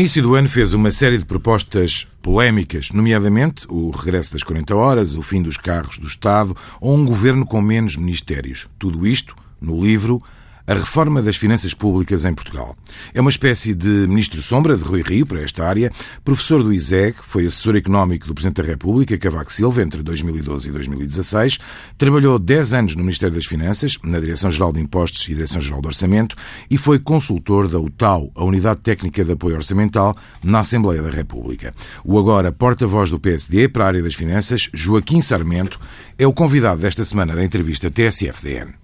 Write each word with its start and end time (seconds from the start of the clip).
Início 0.00 0.22
do 0.22 0.34
ano 0.34 0.48
fez 0.48 0.72
uma 0.72 0.90
série 0.90 1.18
de 1.18 1.26
propostas 1.26 2.08
polémicas, 2.22 2.90
nomeadamente 2.90 3.66
o 3.68 3.90
regresso 3.90 4.32
das 4.32 4.42
40 4.42 4.74
horas, 4.74 5.14
o 5.14 5.20
fim 5.20 5.42
dos 5.42 5.58
carros 5.58 5.98
do 5.98 6.06
Estado 6.06 6.56
ou 6.80 6.96
um 6.96 7.04
governo 7.04 7.44
com 7.44 7.60
menos 7.60 7.96
ministérios. 7.96 8.66
Tudo 8.78 9.06
isto 9.06 9.36
no 9.60 9.78
livro 9.84 10.22
a 10.70 10.74
reforma 10.74 11.20
das 11.20 11.36
finanças 11.36 11.74
públicas 11.74 12.24
em 12.24 12.32
Portugal. 12.32 12.76
É 13.12 13.20
uma 13.20 13.28
espécie 13.28 13.74
de 13.74 13.88
ministro 13.88 14.40
sombra 14.40 14.76
de 14.76 14.84
Rui 14.84 15.02
Rio 15.02 15.26
para 15.26 15.42
esta 15.42 15.66
área, 15.66 15.90
professor 16.24 16.62
do 16.62 16.72
ISEG, 16.72 17.16
foi 17.24 17.44
assessor 17.44 17.74
económico 17.74 18.28
do 18.28 18.34
Presidente 18.34 18.62
da 18.62 18.68
República, 18.68 19.18
Cavaco 19.18 19.52
Silva, 19.52 19.82
entre 19.82 20.00
2012 20.00 20.68
e 20.68 20.72
2016, 20.72 21.58
trabalhou 21.98 22.38
10 22.38 22.72
anos 22.72 22.94
no 22.94 23.02
Ministério 23.02 23.34
das 23.34 23.46
Finanças, 23.46 23.98
na 24.04 24.20
Direção-Geral 24.20 24.72
de 24.72 24.78
Impostos 24.78 25.24
e 25.24 25.34
Direção-Geral 25.34 25.82
do 25.82 25.88
Orçamento, 25.88 26.36
e 26.70 26.78
foi 26.78 27.00
consultor 27.00 27.66
da 27.66 27.80
UTAU, 27.80 28.30
a 28.36 28.44
Unidade 28.44 28.78
Técnica 28.78 29.24
de 29.24 29.32
Apoio 29.32 29.56
Orçamental, 29.56 30.16
na 30.40 30.60
Assembleia 30.60 31.02
da 31.02 31.10
República. 31.10 31.74
O 32.04 32.16
agora 32.16 32.52
porta-voz 32.52 33.10
do 33.10 33.18
PSD 33.18 33.68
para 33.68 33.86
a 33.86 33.88
área 33.88 34.02
das 34.04 34.14
finanças, 34.14 34.70
Joaquim 34.72 35.20
Sarmento, 35.20 35.80
é 36.16 36.28
o 36.28 36.32
convidado 36.32 36.80
desta 36.80 37.04
semana 37.04 37.34
da 37.34 37.44
entrevista 37.44 37.90
TSF-DN. 37.90 38.79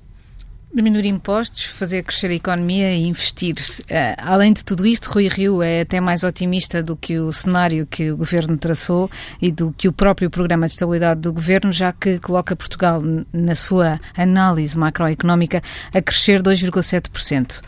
Diminuir 0.77 1.07
impostos, 1.07 1.65
fazer 1.65 2.03
crescer 2.03 2.27
a 2.27 2.35
economia 2.35 2.93
e 2.93 3.07
investir. 3.07 3.55
Uh, 3.55 4.15
além 4.19 4.53
de 4.53 4.63
tudo 4.63 4.87
isto, 4.87 5.11
Rui 5.11 5.27
Rio 5.27 5.63
é 5.63 5.81
até 5.81 6.03
mais 6.03 6.23
otimista 6.23 6.83
do 6.83 6.95
que 6.95 7.19
o 7.19 7.33
cenário 7.33 7.87
que 7.87 8.11
o 8.11 8.17
governo 8.19 8.59
traçou 8.59 9.11
e 9.41 9.51
do 9.51 9.73
que 9.73 9.89
o 9.89 9.93
próprio 9.93 10.29
programa 10.29 10.67
de 10.67 10.75
estabilidade 10.75 11.23
do 11.23 11.33
governo, 11.33 11.73
já 11.73 11.95
que 11.95 12.19
coloca 12.19 12.55
Portugal, 12.55 13.01
na 13.33 13.55
sua 13.55 13.99
análise 14.15 14.77
macroeconómica, 14.77 15.63
a 15.95 16.03
crescer 16.03 16.43
2,7%. 16.43 17.63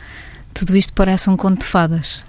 Tudo 0.52 0.77
isto 0.77 0.92
parece 0.92 1.30
um 1.30 1.36
conto 1.38 1.60
de 1.60 1.64
fadas. 1.64 2.22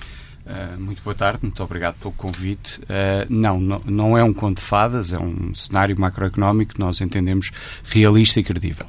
Uh, 0.46 0.80
muito 0.80 1.04
boa 1.04 1.14
tarde, 1.14 1.40
muito 1.42 1.62
obrigado 1.62 1.96
pelo 1.96 2.14
convite. 2.14 2.80
Uh, 2.84 3.28
não, 3.28 3.60
não, 3.60 3.82
não 3.86 4.18
é 4.18 4.24
um 4.24 4.34
conto 4.34 4.62
de 4.62 4.64
fadas, 4.64 5.12
é 5.12 5.20
um 5.20 5.54
cenário 5.54 6.00
macroeconómico 6.00 6.76
que 6.76 6.80
nós 6.80 7.02
entendemos 7.02 7.52
realista 7.84 8.40
e 8.40 8.44
credível. 8.46 8.88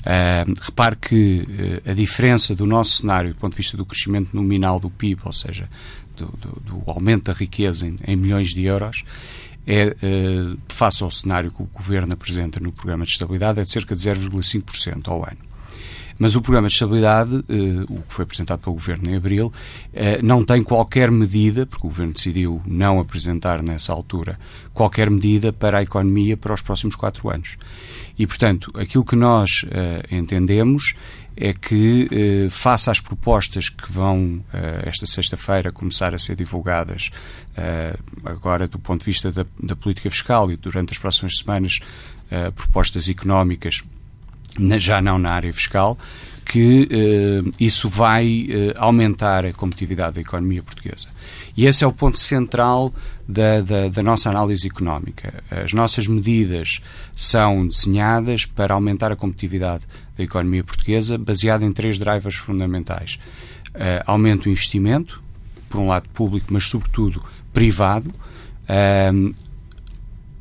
Uh, 0.00 0.54
repare 0.62 0.96
que 0.96 1.46
uh, 1.86 1.90
a 1.90 1.94
diferença 1.94 2.54
do 2.54 2.64
nosso 2.64 2.98
cenário, 2.98 3.30
do 3.30 3.36
ponto 3.36 3.52
de 3.52 3.58
vista 3.58 3.76
do 3.76 3.84
crescimento 3.84 4.34
nominal 4.34 4.78
do 4.78 4.88
PIB, 4.88 5.20
ou 5.24 5.32
seja, 5.32 5.68
do, 6.16 6.26
do, 6.26 6.60
do 6.60 6.90
aumento 6.90 7.24
da 7.24 7.32
riqueza 7.32 7.86
em, 7.86 7.96
em, 8.06 8.16
milhões 8.16 8.50
de 8.50 8.64
euros, 8.64 9.04
é, 9.66 9.88
uh, 9.88 10.58
face 10.68 11.02
ao 11.02 11.10
cenário 11.10 11.50
que 11.50 11.62
o 11.62 11.66
Governo 11.72 12.12
apresenta 12.12 12.60
no 12.60 12.72
Programa 12.72 13.04
de 13.04 13.10
Estabilidade, 13.10 13.60
é 13.60 13.64
de 13.64 13.70
cerca 13.70 13.94
de 13.94 14.00
0,5% 14.00 15.08
ao 15.08 15.24
ano. 15.24 15.48
Mas 16.16 16.34
o 16.34 16.42
programa 16.42 16.66
de 16.66 16.74
estabilidade, 16.74 17.32
uh, 17.32 17.82
o 17.88 18.02
que 18.02 18.14
foi 18.14 18.24
apresentado 18.24 18.60
pelo 18.60 18.74
Governo 18.74 19.10
em 19.10 19.16
abril, 19.16 19.52
não 20.22 20.44
tem 20.44 20.64
qualquer 20.64 21.12
medida, 21.12 21.64
porque 21.64 21.86
o 21.86 21.90
Governo 21.90 22.12
decidiu 22.12 22.60
não 22.66 22.98
apresentar 22.98 23.62
nessa 23.62 23.92
altura 23.92 24.38
qualquer 24.74 25.10
medida 25.10 25.52
para 25.52 25.78
a 25.78 25.82
economia 25.82 26.36
para 26.36 26.54
os 26.54 26.60
próximos 26.62 26.96
quatro 26.96 27.30
anos. 27.30 27.56
E, 28.18 28.26
portanto, 28.26 28.72
aquilo 28.74 29.04
que 29.04 29.14
nós 29.14 29.62
uh, 29.64 30.14
entendemos 30.14 30.94
é 31.40 31.52
que, 31.52 32.08
eh, 32.10 32.50
face 32.50 32.90
às 32.90 33.00
propostas 33.00 33.68
que 33.68 33.92
vão, 33.92 34.44
eh, 34.52 34.82
esta 34.86 35.06
sexta-feira, 35.06 35.70
começar 35.70 36.12
a 36.12 36.18
ser 36.18 36.34
divulgadas, 36.34 37.12
agora 38.24 38.66
do 38.66 38.76
ponto 38.76 39.02
de 39.02 39.06
vista 39.06 39.30
da, 39.30 39.46
da, 39.62 39.76
política 39.76 40.10
fiscal 40.10 40.50
e 40.50 40.56
durante 40.56 40.90
as 40.90 40.98
próximas 40.98 41.38
semanas, 41.38 41.78
propostas 42.56 43.08
económicas 43.08 43.84
já 44.80 45.00
não 45.00 45.16
na 45.16 45.30
área 45.30 45.52
fiscal, 45.52 45.96
que 46.48 46.88
uh, 46.90 47.52
isso 47.60 47.88
vai 47.90 48.48
uh, 48.48 48.74
aumentar 48.78 49.44
a 49.44 49.52
competitividade 49.52 50.14
da 50.14 50.20
economia 50.22 50.62
portuguesa. 50.62 51.08
E 51.54 51.66
esse 51.66 51.84
é 51.84 51.86
o 51.86 51.92
ponto 51.92 52.18
central 52.18 52.92
da, 53.28 53.60
da, 53.60 53.88
da, 53.88 54.02
nossa 54.02 54.30
análise 54.30 54.66
económica. 54.66 55.44
As 55.50 55.74
nossas 55.74 56.06
medidas 56.06 56.80
são 57.14 57.68
desenhadas 57.68 58.46
para 58.46 58.72
aumentar 58.72 59.12
a 59.12 59.16
competitividade 59.16 59.84
da 60.16 60.24
economia 60.24 60.64
portuguesa, 60.64 61.18
baseada 61.18 61.64
em 61.64 61.70
três 61.70 61.98
drivers 61.98 62.36
fundamentais: 62.36 63.18
uh, 63.74 64.02
aumento 64.06 64.44
do 64.44 64.50
investimento, 64.50 65.22
por 65.68 65.78
um 65.78 65.86
lado 65.86 66.08
público, 66.08 66.46
mas 66.50 66.64
sobretudo 66.64 67.22
privado. 67.52 68.10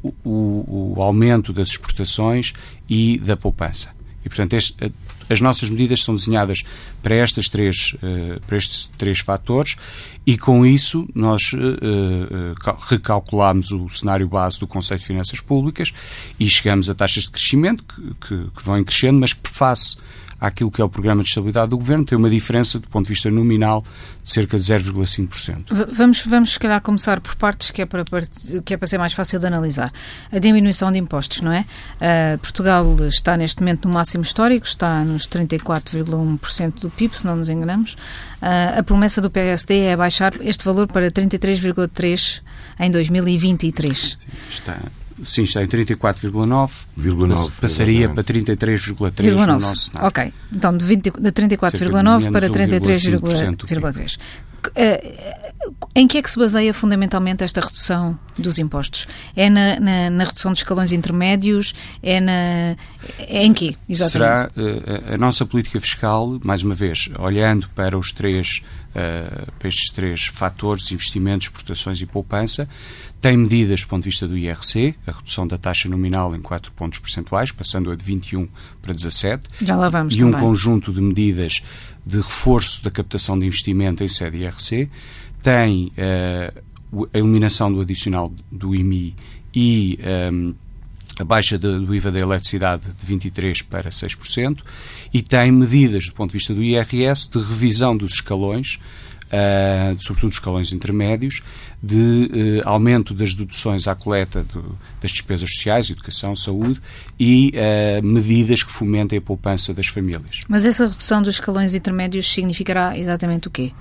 O, 0.03 0.13
o, 0.23 0.93
o 0.97 1.01
aumento 1.01 1.51
das 1.51 1.69
exportações 1.69 2.53
e 2.87 3.17
da 3.17 3.35
poupança. 3.35 3.89
E, 4.23 4.29
portanto, 4.29 4.53
este, 4.53 4.91
as 5.29 5.41
nossas 5.41 5.69
medidas 5.69 6.01
são 6.01 6.15
desenhadas 6.15 6.63
para, 7.01 7.15
estas 7.15 7.49
três, 7.49 7.95
uh, 7.95 8.39
para 8.45 8.57
estes 8.57 8.89
três 8.97 9.19
fatores 9.19 9.75
e, 10.25 10.37
com 10.37 10.65
isso, 10.65 11.07
nós 11.15 11.53
uh, 11.53 11.57
uh, 11.57 12.77
recalculamos 12.89 13.71
o 13.71 13.87
cenário 13.87 14.27
base 14.27 14.59
do 14.59 14.67
Conceito 14.67 14.99
de 15.01 15.07
Finanças 15.07 15.39
Públicas 15.39 15.93
e 16.39 16.49
chegamos 16.49 16.89
a 16.89 16.95
taxas 16.95 17.23
de 17.23 17.31
crescimento 17.31 17.83
que, 17.83 18.27
que, 18.27 18.51
que 18.51 18.63
vão 18.65 18.83
crescendo, 18.83 19.19
mas 19.19 19.33
que 19.33 19.49
face 19.49 19.95
àquilo 20.39 20.69
que 20.69 20.81
é 20.81 20.85
o 20.85 20.89
programa 20.89 21.23
de 21.23 21.29
estabilidade 21.29 21.69
do 21.69 21.77
governo, 21.77 22.05
tem 22.05 22.17
uma 22.17 22.29
diferença 22.29 22.79
do 22.79 22.87
ponto 22.87 23.05
de 23.05 23.09
vista 23.09 23.29
nominal 23.29 23.83
de 24.23 24.29
cerca 24.29 24.57
de 24.57 24.63
0,5%. 24.63 25.87
Vamos, 25.91 26.25
vamos, 26.25 26.53
se 26.53 26.59
calhar, 26.59 26.81
começar 26.81 27.19
por 27.19 27.35
partes 27.35 27.71
que 27.71 27.81
é, 27.81 27.85
para, 27.85 28.03
que 28.63 28.73
é 28.73 28.77
para 28.77 28.87
ser 28.87 28.97
mais 28.97 29.13
fácil 29.13 29.39
de 29.39 29.47
analisar. 29.47 29.91
A 30.31 30.39
diminuição 30.39 30.91
de 30.91 30.99
impostos, 30.99 31.41
não 31.41 31.51
é? 31.51 31.65
Uh, 31.95 32.37
Portugal 32.39 32.85
está 33.07 33.35
neste 33.37 33.61
momento 33.61 33.87
no 33.87 33.93
máximo 33.93 34.23
histórico, 34.23 34.65
está 34.65 35.03
nos 35.03 35.27
34,1% 35.27 36.81
do 36.81 36.89
PIB, 36.89 37.17
se 37.17 37.25
não 37.25 37.35
nos 37.35 37.49
enganamos. 37.49 37.93
Uh, 37.93 38.79
a 38.79 38.83
promessa 38.83 39.21
do 39.21 39.29
PSD 39.29 39.79
é 39.79 39.97
baixar 39.97 40.33
este 40.41 40.63
valor 40.63 40.87
para 40.87 41.09
33,3% 41.11 42.41
em 42.79 42.91
2023. 42.91 44.17
Está 44.49 44.79
Sim, 45.23 45.43
está 45.43 45.63
em 45.63 45.67
34,9. 45.67 47.51
Passaria 47.59 48.09
para 48.09 48.23
33,3 48.23 49.45
no 49.45 49.59
nosso 49.59 49.89
cenário. 49.89 50.07
Ok. 50.07 50.33
Então, 50.53 50.77
de, 50.77 50.95
de 50.95 51.11
34,9 51.11 52.31
para 52.31 52.49
33,3. 52.49 54.17
Eh, 54.75 55.53
em 55.95 56.07
que 56.07 56.17
é 56.17 56.21
que 56.21 56.29
se 56.29 56.37
baseia 56.37 56.73
fundamentalmente 56.73 57.43
esta 57.43 57.61
redução 57.61 58.17
dos 58.37 58.59
impostos? 58.59 59.07
É 59.35 59.49
na, 59.49 59.79
na, 59.79 60.09
na 60.09 60.23
redução 60.23 60.51
dos 60.51 60.59
escalões 60.59 60.91
intermédios? 60.91 61.73
É, 62.01 62.19
na, 62.19 62.75
é 63.19 63.43
em 63.43 63.53
quê, 63.53 63.75
exatamente? 63.87 64.11
Será 64.11 64.51
uh, 64.55 65.13
a 65.13 65.17
nossa 65.17 65.45
política 65.45 65.79
fiscal, 65.79 66.39
mais 66.43 66.63
uma 66.63 66.75
vez, 66.75 67.09
olhando 67.19 67.69
para 67.69 67.97
os 67.97 68.11
três, 68.11 68.61
uh, 68.97 69.51
para 69.59 69.67
estes 69.69 69.89
três 69.91 70.25
fatores, 70.25 70.91
investimentos, 70.91 71.47
exportações 71.47 72.01
e 72.01 72.05
poupança, 72.05 72.67
tem 73.21 73.37
medidas 73.37 73.81
do 73.81 73.87
ponto 73.87 74.03
de 74.03 74.09
vista 74.09 74.27
do 74.27 74.37
IRC, 74.37 74.95
a 75.05 75.11
redução 75.11 75.47
da 75.47 75.57
taxa 75.57 75.87
nominal 75.87 76.35
em 76.35 76.41
4 76.41 76.71
pontos 76.71 76.99
percentuais, 76.99 77.51
passando 77.51 77.91
a 77.91 77.95
de 77.95 78.03
21 78.03 78.47
para 78.81 78.93
17. 78.93 79.47
Já 79.63 79.75
lá 79.75 79.89
vamos 79.89 80.15
E 80.15 80.19
também. 80.19 80.35
um 80.35 80.39
conjunto 80.39 80.91
de 80.91 81.01
medidas 81.01 81.61
de 82.05 82.17
reforço 82.17 82.83
da 82.83 82.91
captação 82.91 83.37
de 83.37 83.45
investimento 83.45 84.03
em 84.03 84.07
sede 84.07 84.37
IRC. 84.39 84.89
Tem 85.41 85.91
uh, 85.97 87.07
a 87.13 87.17
eliminação 87.17 87.71
do 87.71 87.81
adicional 87.81 88.31
do 88.51 88.75
IMI 88.75 89.15
e 89.53 89.97
um, 90.31 90.49
eh, 90.49 90.53
a 91.19 91.23
baixa 91.23 91.57
do 91.57 91.93
IVA 91.95 92.11
da 92.11 92.19
eletricidade 92.19 92.87
de 92.93 93.13
23% 93.13 93.63
para 93.63 93.89
6%, 93.89 94.59
e 95.13 95.21
tem 95.21 95.51
medidas 95.51 96.05
do 96.07 96.13
ponto 96.13 96.31
de 96.31 96.37
vista 96.37 96.53
do 96.53 96.63
IRS 96.63 97.29
de 97.29 97.39
revisão 97.39 97.95
dos 97.95 98.13
escalões 98.13 98.79
uh, 99.27 99.97
sobretudo 100.01 100.29
os 100.29 100.35
escalões 100.35 100.73
intermédios, 100.73 101.41
de 101.81 102.61
uh, 102.63 102.69
aumento 102.69 103.13
das 103.13 103.33
deduções 103.33 103.87
à 103.87 103.95
coleta 103.95 104.43
do, 104.43 104.77
das 105.01 105.11
despesas 105.11 105.49
sociais, 105.49 105.89
educação, 105.89 106.35
saúde 106.35 106.81
e 107.19 107.53
uh, 107.53 108.05
medidas 108.05 108.63
que 108.63 108.71
fomentem 108.71 109.19
a 109.19 109.21
poupança 109.21 109.73
das 109.73 109.87
famílias. 109.87 110.41
Mas 110.47 110.65
essa 110.65 110.87
redução 110.87 111.21
dos 111.21 111.35
escalões 111.35 111.73
intermédios 111.73 112.31
significará 112.31 112.97
exatamente 112.97 113.47
o 113.47 113.51
quê? 113.51 113.71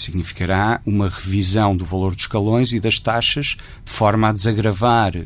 Significará 0.00 0.80
uma 0.84 1.08
revisão 1.08 1.76
do 1.76 1.84
valor 1.84 2.14
dos 2.14 2.22
escalões 2.22 2.72
e 2.72 2.80
das 2.80 2.98
taxas 2.98 3.56
de 3.84 3.92
forma 3.92 4.28
a 4.28 4.32
desagravar 4.32 5.16
uh, 5.16 5.24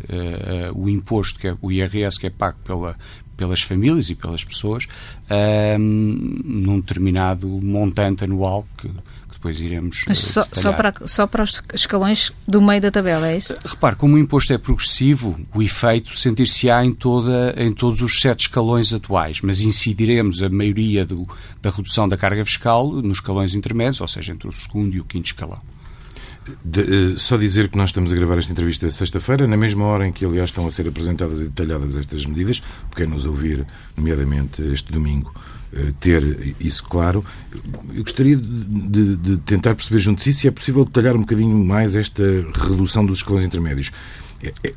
o 0.75 0.89
imposto, 0.89 1.39
que 1.39 1.49
é 1.49 1.57
o 1.61 1.71
IRS, 1.71 2.19
que 2.19 2.27
é 2.27 2.31
pago 2.31 2.59
pela, 2.65 2.97
pelas 3.37 3.63
famílias 3.63 4.11
e 4.11 4.15
pelas 4.15 4.45
pessoas, 4.45 4.85
uh, 4.85 5.79
num 5.79 6.81
determinado 6.81 7.49
montante 7.49 8.25
anual 8.25 8.67
que 8.77 8.91
depois 9.43 9.61
iremos. 9.61 10.05
Mas 10.07 10.21
só, 10.21 10.47
só, 10.53 10.73
para, 10.73 10.95
só 11.05 11.27
para 11.27 11.43
os 11.43 11.61
escalões 11.75 12.33
do 12.47 12.63
meio 12.63 12.81
da 12.81 12.93
tabela, 12.93 13.29
é 13.29 13.37
isso? 13.37 13.55
Repare, 13.65 13.97
como 13.97 14.15
o 14.15 14.19
imposto 14.19 14.53
é 14.53 14.59
progressivo, 14.59 15.37
o 15.53 15.61
efeito 15.61 16.17
sentir-se-á 16.17 16.85
em, 16.85 16.93
toda, 16.93 17.53
em 17.57 17.73
todos 17.73 18.01
os 18.03 18.21
sete 18.21 18.43
escalões 18.43 18.95
atuais, 18.95 19.41
mas 19.43 19.61
incidiremos 19.61 20.43
a 20.43 20.49
maioria 20.49 21.05
do, 21.05 21.29
da 21.61 21.71
redução 21.71 22.09
da 22.09 22.17
carga 22.17 22.45
fiscal 22.45 22.89
nos 22.93 23.19
escalões 23.19 23.57
intermédios, 23.57 24.01
ou 24.01 24.07
seja, 24.07 24.33
entre 24.33 24.49
o 24.49 24.53
segundo 24.53 24.95
e 24.95 25.01
o 25.01 25.05
quinto 25.05 25.27
escalão. 25.27 25.61
De, 26.65 26.81
uh, 26.81 27.19
só 27.19 27.37
dizer 27.37 27.69
que 27.69 27.77
nós 27.77 27.91
estamos 27.91 28.13
a 28.13 28.17
gravar 28.17 28.39
esta 28.39 28.53
entrevista 28.53 28.89
sexta-feira, 28.91 29.47
na 29.47 29.57
mesma 29.57 29.85
hora 29.85 30.07
em 30.07 30.13
que, 30.13 30.25
aliás, 30.25 30.51
estão 30.51 30.67
a 30.67 30.71
ser 30.71 30.87
apresentadas 30.87 31.41
e 31.41 31.45
detalhadas 31.45 31.97
estas 31.97 32.25
medidas, 32.27 32.61
por 32.91 32.97
quem 32.97 33.07
nos 33.07 33.27
ouvir, 33.27 33.67
nomeadamente 33.97 34.63
este 34.63 34.93
domingo, 34.93 35.33
ter 36.01 36.55
isso 36.61 36.85
claro. 36.85 37.25
Eu 37.95 38.03
gostaria 38.03 38.37
de, 38.37 39.17
de, 39.17 39.37
tentar 39.39 39.75
perceber 39.75 40.01
junto 40.01 40.19
de 40.19 40.25
si 40.25 40.33
se 40.33 40.49
é 40.49 40.51
possível 40.51 40.85
detalhar 40.85 41.17
um 41.17 41.21
bocadinho 41.21 41.57
mais 41.65 41.95
esta 41.95 42.23
redução 42.55 43.05
dos 43.05 43.19
escalões 43.19 43.45
intermédios. 43.45 43.91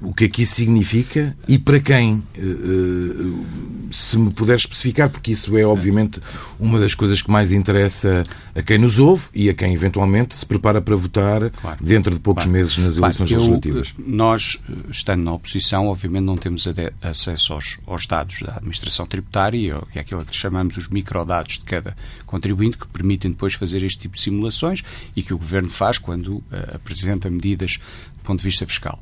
O 0.02 0.14
que 0.14 0.26
é 0.26 0.30
que 0.30 0.44
isso 0.44 0.56
significa 0.56 1.36
e 1.48 1.58
para 1.58 1.80
quem? 1.80 2.24
Eh, 2.36 2.42
eh, 2.42 3.86
se 3.92 4.18
me 4.18 4.32
puder 4.32 4.56
especificar, 4.56 5.10
porque 5.10 5.32
isso 5.32 5.58
é 5.58 5.66
obviamente 5.66 6.20
uma 6.60 6.80
das 6.80 6.94
coisas 6.94 7.22
que 7.22 7.32
mais 7.32 7.52
interessa 7.52 8.24
a 8.54 8.62
quem 8.62 8.78
nos 8.78 9.00
ouve 9.00 9.28
e 9.34 9.50
a 9.50 9.54
quem 9.54 9.74
eventualmente 9.74 10.36
se 10.36 10.46
prepara 10.46 10.82
para 10.82 10.96
votar 10.96 11.50
claro. 11.50 11.78
dentro 11.84 12.14
de 12.14 12.20
poucos 12.20 12.44
claro. 12.44 12.58
meses 12.58 12.78
nas 12.78 12.98
eleições 12.98 13.30
claro. 13.30 13.44
legislativas. 13.44 13.94
nós, 13.98 14.60
estando 14.90 15.24
na 15.24 15.34
oposição, 15.34 15.88
obviamente 15.88 16.24
não 16.24 16.38
temos 16.38 16.68
acesso 17.02 17.54
aos, 17.54 17.80
aos 17.88 18.06
dados 18.06 18.42
da 18.42 18.58
administração 18.58 19.06
tributária 19.06 19.82
e 19.96 20.00
aquilo 20.00 20.26
que 20.26 20.36
chamamos 20.36 20.78
os 20.78 20.90
microdados 20.90 21.60
de 21.60 21.66
cada 21.66 21.96
contribuinte 22.26 22.78
que 22.78 22.88
permitem 22.88 23.32
depois 23.32 23.54
fazer 23.54 23.84
este 23.84 24.00
tipo 24.00 24.16
de 24.16 24.22
simulações 24.22 24.84
e 25.16 25.24
que 25.24 25.34
o 25.34 25.38
Governo 25.38 25.70
faz 25.70 25.98
quando 25.98 26.38
uh, 26.38 26.44
apresenta 26.74 27.30
medidas 27.30 27.80
do 28.18 28.24
ponto 28.24 28.40
de 28.40 28.46
vista 28.46 28.66
fiscal. 28.66 29.02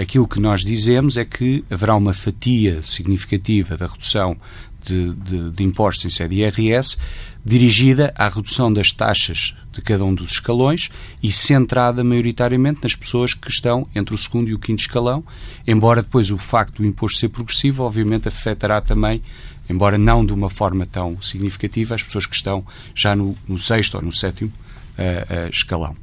Aquilo 0.00 0.26
que 0.26 0.40
nós 0.40 0.64
dizemos 0.64 1.18
é 1.18 1.26
que 1.26 1.62
haverá 1.70 1.94
uma 1.94 2.14
fatia 2.14 2.80
significativa 2.80 3.76
da 3.76 3.86
redução 3.86 4.34
de, 4.82 5.12
de, 5.12 5.50
de, 5.50 5.62
impostos 5.62 6.06
em 6.06 6.08
sede 6.08 6.36
IRS 6.36 6.96
dirigida 7.44 8.10
à 8.16 8.26
redução 8.30 8.72
das 8.72 8.92
taxas 8.92 9.54
de 9.70 9.82
cada 9.82 10.02
um 10.02 10.14
dos 10.14 10.30
escalões 10.30 10.88
e 11.22 11.30
centrada 11.30 12.02
maioritariamente 12.02 12.80
nas 12.82 12.94
pessoas 12.94 13.34
que 13.34 13.50
estão 13.50 13.86
entre 13.94 14.14
o 14.14 14.18
segundo 14.18 14.48
e 14.48 14.54
o 14.54 14.58
quinto 14.58 14.80
escalão, 14.80 15.22
embora 15.66 16.02
depois 16.02 16.30
o 16.30 16.38
facto 16.38 16.76
do 16.76 16.86
imposto 16.86 17.18
ser 17.18 17.28
progressivo, 17.28 17.82
obviamente, 17.82 18.26
afetará 18.26 18.80
também, 18.80 19.20
embora 19.68 19.98
não 19.98 20.24
de 20.24 20.32
uma 20.32 20.48
forma 20.48 20.86
tão 20.86 21.20
significativa, 21.20 21.94
as 21.94 22.02
pessoas 22.02 22.24
que 22.24 22.34
estão 22.34 22.64
já 22.94 23.14
no, 23.14 23.36
no 23.46 23.58
sexto 23.58 23.96
ou 23.96 24.02
no 24.02 24.14
sétimo 24.14 24.50
uh, 24.98 25.46
uh, 25.46 25.50
escalão 25.50 25.94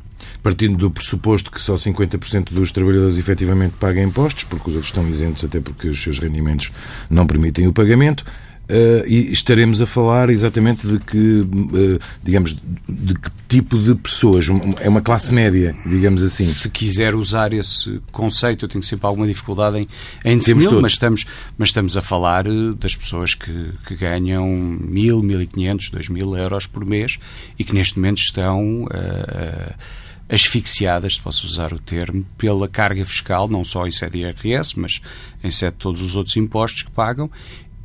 partindo 0.41 0.77
do 0.77 0.91
pressuposto 0.91 1.51
que 1.51 1.61
só 1.61 1.75
50% 1.75 2.53
dos 2.53 2.71
trabalhadores 2.71 3.17
efetivamente 3.17 3.75
pagam 3.79 4.03
impostos, 4.03 4.43
porque 4.43 4.69
os 4.69 4.75
outros 4.75 4.91
estão 4.91 5.07
isentos 5.07 5.43
até 5.43 5.59
porque 5.59 5.87
os 5.87 6.01
seus 6.01 6.19
rendimentos 6.19 6.71
não 7.09 7.25
permitem 7.25 7.67
o 7.67 7.73
pagamento. 7.73 8.23
Uh, 8.69 9.07
e 9.07 9.31
estaremos 9.31 9.81
a 9.81 9.85
falar 9.85 10.29
exatamente 10.29 10.85
de 10.85 10.99
que, 10.99 11.39
uh, 11.39 11.99
digamos, 12.21 12.53
de 12.87 13.13
que 13.13 13.31
tipo 13.47 13.79
de 13.79 13.95
pessoas? 13.95 14.47
É 14.81 14.89
uma 14.89 15.01
classe 15.01 15.33
média, 15.33 15.73
digamos 15.85 16.21
assim. 16.21 16.45
Se 16.45 16.69
quiser 16.69 17.15
usar 17.15 17.53
esse 17.53 18.01
conceito, 18.11 18.65
eu 18.65 18.69
tenho 18.69 18.83
sempre 18.83 19.07
alguma 19.07 19.25
dificuldade 19.25 19.77
em, 19.77 19.87
em 20.25 20.37
defini-lo, 20.37 20.81
mas 20.81 20.93
estamos, 20.93 21.25
mas 21.57 21.69
estamos 21.69 21.95
a 21.95 22.01
falar 22.01 22.45
eh, 22.45 22.73
das 22.77 22.93
pessoas 22.93 23.33
que, 23.33 23.71
que 23.87 23.95
ganham 23.95 24.45
mil, 24.45 25.23
mil 25.23 25.41
e 25.41 25.47
quinhentos, 25.47 25.89
dois 25.89 26.09
mil 26.09 26.35
euros 26.35 26.67
por 26.67 26.85
mês 26.85 27.17
e 27.57 27.63
que 27.63 27.73
neste 27.73 27.97
momento 27.97 28.17
estão. 28.17 28.83
Uh, 28.83 30.06
asfixiadas, 30.29 31.15
se 31.15 31.21
posso 31.21 31.45
usar 31.45 31.73
o 31.73 31.79
termo, 31.79 32.25
pela 32.37 32.67
carga 32.67 33.03
fiscal, 33.05 33.47
não 33.47 33.63
só 33.63 33.87
em 33.87 33.91
sede 33.91 34.19
IRS, 34.19 34.77
mas 34.77 35.01
em 35.43 35.51
sede 35.51 35.73
de 35.73 35.79
todos 35.79 36.01
os 36.01 36.15
outros 36.15 36.35
impostos 36.35 36.83
que 36.83 36.91
pagam, 36.91 37.29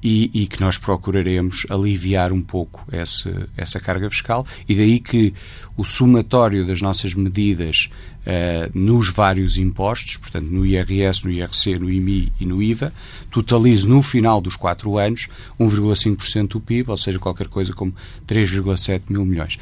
e, 0.03 0.31
e, 0.35 0.47
que 0.49 0.61
nós 0.61 0.77
procuraremos 0.77 1.65
aliviar 1.71 2.33
um 2.33 2.43
pouco 2.43 2.85
essa, 2.91 3.49
essa 3.57 3.79
carga 3.79 4.11
fiscal, 4.11 4.45
e 4.69 4.75
daí 4.75 4.99
que 4.99 5.33
o 5.77 5.85
somatório 5.85 6.67
das 6.67 6.83
nossas 6.83 7.15
medidas 7.15 7.89
uh, 8.27 8.77
nos 8.77 9.11
vários 9.11 9.59
impostos, 9.59 10.17
portanto 10.17 10.47
no 10.47 10.67
IRS, 10.67 11.25
no 11.25 11.31
IRC, 11.31 11.79
no 11.79 11.89
IMI 11.89 12.33
e 12.41 12.45
no 12.45 12.61
IVA, 12.61 12.93
totalize 13.31 13.87
no 13.87 14.03
final 14.03 14.41
dos 14.41 14.57
quatro 14.57 14.99
anos 14.99 15.29
1,5% 15.59 16.49
do 16.49 16.61
PIB, 16.61 16.91
ou 16.91 16.97
seja, 16.97 17.21
qualquer 17.21 17.47
coisa 17.47 17.73
como 17.73 17.95
3,7 18.27 19.03
mil 19.09 19.25
milhões. 19.25 19.57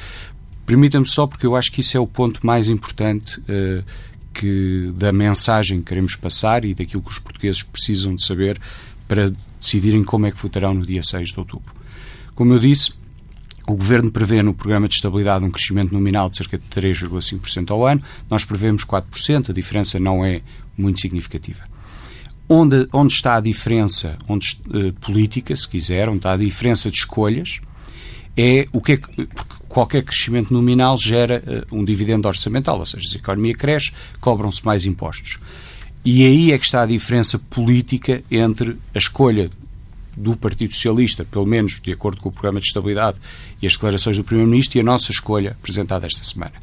Permita-me 0.66 1.06
só, 1.06 1.26
porque 1.26 1.46
eu 1.46 1.56
acho 1.56 1.72
que 1.72 1.80
isso 1.80 1.96
é 1.96 2.00
o 2.00 2.06
ponto 2.06 2.44
mais 2.46 2.68
importante 2.68 3.40
uh, 3.40 3.84
que, 4.32 4.92
da 4.96 5.12
mensagem 5.12 5.80
que 5.80 5.86
queremos 5.86 6.16
passar 6.16 6.64
e 6.64 6.74
daquilo 6.74 7.02
que 7.02 7.10
os 7.10 7.18
portugueses 7.18 7.62
precisam 7.62 8.14
de 8.14 8.24
saber 8.24 8.60
para 9.08 9.32
decidirem 9.60 10.04
como 10.04 10.26
é 10.26 10.30
que 10.30 10.40
votarão 10.40 10.74
no 10.74 10.86
dia 10.86 11.02
6 11.02 11.30
de 11.30 11.38
outubro. 11.38 11.74
Como 12.34 12.54
eu 12.54 12.58
disse, 12.58 12.92
o 13.66 13.76
Governo 13.76 14.10
prevê 14.10 14.42
no 14.42 14.54
Programa 14.54 14.88
de 14.88 14.94
Estabilidade 14.94 15.44
um 15.44 15.50
crescimento 15.50 15.92
nominal 15.92 16.30
de 16.30 16.36
cerca 16.36 16.58
de 16.58 16.64
3,5% 16.68 17.70
ao 17.70 17.86
ano. 17.86 18.02
Nós 18.28 18.44
prevemos 18.44 18.84
4%, 18.84 19.50
a 19.50 19.52
diferença 19.52 19.98
não 19.98 20.24
é 20.24 20.40
muito 20.76 21.00
significativa. 21.00 21.62
Onde, 22.48 22.88
onde 22.92 23.12
está 23.12 23.36
a 23.36 23.40
diferença 23.40 24.18
onde, 24.28 24.60
uh, 24.68 24.92
política, 24.94 25.54
se 25.54 25.68
quiser, 25.68 26.08
onde 26.08 26.18
está 26.18 26.32
a 26.32 26.36
diferença 26.36 26.90
de 26.90 26.96
escolhas, 26.96 27.60
é 28.36 28.66
o 28.72 28.80
que 28.80 28.92
é 28.92 28.96
que, 28.96 29.28
qualquer 29.70 30.02
crescimento 30.02 30.52
nominal 30.52 30.98
gera 30.98 31.42
uh, 31.46 31.76
um 31.76 31.84
dividendo 31.84 32.26
orçamental, 32.26 32.80
ou 32.80 32.84
seja, 32.84 33.08
se 33.08 33.16
a 33.16 33.20
economia 33.20 33.54
cresce, 33.54 33.92
cobram-se 34.20 34.66
mais 34.66 34.84
impostos. 34.84 35.38
E 36.04 36.26
aí 36.26 36.50
é 36.50 36.58
que 36.58 36.64
está 36.64 36.82
a 36.82 36.86
diferença 36.86 37.38
política 37.38 38.22
entre 38.30 38.76
a 38.92 38.98
escolha 38.98 39.48
do 40.16 40.36
Partido 40.36 40.74
Socialista, 40.74 41.24
pelo 41.24 41.46
menos 41.46 41.80
de 41.80 41.92
acordo 41.92 42.20
com 42.20 42.28
o 42.28 42.32
programa 42.32 42.58
de 42.58 42.66
estabilidade 42.66 43.18
e 43.62 43.66
as 43.66 43.74
declarações 43.74 44.16
do 44.16 44.24
Primeiro-Ministro, 44.24 44.76
e 44.76 44.80
a 44.80 44.84
nossa 44.84 45.12
escolha 45.12 45.52
apresentada 45.52 46.04
esta 46.04 46.24
semana. 46.24 46.54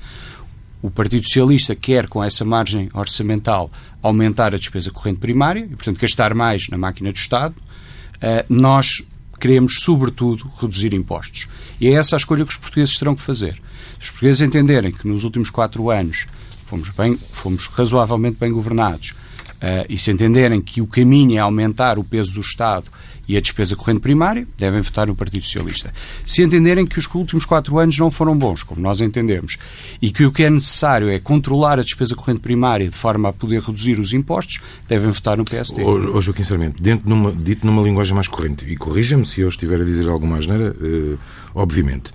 O 0.82 0.92
Partido 0.92 1.26
Socialista 1.26 1.76
quer, 1.76 2.08
com 2.08 2.22
essa 2.22 2.44
margem 2.44 2.90
orçamental, 2.94 3.72
aumentar 4.04 4.54
a 4.54 4.58
despesa 4.58 4.92
corrente 4.92 5.20
primária 5.20 5.62
e, 5.62 5.76
portanto, 5.76 6.00
gastar 6.00 6.34
mais 6.34 6.68
na 6.68 6.78
máquina 6.78 7.12
do 7.12 7.16
Estado. 7.16 7.56
Uh, 7.56 8.54
nós 8.54 9.02
queremos, 9.40 9.80
sobretudo, 9.80 10.52
reduzir 10.60 10.94
impostos. 10.94 11.48
E 11.80 11.88
é 11.88 11.94
essa 11.94 12.16
a 12.16 12.18
escolha 12.18 12.46
que 12.46 12.52
os 12.52 12.58
portugueses 12.58 12.98
terão 12.98 13.16
que 13.16 13.22
fazer. 13.22 13.54
Se 14.00 14.06
os 14.06 14.10
portugueses 14.12 14.42
entenderem 14.42 14.92
que 14.92 15.08
nos 15.08 15.24
últimos 15.24 15.50
quatro 15.50 15.90
anos 15.90 16.26
fomos, 16.66 16.90
bem, 16.90 17.18
fomos 17.18 17.68
razoavelmente 17.68 18.38
bem 18.40 18.52
governados 18.52 19.12
uh, 19.12 19.86
e 19.90 19.98
se 19.98 20.12
entenderem 20.12 20.62
que 20.62 20.82
o 20.82 20.88
caminho 20.88 21.38
é 21.38 21.40
aumentar 21.40 21.98
o 21.98 22.04
peso 22.04 22.34
do 22.34 22.42
Estado 22.42 22.88
e 23.28 23.36
a 23.36 23.42
despesa 23.42 23.76
corrente 23.76 24.00
primária, 24.00 24.48
devem 24.58 24.82
votar 24.82 25.08
no 25.08 25.16
Partido 25.16 25.44
Socialista. 25.44 25.94
Se 26.26 26.42
entenderem 26.42 26.86
que 26.86 26.98
os 26.98 27.08
últimos 27.14 27.46
quatro 27.46 27.78
anos 27.78 27.98
não 27.98 28.10
foram 28.10 28.38
bons, 28.38 28.64
como 28.64 28.82
nós 28.82 29.02
entendemos, 29.02 29.58
e 30.02 30.12
que 30.12 30.26
o 30.26 30.32
que 30.32 30.44
é 30.44 30.50
necessário 30.50 31.10
é 31.10 31.20
controlar 31.20 31.80
a 31.80 31.84
despesa 31.84 32.16
corrente 32.16 32.40
primária 32.40 32.88
de 32.88 32.96
forma 32.96 33.30
a 33.30 33.34
poder 33.34 33.62
reduzir 33.62 34.00
os 34.00 34.14
impostos, 34.14 34.60
devem 34.88 35.12
votar 35.12 35.38
no 35.38 35.44
PSD. 35.44 35.84
Ô, 35.84 36.22
Joaquim 36.22 36.44
Sarmento, 36.44 36.82
dentro 36.82 37.10
numa, 37.10 37.32
dito 37.32 37.66
numa 37.66 37.82
linguagem 37.82 38.16
mais 38.16 38.28
corrente, 38.28 38.66
e 38.66 38.78
corrija-me 38.78 39.26
se 39.26 39.42
eu 39.42 39.50
estiver 39.50 39.82
a 39.82 39.84
dizer 39.84 40.08
alguma 40.08 40.38
asneira, 40.38 40.74
uh, 40.80 41.20
obviamente, 41.54 42.12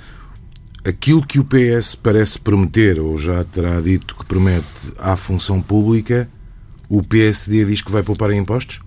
aquilo 0.84 1.24
que 1.24 1.38
o 1.38 1.44
PS 1.44 1.94
parece 1.94 2.38
prometer, 2.38 2.98
ou 2.98 3.18
já 3.18 3.44
terá 3.44 3.80
dito 3.80 4.16
que 4.16 4.24
promete 4.24 4.66
à 4.98 5.16
função 5.16 5.60
pública, 5.60 6.28
o 6.88 7.02
PSD 7.02 7.64
diz 7.64 7.82
que 7.82 7.90
vai 7.90 8.02
poupar 8.02 8.30
em 8.30 8.38
impostos? 8.38 8.80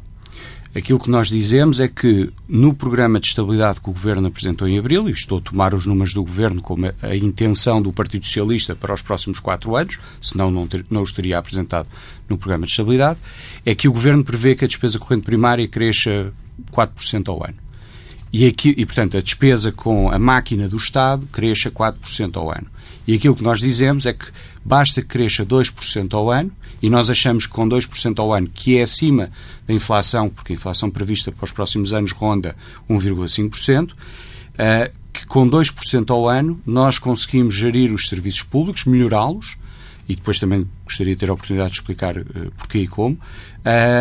Aquilo 0.76 1.00
que 1.00 1.10
nós 1.10 1.30
dizemos 1.30 1.80
é 1.80 1.88
que 1.88 2.30
no 2.50 2.74
programa 2.74 3.18
de 3.18 3.28
estabilidade 3.28 3.80
que 3.80 3.90
o 3.90 3.94
Governo 3.94 4.28
apresentou 4.28 4.68
em 4.68 4.78
abril, 4.78 5.08
e 5.08 5.14
estou 5.14 5.38
a 5.38 5.42
tomar 5.42 5.74
os 5.74 5.86
números 5.86 6.14
do 6.14 6.22
Governo 6.22 6.62
como 6.62 6.88
a 7.02 7.16
intenção 7.16 7.82
do 7.82 7.94
Partido 7.94 8.26
Socialista 8.26 8.76
para 8.76 8.94
os 8.94 9.02
próximos 9.02 9.40
quatro 9.40 9.74
anos, 9.74 9.98
senão 10.20 10.52
não, 10.52 10.68
ter, 10.68 10.86
não 10.90 11.02
os 11.02 11.14
teria 11.14 11.38
apresentado 11.38 11.88
no 12.28 12.38
programa 12.38 12.66
de 12.66 12.74
estabilidade, 12.74 13.18
é 13.66 13.74
que 13.74 13.88
o 13.88 13.94
Governo 13.94 14.22
prevê 14.22 14.54
que 14.54 14.66
a 14.66 14.68
despesa 14.68 15.00
corrente 15.00 15.24
primária 15.24 15.66
cresça 15.66 16.34
4% 16.74 17.30
ao 17.30 17.42
ano. 17.42 17.56
E, 18.34 18.46
aqui, 18.46 18.76
e, 18.78 18.86
portanto, 18.86 19.16
a 19.16 19.22
despesa 19.22 19.72
com 19.72 20.12
a 20.12 20.20
máquina 20.20 20.68
do 20.68 20.76
Estado 20.76 21.26
cresça 21.28 21.72
4% 21.72 22.36
ao 22.36 22.52
ano. 22.52 22.68
E 23.08 23.16
aquilo 23.16 23.34
que 23.34 23.44
nós 23.44 23.62
dizemos 23.62 24.06
é 24.06 24.12
que 24.12 24.26
basta 24.64 25.02
que 25.02 25.08
cresça 25.08 25.46
2% 25.46 26.14
ao 26.14 26.30
ano, 26.30 26.52
e 26.86 26.90
nós 26.90 27.10
achamos 27.10 27.48
que 27.48 27.52
com 27.52 27.68
2% 27.68 28.20
ao 28.20 28.32
ano, 28.32 28.48
que 28.48 28.78
é 28.78 28.84
acima 28.84 29.32
da 29.66 29.74
inflação, 29.74 30.30
porque 30.30 30.54
a 30.54 30.56
inflação 30.56 30.88
prevista 30.88 31.32
para 31.32 31.44
os 31.44 31.52
próximos 31.52 31.92
anos 31.92 32.12
ronda 32.12 32.56
1,5%, 32.88 33.92
uh, 33.92 33.96
que 35.12 35.26
com 35.26 35.50
2% 35.50 36.12
ao 36.12 36.30
ano 36.30 36.62
nós 36.64 37.00
conseguimos 37.00 37.56
gerir 37.56 37.92
os 37.92 38.08
serviços 38.08 38.44
públicos, 38.44 38.86
melhorá-los, 38.86 39.58
e 40.08 40.16
depois 40.16 40.38
também 40.38 40.70
gostaria 40.84 41.16
de 41.16 41.20
ter 41.20 41.32
a 41.32 41.34
oportunidade 41.34 41.72
de 41.72 41.80
explicar 41.80 42.20
uh, 42.20 42.52
porquê 42.56 42.78
e 42.78 42.88
como. 42.88 43.18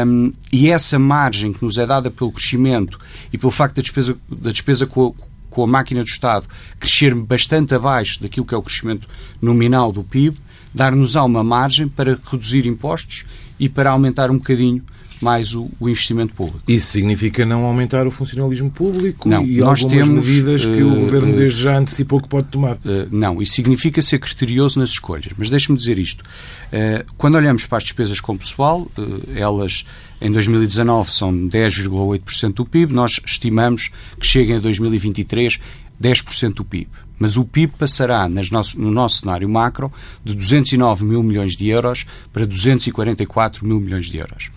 Um, 0.07 0.35
e 0.53 0.69
essa 0.69 0.99
margem 0.99 1.55
que 1.55 1.64
nos 1.64 1.79
é 1.79 1.87
dada 1.87 2.11
pelo 2.11 2.33
crescimento 2.33 2.99
e 3.33 3.38
pelo 3.38 3.50
facto 3.50 3.76
da 3.76 3.81
despesa, 3.81 4.14
da 4.29 4.50
despesa 4.50 4.87
com, 4.87 5.14
com 5.49 5.62
a 5.62 5.67
máquina 5.67 6.05
do 6.05 6.09
Estado 6.09 6.47
crescer 6.79 7.14
bastante 7.14 7.75
abaixo 7.75 8.23
daquilo 8.23 8.45
que 8.45 8.55
é 8.55 8.59
o 8.59 8.62
crescimento 8.62 9.09
nominal 9.41 9.91
do 9.91 10.05
PIB, 10.05 10.37
dar-nos 10.75 11.14
uma 11.14 11.45
margem 11.45 11.88
para 11.88 12.19
reduzir 12.31 12.66
impostos 12.66 13.25
e 13.59 13.69
para 13.69 13.90
aumentar 13.90 14.31
um 14.31 14.38
bocadinho 14.38 14.83
mais 15.21 15.54
o, 15.54 15.71
o, 15.81 15.88
investimento 15.88 16.35
público. 16.35 16.61
Isso 16.69 16.88
significa 16.88 17.47
não 17.47 17.64
aumentar 17.64 18.07
o 18.07 18.11
funcionalismo 18.11 18.71
público 18.71 19.28
não, 19.28 19.43
e 19.45 19.59
nós 19.59 19.83
algumas 19.83 20.07
temos, 20.07 20.26
medidas 20.26 20.64
que 20.64 20.83
uh, 20.83 20.93
o 20.93 21.00
Governo 21.00 21.33
uh, 21.33 21.37
desde 21.37 21.62
já 21.62 21.78
antecipou 21.78 22.21
que 22.21 22.28
pode 22.28 22.49
tomar? 22.49 22.75
Uh, 22.76 23.09
não, 23.11 23.40
isso 23.40 23.54
significa 23.54 24.02
ser 24.02 24.19
criterioso 24.19 24.78
nas 24.78 24.90
escolhas. 24.90 25.33
Mas 25.38 25.49
deixe-me 25.49 25.78
dizer 25.78 25.99
isto. 25.99 26.23
quando 27.16 27.37
olhamos 27.37 27.64
para 27.64 27.78
as 27.78 27.85
despesas 27.85 28.21
com 28.21 28.37
pessoal, 28.37 28.90
elas 29.35 29.87
em 30.21 30.31
2019 30.31 31.12
são 31.12 31.33
10,8% 31.33 32.54
do 32.54 32.64
PIB, 32.64 32.93
nós 32.93 33.21
estimamos 33.25 33.90
que 34.19 34.26
cheguem 34.26 34.57
a 34.57 34.59
2023 34.59 35.59
10% 36.01 36.55
do 36.55 36.65
PIB. 36.65 36.89
Mas 37.19 37.37
o 37.37 37.45
PIB 37.45 37.75
passará 37.79 38.29
nosso, 38.29 38.81
no 38.81 38.91
nosso 38.91 39.19
cenário 39.19 39.49
macro 39.49 39.93
de 40.25 40.35
209 40.35 41.05
mil 41.05 41.23
milhões 41.23 41.57
de 41.57 41.69
euros 41.69 42.05
para 42.33 42.47
244 42.47 43.67
mil 43.67 43.81
milhões 43.81 44.07
de 44.07 44.19
euros. 44.19 44.51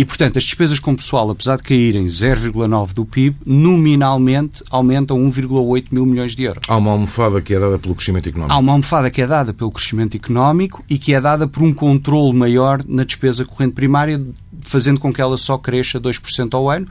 E, 0.00 0.04
portanto, 0.04 0.38
as 0.38 0.44
despesas 0.44 0.78
com 0.78 0.96
pessoal, 0.96 1.28
apesar 1.28 1.56
de 1.56 1.62
caírem 1.62 2.06
0,9% 2.06 2.94
do 2.94 3.04
PIB, 3.04 3.36
nominalmente 3.44 4.62
aumentam 4.70 5.18
1,8 5.18 5.88
mil 5.90 6.06
milhões 6.06 6.34
de 6.34 6.44
euros. 6.44 6.62
Há 6.68 6.76
uma 6.76 6.92
almofada 6.92 7.42
que 7.42 7.54
é 7.54 7.60
dada 7.60 7.78
pelo 7.78 7.94
crescimento 7.94 8.26
económico. 8.26 8.54
Há 8.54 8.58
uma 8.58 8.72
almofada 8.72 9.10
que 9.10 9.20
é 9.20 9.26
dada 9.26 9.52
pelo 9.52 9.70
crescimento 9.70 10.16
económico 10.16 10.82
e 10.88 10.96
que 10.96 11.12
é 11.12 11.20
dada 11.20 11.46
por 11.46 11.62
um 11.62 11.74
controle 11.74 12.32
maior 12.32 12.82
na 12.88 13.04
despesa 13.04 13.44
corrente 13.44 13.74
primária, 13.74 14.18
fazendo 14.62 14.98
com 14.98 15.12
que 15.12 15.20
ela 15.20 15.36
só 15.36 15.58
cresça 15.58 16.00
2% 16.00 16.54
ao 16.54 16.70
ano, 16.70 16.86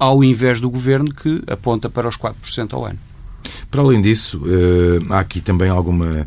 ao 0.00 0.24
invés 0.24 0.60
do 0.60 0.70
governo 0.70 1.12
que 1.12 1.42
aponta 1.46 1.90
para 1.90 2.08
os 2.08 2.16
4% 2.16 2.72
ao 2.72 2.86
ano. 2.86 2.98
Para 3.70 3.82
além 3.82 4.00
disso, 4.00 4.42
eh, 4.46 5.04
há 5.10 5.20
aqui 5.20 5.40
também 5.40 5.70
alguma 5.70 6.26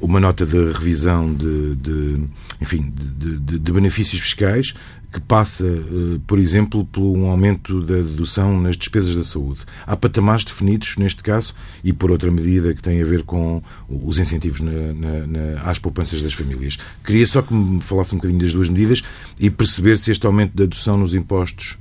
uma 0.00 0.18
nota 0.18 0.44
de 0.44 0.72
revisão 0.72 1.32
de, 1.32 1.76
de 1.76 2.24
enfim, 2.60 2.92
de, 2.92 3.38
de, 3.38 3.58
de, 3.58 3.72
benefícios 3.72 4.20
fiscais 4.20 4.74
que 5.12 5.20
passa, 5.20 5.64
eh, 5.64 6.18
por 6.26 6.38
exemplo, 6.38 6.84
por 6.84 7.02
um 7.02 7.30
aumento 7.30 7.80
da 7.82 7.96
dedução 7.96 8.60
nas 8.60 8.76
despesas 8.76 9.14
da 9.14 9.22
saúde. 9.22 9.60
Há 9.86 9.96
patamares 9.96 10.44
definidos 10.44 10.96
neste 10.96 11.22
caso 11.22 11.54
e 11.84 11.92
por 11.92 12.10
outra 12.10 12.30
medida 12.30 12.74
que 12.74 12.82
tem 12.82 13.00
a 13.00 13.04
ver 13.04 13.22
com 13.22 13.62
os 13.88 14.18
incentivos 14.18 14.60
na, 14.60 14.72
na, 14.72 15.26
na, 15.26 15.62
às 15.62 15.78
poupanças 15.78 16.22
das 16.22 16.34
famílias. 16.34 16.78
Queria 17.04 17.26
só 17.26 17.40
que 17.40 17.54
me 17.54 17.80
falasse 17.80 18.14
um 18.14 18.18
bocadinho 18.18 18.40
das 18.40 18.52
duas 18.52 18.68
medidas 18.68 19.02
e 19.38 19.48
perceber 19.48 19.96
se 19.98 20.10
este 20.10 20.26
aumento 20.26 20.56
da 20.56 20.64
dedução 20.64 20.96
nos 20.96 21.14
impostos 21.14 21.78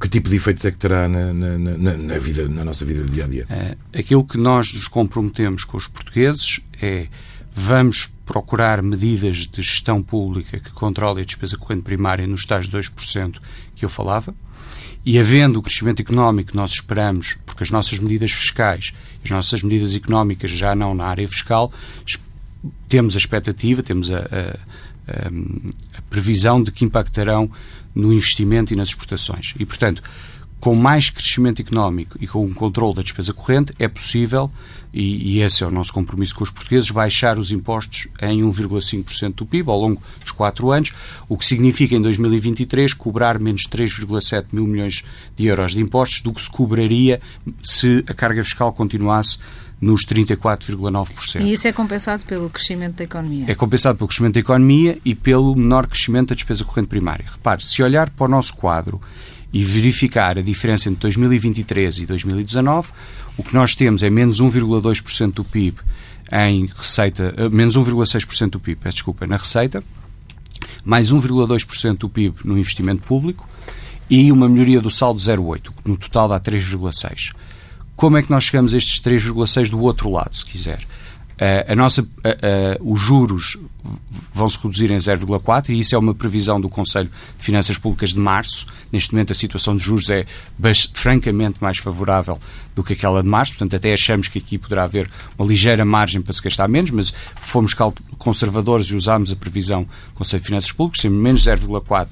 que 0.00 0.08
tipo 0.08 0.28
de 0.28 0.36
efeitos 0.36 0.64
é 0.64 0.70
que 0.70 0.78
terá 0.78 1.08
na, 1.08 1.32
na, 1.32 1.58
na, 1.58 1.96
na, 1.96 2.18
vida, 2.18 2.48
na 2.48 2.64
nossa 2.64 2.84
vida 2.84 3.04
dia 3.04 3.24
a 3.24 3.28
dia? 3.28 3.46
Aquilo 3.96 4.24
que 4.24 4.36
nós 4.36 4.72
nos 4.72 4.88
comprometemos 4.88 5.64
com 5.64 5.76
os 5.76 5.86
portugueses 5.86 6.60
é 6.80 7.06
vamos 7.54 8.10
procurar 8.24 8.82
medidas 8.82 9.38
de 9.38 9.62
gestão 9.62 10.02
pública 10.02 10.60
que 10.60 10.70
controlem 10.70 11.22
a 11.22 11.26
despesa 11.26 11.56
corrente 11.56 11.82
primária 11.82 12.26
nos 12.26 12.44
tais 12.44 12.68
2% 12.68 13.38
que 13.74 13.84
eu 13.84 13.88
falava. 13.88 14.34
E 15.04 15.18
havendo 15.18 15.58
o 15.58 15.62
crescimento 15.62 16.00
económico 16.00 16.50
que 16.50 16.56
nós 16.56 16.72
esperamos, 16.72 17.38
porque 17.46 17.62
as 17.62 17.70
nossas 17.70 17.98
medidas 17.98 18.30
fiscais, 18.30 18.92
as 19.24 19.30
nossas 19.30 19.62
medidas 19.62 19.94
económicas 19.94 20.50
já 20.50 20.74
não 20.74 20.94
na 20.94 21.06
área 21.06 21.26
fiscal, 21.26 21.72
temos 22.88 23.14
a 23.14 23.18
expectativa, 23.18 23.82
temos 23.82 24.10
a, 24.10 24.18
a, 24.18 25.98
a 25.98 26.02
previsão 26.10 26.62
de 26.62 26.70
que 26.70 26.84
impactarão 26.84 27.50
no 27.98 28.12
investimento 28.12 28.72
e 28.72 28.76
nas 28.76 28.90
exportações. 28.90 29.54
E, 29.58 29.66
portanto, 29.66 30.02
com 30.60 30.74
mais 30.74 31.08
crescimento 31.10 31.60
económico 31.60 32.16
e 32.20 32.26
com 32.26 32.44
um 32.44 32.52
controle 32.52 32.94
da 32.94 33.02
despesa 33.02 33.32
corrente, 33.32 33.72
é 33.78 33.86
possível, 33.86 34.50
e, 34.92 35.36
e 35.36 35.40
esse 35.40 35.62
é 35.62 35.66
o 35.66 35.70
nosso 35.70 35.92
compromisso 35.92 36.34
com 36.34 36.42
os 36.42 36.50
portugueses, 36.50 36.90
baixar 36.90 37.38
os 37.38 37.52
impostos 37.52 38.08
em 38.20 38.42
1,5% 38.42 39.34
do 39.34 39.46
PIB 39.46 39.70
ao 39.70 39.80
longo 39.80 40.02
dos 40.20 40.32
quatro 40.32 40.70
anos, 40.70 40.92
o 41.28 41.36
que 41.36 41.46
significa 41.46 41.94
em 41.94 42.00
2023 42.00 42.92
cobrar 42.94 43.38
menos 43.38 43.68
3,7 43.68 44.46
mil 44.52 44.66
milhões 44.66 45.04
de 45.36 45.46
euros 45.46 45.72
de 45.72 45.80
impostos 45.80 46.20
do 46.22 46.32
que 46.32 46.40
se 46.40 46.50
cobraria 46.50 47.20
se 47.62 48.04
a 48.08 48.14
carga 48.14 48.42
fiscal 48.42 48.72
continuasse 48.72 49.38
nos 49.80 50.04
34,9%. 50.04 51.40
E 51.40 51.52
isso 51.52 51.68
é 51.68 51.72
compensado 51.72 52.24
pelo 52.24 52.50
crescimento 52.50 52.96
da 52.96 53.04
economia? 53.04 53.44
É 53.46 53.54
compensado 53.54 53.96
pelo 53.96 54.08
crescimento 54.08 54.34
da 54.34 54.40
economia 54.40 54.98
e 55.04 55.14
pelo 55.14 55.54
menor 55.54 55.86
crescimento 55.86 56.30
da 56.30 56.34
despesa 56.34 56.64
corrente 56.64 56.88
primária. 56.88 57.24
Repare, 57.30 57.64
se 57.64 57.82
olhar 57.82 58.10
para 58.10 58.26
o 58.26 58.28
nosso 58.28 58.54
quadro 58.56 59.00
e 59.52 59.64
verificar 59.64 60.36
a 60.36 60.42
diferença 60.42 60.88
entre 60.88 61.02
2023 61.02 61.98
e 61.98 62.06
2019, 62.06 62.90
o 63.36 63.42
que 63.42 63.54
nós 63.54 63.74
temos 63.74 64.02
é 64.02 64.10
menos 64.10 64.40
1,2% 64.40 65.32
do 65.32 65.44
PIB 65.44 65.78
em 66.30 66.66
receita, 66.66 67.34
eh, 67.36 67.48
menos 67.48 67.76
1,6% 67.76 68.50
do 68.50 68.60
PIB, 68.60 68.80
desculpa, 68.90 69.26
na 69.26 69.36
receita, 69.36 69.82
mais 70.84 71.12
1,2% 71.12 71.98
do 71.98 72.08
PIB 72.08 72.36
no 72.44 72.58
investimento 72.58 73.02
público 73.02 73.48
e 74.10 74.30
uma 74.32 74.48
melhoria 74.48 74.80
do 74.80 74.90
saldo 74.90 75.20
0,8, 75.20 75.72
que 75.82 75.88
no 75.88 75.96
total 75.96 76.28
dá 76.28 76.40
3,6. 76.40 77.32
Como 77.98 78.16
é 78.16 78.22
que 78.22 78.30
nós 78.30 78.44
chegamos 78.44 78.74
a 78.74 78.76
estes 78.76 79.00
3,6 79.00 79.70
do 79.70 79.80
outro 79.80 80.08
lado, 80.08 80.32
se 80.32 80.44
quiser? 80.44 80.78
Uh, 80.78 81.72
a 81.72 81.74
nossa, 81.74 82.00
uh, 82.00 82.04
uh, 82.04 82.92
os 82.92 83.00
juros 83.00 83.58
vão 84.32 84.48
se 84.48 84.56
reduzir 84.56 84.92
em 84.92 84.96
0,4 84.96 85.70
e 85.70 85.80
isso 85.80 85.96
é 85.96 85.98
uma 85.98 86.14
previsão 86.14 86.60
do 86.60 86.68
Conselho 86.68 87.10
de 87.36 87.44
Finanças 87.44 87.76
Públicas 87.76 88.10
de 88.10 88.20
março. 88.20 88.68
Neste 88.92 89.12
momento 89.12 89.32
a 89.32 89.34
situação 89.34 89.74
de 89.74 89.82
juros 89.82 90.10
é 90.10 90.24
francamente 90.94 91.56
mais 91.60 91.78
favorável 91.78 92.38
do 92.72 92.84
que 92.84 92.92
aquela 92.92 93.20
de 93.20 93.28
março, 93.28 93.54
portanto 93.54 93.74
até 93.74 93.92
achamos 93.92 94.28
que 94.28 94.38
aqui 94.38 94.58
poderá 94.58 94.84
haver 94.84 95.10
uma 95.36 95.48
ligeira 95.48 95.84
margem 95.84 96.22
para 96.22 96.32
se 96.32 96.40
gastar 96.40 96.68
menos, 96.68 96.92
mas 96.92 97.12
fomos 97.40 97.74
conservadores 98.16 98.86
e 98.86 98.94
usámos 98.94 99.32
a 99.32 99.36
previsão 99.36 99.82
do 99.82 100.14
Conselho 100.14 100.40
de 100.40 100.46
Finanças 100.46 100.70
Públicas, 100.70 101.02
temos 101.02 101.20
menos 101.20 101.44
0,4 101.44 102.10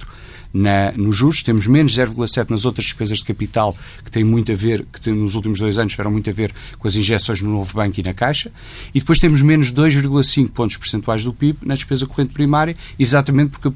na, 0.57 0.93
nos 0.93 1.17
juros, 1.17 1.43
temos 1.43 1.67
menos 1.67 1.97
0,7 1.97 2.51
nas 2.51 2.65
outras 2.65 2.87
despesas 2.87 3.19
de 3.19 3.25
capital, 3.25 3.77
que 4.05 4.11
têm 4.11 4.25
muito 4.25 4.51
a 4.51 4.55
ver, 4.55 4.87
que 4.93 5.01
tem, 5.01 5.15
nos 5.15 5.35
últimos 5.35 5.59
dois 5.59 5.77
anos 5.77 5.93
tiveram 5.93 6.11
muito 6.11 6.31
a 6.31 6.33
ver 6.33 6.53
com 6.79 6.89
as 6.89 6.97
injeções 6.97 7.43
no 7.43 7.51
novo 7.51 7.75
banco 7.75 8.01
e 8.01 8.03
na 8.03 8.15
Caixa, 8.15 8.51
e 8.95 8.99
depois 8.99 9.19
temos 9.19 9.43
menos 9.43 9.73
2,5 9.73 10.49
pontos 10.49 10.77
percentuais 10.77 11.23
do 11.23 11.33
PIB 11.33 11.59
na 11.63 11.75
despesa 11.75 12.07
corrente 12.07 12.33
primária, 12.33 12.75
exatamente 12.99 13.59
porque 13.59 13.71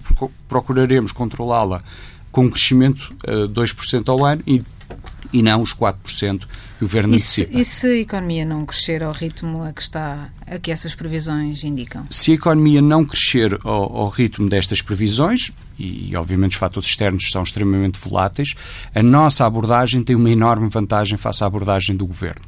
procuraremos 0.48 1.12
controlá-la 1.12 1.82
com 2.32 2.44
um 2.46 2.48
crescimento 2.48 3.12
uh, 3.26 3.44
eh, 3.44 3.48
2% 3.48 4.08
ao 4.08 4.24
ano 4.24 4.42
e, 4.46 4.62
e 5.32 5.42
não 5.42 5.62
os 5.62 5.74
4% 5.74 6.40
que 6.78 6.84
o 6.84 6.88
Governo 6.88 7.14
e. 7.14 7.18
Se, 7.18 7.48
e 7.50 7.64
se 7.64 7.86
a 7.86 7.96
economia 7.96 8.44
não 8.44 8.64
crescer 8.64 9.02
ao 9.02 9.12
ritmo 9.12 9.62
a 9.62 9.72
que, 9.72 9.82
está, 9.82 10.30
a 10.46 10.58
que 10.58 10.70
essas 10.70 10.94
previsões 10.94 11.62
indicam? 11.62 12.06
Se 12.10 12.32
a 12.32 12.34
economia 12.34 12.80
não 12.80 13.04
crescer 13.04 13.58
ao, 13.62 13.96
ao 13.96 14.08
ritmo 14.08 14.48
destas 14.48 14.80
previsões, 14.80 15.52
e 15.78 16.14
obviamente 16.16 16.52
os 16.52 16.58
fatores 16.58 16.88
externos 16.88 17.30
são 17.30 17.42
extremamente 17.42 17.98
voláteis, 17.98 18.54
a 18.94 19.02
nossa 19.02 19.44
abordagem 19.44 20.02
tem 20.02 20.16
uma 20.16 20.30
enorme 20.30 20.68
vantagem 20.68 21.16
face 21.16 21.44
à 21.44 21.46
abordagem 21.46 21.96
do 21.96 22.06
Governo. 22.06 22.42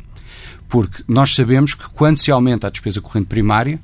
Porque 0.69 1.05
nós 1.07 1.35
sabemos 1.35 1.75
que 1.75 1.89
quando 1.91 2.17
se 2.17 2.31
aumenta 2.31 2.67
a 2.67 2.71
despesa 2.71 3.01
corrente 3.01 3.27
primária, 3.27 3.79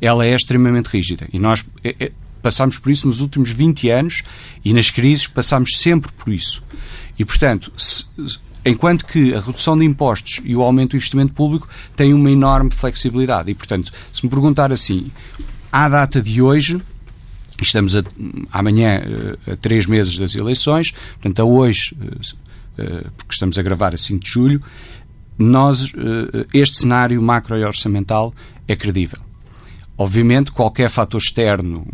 ela 0.00 0.24
é 0.24 0.34
extremamente 0.34 0.86
rígida. 0.86 1.28
E 1.32 1.38
nós 1.38 1.64
é, 1.84 1.94
é, 2.00 2.12
passamos 2.40 2.78
por 2.78 2.90
isso 2.90 3.06
nos 3.06 3.20
últimos 3.20 3.50
20 3.50 3.90
anos 3.90 4.22
e 4.64 4.72
nas 4.72 4.90
crises 4.90 5.26
passamos 5.26 5.76
sempre 5.76 6.10
por 6.12 6.32
isso. 6.32 6.62
E, 7.20 7.24
portanto, 7.24 7.70
se, 7.76 8.06
Enquanto 8.64 9.06
que 9.06 9.34
a 9.34 9.40
redução 9.40 9.78
de 9.78 9.86
impostos 9.86 10.40
e 10.44 10.54
o 10.54 10.62
aumento 10.62 10.90
do 10.90 10.96
investimento 10.96 11.32
público 11.32 11.66
têm 11.96 12.12
uma 12.12 12.30
enorme 12.30 12.70
flexibilidade. 12.70 13.50
E, 13.50 13.54
portanto, 13.54 13.90
se 14.12 14.22
me 14.22 14.28
perguntar 14.28 14.70
assim, 14.70 15.10
à 15.72 15.88
data 15.88 16.20
de 16.20 16.42
hoje, 16.42 16.78
estamos 17.62 17.96
a, 17.96 18.02
amanhã 18.52 19.00
eh, 19.02 19.52
a 19.52 19.56
três 19.56 19.86
meses 19.86 20.18
das 20.18 20.34
eleições, 20.34 20.90
portanto, 20.90 21.40
a 21.40 21.44
hoje, 21.44 21.96
eh, 22.02 22.84
eh, 22.84 23.06
porque 23.16 23.32
estamos 23.32 23.58
a 23.58 23.62
gravar 23.62 23.94
a 23.94 23.98
5 23.98 24.22
de 24.22 24.30
julho, 24.30 24.62
nós, 25.38 25.90
este 26.52 26.80
cenário 26.80 27.20
macro 27.22 27.56
e 27.56 27.64
orçamental 27.64 28.34
é 28.68 28.76
credível. 28.76 29.20
Obviamente, 29.96 30.52
qualquer 30.52 30.90
fator 30.90 31.18
externo, 31.18 31.86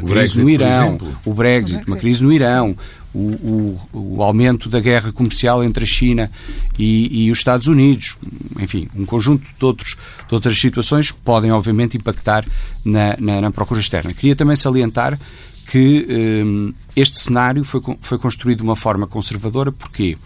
o 0.00 0.06
Brexit, 0.06 0.42
no 0.42 0.48
Irão, 0.48 0.98
o 1.24 1.34
Brexit, 1.34 1.82
uma 1.88 1.96
crise 1.96 2.22
no 2.22 2.32
Irão, 2.32 2.76
o, 3.18 3.78
o, 3.92 4.16
o, 4.16 4.22
aumento 4.22 4.68
da 4.68 4.78
guerra 4.78 5.12
comercial 5.12 5.64
entre 5.64 5.84
a 5.84 5.86
China 5.86 6.30
e, 6.78 7.24
e, 7.24 7.30
os 7.32 7.38
Estados 7.38 7.66
Unidos, 7.66 8.16
enfim, 8.60 8.88
um 8.94 9.04
conjunto 9.04 9.44
de, 9.58 9.64
outros, 9.64 9.96
de 10.28 10.34
outras 10.34 10.58
situações 10.58 11.10
podem, 11.10 11.50
obviamente, 11.50 11.96
impactar 11.96 12.44
na, 12.84 13.16
na, 13.18 13.40
na 13.40 13.50
procura 13.50 13.80
externa. 13.80 14.12
Queria 14.12 14.36
também 14.36 14.54
salientar 14.54 15.18
que 15.66 16.06
um, 16.46 16.72
este 16.94 17.18
cenário 17.18 17.64
foi, 17.64 17.80
foi 18.00 18.18
construído 18.18 18.58
de 18.58 18.64
uma 18.64 18.76
forma 18.76 19.06
conservadora, 19.06 19.72
porquê? 19.72 20.16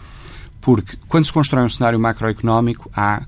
Porque 0.60 0.96
quando 1.08 1.24
se 1.24 1.32
constrói 1.32 1.64
um 1.64 1.68
cenário 1.68 1.98
macroeconómico, 1.98 2.90
há 2.94 3.24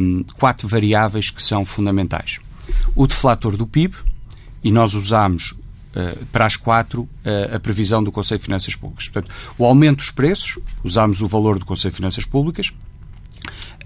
um, 0.00 0.22
quatro 0.38 0.68
variáveis 0.68 1.30
que 1.30 1.42
são 1.42 1.64
fundamentais. 1.64 2.38
O 2.94 3.06
deflator 3.06 3.56
do 3.56 3.66
PIB, 3.66 3.96
e 4.62 4.70
nós 4.70 4.94
usamos 4.94 5.54
para 6.30 6.46
as 6.46 6.56
quatro 6.56 7.02
uh, 7.02 7.56
a 7.56 7.60
previsão 7.60 8.02
do 8.02 8.10
Conselho 8.10 8.38
de 8.38 8.44
Finanças 8.44 8.74
Públicas. 8.74 9.08
Portanto, 9.08 9.32
o 9.58 9.64
aumento 9.64 9.98
dos 9.98 10.10
preços, 10.10 10.58
usámos 10.82 11.22
o 11.22 11.28
valor 11.28 11.58
do 11.58 11.64
Conselho 11.64 11.92
de 11.92 11.96
Finanças 11.96 12.24
Públicas, 12.24 12.72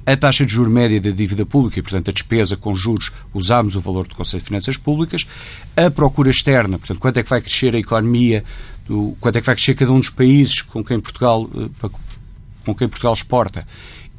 a 0.06 0.16
taxa 0.16 0.46
de 0.46 0.52
juros 0.52 0.72
média 0.72 1.00
da 1.00 1.10
dívida 1.10 1.44
pública 1.44 1.80
e, 1.80 1.82
portanto, 1.82 2.10
a 2.10 2.12
despesa 2.12 2.56
com 2.56 2.76
juros, 2.76 3.10
usámos 3.34 3.74
o 3.74 3.80
valor 3.80 4.06
do 4.06 4.14
Conselho 4.14 4.40
de 4.40 4.46
Finanças 4.46 4.76
Públicas, 4.76 5.26
a 5.76 5.90
procura 5.90 6.30
externa, 6.30 6.78
portanto, 6.78 7.00
quanto 7.00 7.18
é 7.18 7.22
que 7.24 7.30
vai 7.30 7.40
crescer 7.40 7.74
a 7.74 7.78
economia, 7.78 8.44
quanto 9.18 9.36
é 9.36 9.40
que 9.40 9.46
vai 9.46 9.56
crescer 9.56 9.74
cada 9.74 9.92
um 9.92 9.98
dos 9.98 10.10
países 10.10 10.62
com 10.62 10.84
quem 10.84 11.00
Portugal, 11.00 11.42
uh, 11.42 11.90
com 12.64 12.74
quem 12.74 12.88
Portugal 12.88 13.14
exporta 13.14 13.66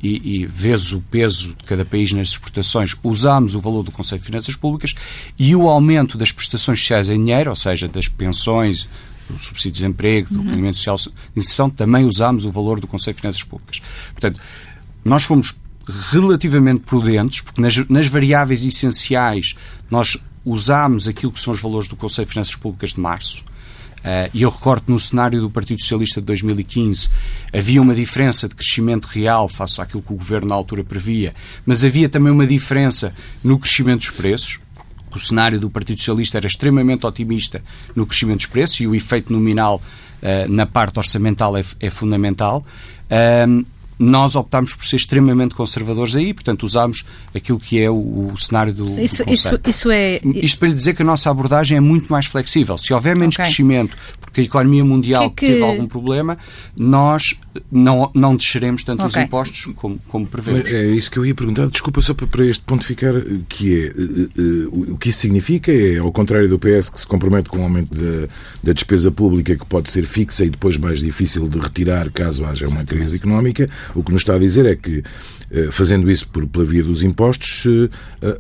e, 0.01 0.42
e 0.42 0.46
vezes 0.46 0.94
o 0.94 1.01
peso 1.01 1.50
de 1.50 1.63
cada 1.66 1.84
país 1.84 2.12
nas 2.12 2.30
exportações, 2.30 2.96
usámos 3.04 3.56
o 3.56 3.60
valor 3.60 3.84
do 3.84 3.92
Conselho 3.92 4.20
de 4.20 4.25
Finanças 4.25 4.56
Públicas 4.56 4.94
e 5.38 5.56
o 5.56 5.68
aumento 5.68 6.18
das 6.18 6.32
prestações 6.32 6.80
sociais 6.80 7.10
em 7.10 7.18
dinheiro, 7.18 7.50
ou 7.50 7.56
seja, 7.56 7.88
das 7.88 8.08
pensões, 8.08 8.88
do 9.30 9.39
subsídio 9.39 9.72
de 9.72 9.80
desemprego, 9.80 10.30
do 10.30 10.39
uhum. 10.39 10.50
rendimento 10.50 10.77
social 10.77 10.98
de 10.98 11.12
inserção, 11.36 11.70
também 11.70 12.06
usámos 12.06 12.46
o 12.46 12.51
valor 12.51 12.80
do 12.80 12.88
Conselho 12.88 13.16
de 13.16 13.22
Finanças 13.22 13.44
Públicas. 13.44 13.82
Portanto, 14.13 14.42
nós 15.04 15.24
fomos 15.24 15.56
relativamente 16.12 16.82
prudentes, 16.82 17.42
porque 17.42 17.62
nas, 17.62 17.77
nas 17.89 18.08
variáveis 18.08 18.63
essenciais 18.63 19.56
nós 19.89 20.18
usámos 20.46 21.08
aquilo 21.08 21.32
que 21.32 21.39
são 21.39 21.54
os 21.54 21.60
valores 21.60 21.88
do 21.88 21.96
Conselho 21.96 22.25
de 22.25 22.34
Finanças 22.34 22.56
Públicas 22.56 22.94
de 22.94 23.00
março. 23.00 23.44
Uh, 24.08 24.32
e 24.34 24.44
eu 24.44 24.50
recordo 24.50 24.86
no 24.88 24.98
cenário 24.98 25.42
do 25.42 25.50
Partido 25.50 25.82
Socialista 25.82 26.22
de 26.22 26.28
2015 26.28 27.10
havia 27.52 27.82
uma 27.82 27.94
diferença 27.94 28.48
de 28.48 28.56
crescimento 28.56 29.06
real 29.06 29.50
face 29.50 29.82
àquilo 29.82 30.02
que 30.02 30.14
o 30.14 30.16
governo 30.16 30.48
na 30.48 30.56
altura 30.56 30.82
previa, 30.82 31.36
mas 31.66 31.84
havia 31.84 32.08
também 32.08 32.32
uma 32.32 32.48
diferença 32.48 33.14
no 33.44 33.60
crescimento 33.60 34.00
dos 34.00 34.12
preços. 34.12 34.60
O 35.14 35.20
cenário 35.20 35.60
do 35.60 35.70
Partido 35.70 35.98
Socialista 35.98 36.38
era 36.38 36.48
extremamente 36.48 37.06
otimista 37.06 37.62
no 37.94 38.06
crescimento 38.06 38.38
dos 38.38 38.46
preços 38.46 38.80
e 38.80 38.88
o 38.88 38.96
efeito 38.96 39.34
nominal 39.34 39.82
uh, 40.22 40.50
na 40.50 40.66
parte 40.66 41.00
orçamental 41.00 41.58
é, 41.58 41.64
é 41.82 41.90
fundamental. 41.90 42.66
Nós 44.00 44.36
optámos 44.36 44.74
por 44.74 44.86
ser 44.86 44.98
extremamente 44.98 45.56
conservadores 45.56 46.16
aí, 46.16 46.34
portanto 46.34 46.63
usámos 46.63 47.04
aquilo 47.34 47.60
que 47.60 47.82
é 47.82 47.89
o, 47.89 48.32
o 48.34 48.38
cenário 48.38 48.74
do, 48.74 49.00
isso, 49.00 49.25
do 49.25 49.34
isso, 49.34 49.60
isso, 49.66 49.92
é... 49.92 50.20
Isto 50.24 50.60
para 50.60 50.68
lhe 50.68 50.74
dizer 50.74 50.94
que 50.94 51.01
a 51.01 51.06
nossa 51.06 51.30
abordagem 51.30 51.77
é 51.77 51.82
muito 51.82 52.12
mais 52.12 52.25
flexível. 52.25 52.77
Se 52.77 52.94
houver 52.94 53.16
menos 53.16 53.36
okay. 53.36 53.46
crescimento, 53.46 53.98
porque 54.22 54.42
a 54.42 54.44
economia 54.44 54.86
mundial 54.86 55.30
que, 55.32 55.48
que... 55.48 55.54
teve 55.54 55.63
algum 55.63 55.88
problema, 55.88 56.38
nós 56.77 57.34
não, 57.72 58.12
não 58.14 58.36
desceremos 58.36 58.84
tanto 58.84 59.04
okay. 59.04 59.22
os 59.22 59.28
impostos 59.28 59.74
como, 59.76 60.00
como 60.08 60.26
prevemos. 60.26 60.72
É 60.72 60.88
isso 60.88 61.10
que 61.10 61.18
eu 61.18 61.26
ia 61.26 61.36
perguntar. 61.36 61.68
Desculpa 61.68 62.02
só 62.02 62.14
para 62.14 62.46
este 62.46 62.64
ponto 62.64 62.86
ficar, 62.86 63.14
que 63.48 63.86
é 63.86 63.92
uh, 63.92 64.70
uh, 64.70 64.94
o 64.94 64.98
que 64.98 65.10
isso 65.10 65.20
significa 65.20 65.72
é, 65.72 65.98
ao 65.98 66.12
contrário 66.12 66.50
do 66.50 66.60
PS, 66.60 66.90
que 66.90 67.00
se 67.00 67.08
compromete 67.08 67.50
com 67.50 67.60
o 67.60 67.64
aumento 67.64 67.96
da, 67.96 68.28
da 68.64 68.74
despesa 68.74 69.12
pública, 69.12 69.56
que 69.56 69.66
pode 69.66 69.92
ser 69.92 70.06
fixa 70.06 70.46
e 70.46 70.50
depois 70.50 70.78
mais 70.78 71.00
difícil 71.00 71.48
de 71.48 71.60
retirar 71.60 72.10
caso 72.12 72.46
haja 72.46 72.68
uma 72.68 72.84
crise 72.84 73.16
económica, 73.16 73.70
o 73.96 74.04
que 74.04 74.12
nos 74.12 74.22
está 74.22 74.36
a 74.36 74.40
dizer 74.40 74.66
é 74.66 74.76
que 74.76 75.04
fazendo 75.72 76.12
isso 76.12 76.28
por, 76.28 76.46
pela 76.46 76.66
via 76.66 76.84
dos 76.84 77.02
impostos, 77.04 77.62
se 77.62 77.90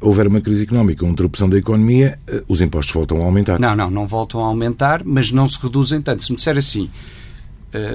houver 0.01 0.27
uma 0.27 0.41
crise 0.41 0.63
económica, 0.63 1.05
uma 1.05 1.13
interrupção 1.13 1.47
da 1.47 1.57
economia, 1.57 2.19
os 2.49 2.59
impostos 2.59 2.93
voltam 2.93 3.21
a 3.21 3.23
aumentar. 3.23 3.57
Não, 3.57 3.73
não, 3.73 3.89
não 3.89 4.05
voltam 4.05 4.43
a 4.43 4.47
aumentar, 4.47 5.03
mas 5.05 5.31
não 5.31 5.47
se 5.47 5.57
reduzem 5.61 6.01
tanto. 6.01 6.21
Se 6.25 6.31
me 6.31 6.35
disser 6.35 6.57
assim, 6.57 6.89
eh, 6.89 7.26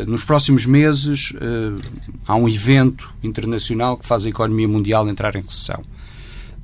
nos 0.06 0.24
próximos 0.24 0.66
meses 0.66 1.32
eh, 1.40 1.82
há 2.26 2.34
um 2.34 2.48
evento 2.48 3.12
internacional 3.22 3.96
que 3.96 4.06
faz 4.06 4.26
a 4.26 4.28
economia 4.28 4.68
mundial 4.68 5.08
entrar 5.08 5.34
em 5.34 5.42
recessão. 5.42 5.82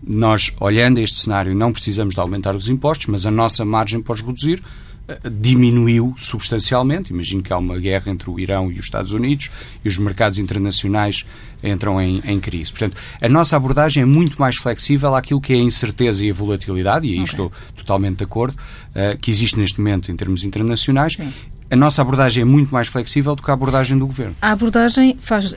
Nós, 0.06 0.52
olhando 0.60 0.98
este 0.98 1.18
cenário, 1.18 1.54
não 1.54 1.72
precisamos 1.72 2.14
de 2.14 2.20
aumentar 2.20 2.54
os 2.54 2.68
impostos, 2.68 3.06
mas 3.06 3.26
a 3.26 3.30
nossa 3.30 3.64
margem 3.64 4.00
para 4.00 4.14
os 4.14 4.20
reduzir 4.20 4.62
eh, 5.08 5.18
diminuiu 5.40 6.14
substancialmente. 6.18 7.12
Imagino 7.12 7.42
que 7.42 7.52
há 7.52 7.58
uma 7.58 7.78
guerra 7.78 8.12
entre 8.12 8.28
o 8.28 8.38
Irão 8.38 8.70
e 8.70 8.74
os 8.74 8.84
Estados 8.84 9.12
Unidos 9.12 9.50
e 9.82 9.88
os 9.88 9.96
mercados 9.96 10.38
internacionais 10.38 11.24
entram 11.64 12.00
em, 12.00 12.22
em, 12.24 12.38
crise. 12.38 12.70
Portanto, 12.70 12.96
a 13.20 13.28
nossa 13.28 13.56
abordagem 13.56 14.02
é 14.02 14.06
muito 14.06 14.38
mais 14.38 14.56
flexível 14.56 15.14
àquilo 15.14 15.40
que 15.40 15.54
é 15.54 15.56
a 15.56 15.60
incerteza 15.60 16.24
e 16.24 16.30
a 16.30 16.34
volatilidade, 16.34 17.06
e 17.06 17.12
aí 17.12 17.20
okay. 17.20 17.24
estou 17.24 17.52
totalmente 17.74 18.18
de 18.18 18.24
acordo, 18.24 18.54
uh, 18.54 19.18
que 19.18 19.28
existe 19.28 19.58
neste 19.58 19.80
momento 19.80 20.12
em 20.12 20.14
termos 20.14 20.44
internacionais, 20.44 21.14
Sim 21.14 21.32
a 21.70 21.76
nossa 21.76 22.00
abordagem 22.00 22.42
é 22.42 22.44
muito 22.44 22.72
mais 22.72 22.88
flexível 22.88 23.36
do 23.36 23.42
que 23.42 23.50
a 23.50 23.54
abordagem 23.54 23.98
do 23.98 24.06
governo. 24.06 24.34
A 24.40 24.52
abordagem 24.52 25.16
faz, 25.20 25.52
uh, 25.52 25.56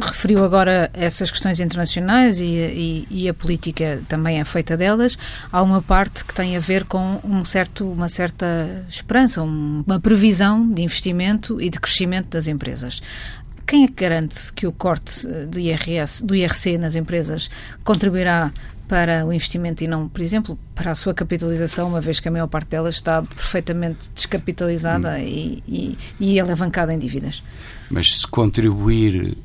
referiu 0.00 0.44
agora 0.44 0.90
essas 0.92 1.30
questões 1.30 1.60
internacionais 1.60 2.40
e, 2.40 2.44
e, 2.44 3.06
e, 3.10 3.28
a 3.28 3.34
política 3.34 4.02
também 4.08 4.40
é 4.40 4.44
feita 4.44 4.76
delas. 4.76 5.16
Há 5.52 5.62
uma 5.62 5.80
parte 5.80 6.24
que 6.24 6.34
tem 6.34 6.56
a 6.56 6.60
ver 6.60 6.84
com 6.84 7.20
um 7.22 7.44
certo, 7.44 7.88
uma 7.88 8.08
certa 8.08 8.84
esperança, 8.88 9.42
uma 9.42 10.00
previsão 10.00 10.68
de 10.68 10.82
investimento 10.82 11.60
e 11.60 11.70
de 11.70 11.78
crescimento 11.78 12.30
das 12.30 12.48
empresas. 12.48 13.00
Quem 13.66 13.84
é 13.84 13.86
que 13.86 13.94
garante 13.94 14.52
que 14.52 14.66
o 14.66 14.72
corte 14.72 15.26
eh, 15.26 15.46
do 15.46 15.58
IRS, 15.58 16.24
do 16.24 16.34
IRC 16.34 16.76
nas 16.76 16.94
empresas 16.94 17.48
contribuirá 17.82 18.52
para 18.94 19.26
o 19.26 19.32
investimento 19.32 19.82
e 19.82 19.88
não, 19.88 20.06
por 20.06 20.20
exemplo, 20.20 20.56
para 20.72 20.92
a 20.92 20.94
sua 20.94 21.12
capitalização, 21.12 21.88
uma 21.88 22.00
vez 22.00 22.20
que 22.20 22.28
a 22.28 22.30
maior 22.30 22.46
parte 22.46 22.68
delas 22.68 22.94
está 22.94 23.20
perfeitamente 23.20 24.08
descapitalizada 24.14 25.16
hum. 25.16 25.18
e, 25.18 25.62
e, 25.66 25.98
e 26.20 26.38
alavancada 26.38 26.94
em 26.94 26.98
dívidas. 27.00 27.42
Mas 27.90 28.18
se 28.18 28.26
contribuir 28.28 29.36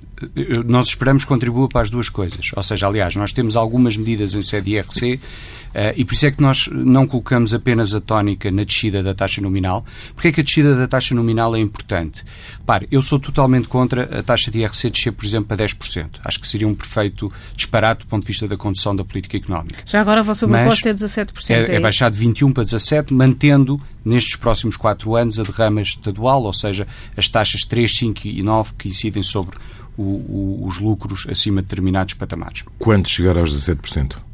nós 0.67 0.89
esperamos 0.89 1.23
que 1.23 1.29
contribua 1.29 1.67
para 1.67 1.81
as 1.81 1.89
duas 1.89 2.09
coisas. 2.09 2.51
Ou 2.55 2.61
seja, 2.61 2.85
aliás, 2.85 3.15
nós 3.15 3.31
temos 3.31 3.55
algumas 3.55 3.97
medidas 3.97 4.35
em 4.35 4.41
sede 4.41 4.75
IRC 4.75 5.19
e 5.95 6.03
por 6.03 6.13
isso 6.13 6.25
é 6.25 6.31
que 6.31 6.41
nós 6.41 6.67
não 6.71 7.07
colocamos 7.07 7.53
apenas 7.53 7.93
a 7.93 8.01
tónica 8.01 8.51
na 8.51 8.63
descida 8.63 9.03
da 9.03 9.13
taxa 9.13 9.41
nominal. 9.41 9.85
Porque 10.15 10.29
é 10.29 10.31
que 10.31 10.41
a 10.41 10.43
descida 10.43 10.75
da 10.75 10.87
taxa 10.87 11.13
nominal 11.13 11.55
é 11.55 11.59
importante? 11.59 12.23
Repare, 12.57 12.87
eu 12.91 13.01
sou 13.01 13.19
totalmente 13.19 13.67
contra 13.67 14.19
a 14.19 14.23
taxa 14.23 14.51
de 14.51 14.59
IRC 14.59 14.89
descer, 14.89 15.11
por 15.11 15.25
exemplo, 15.25 15.47
para 15.47 15.65
10%. 15.65 16.19
Acho 16.23 16.39
que 16.39 16.47
seria 16.47 16.67
um 16.67 16.75
perfeito 16.75 17.31
disparate 17.55 18.05
do 18.05 18.07
ponto 18.07 18.23
de 18.23 18.27
vista 18.27 18.47
da 18.47 18.57
condução 18.57 18.95
da 18.95 19.03
política 19.03 19.37
económica. 19.37 19.83
Já 19.85 20.01
agora 20.01 20.21
a 20.21 20.23
vossa 20.23 20.47
proposta 20.47 20.89
é 20.89 20.93
17%. 20.93 21.49
É, 21.49 21.71
é, 21.71 21.75
é 21.75 21.79
baixar 21.79 22.09
de 22.09 22.19
21% 22.19 22.53
para 22.53 22.63
17%, 22.63 23.11
mantendo 23.11 23.81
nestes 24.03 24.35
próximos 24.35 24.77
quatro 24.77 25.15
anos 25.15 25.39
a 25.39 25.43
derrama 25.43 25.81
estadual, 25.81 26.43
ou 26.43 26.53
seja, 26.53 26.87
as 27.15 27.27
taxas 27.29 27.65
3, 27.65 27.97
5 27.97 28.27
e 28.27 28.41
9 28.41 28.73
que 28.77 28.87
incidem 28.87 29.23
sobre 29.23 29.57
o, 29.97 30.03
o, 30.03 30.65
os 30.65 30.79
lucros 30.79 31.27
acima 31.29 31.61
de 31.61 31.67
determinados 31.67 32.13
patamares. 32.13 32.63
Quando 32.77 33.07
chegar 33.07 33.37
aos 33.37 33.53
17%? 33.53 34.28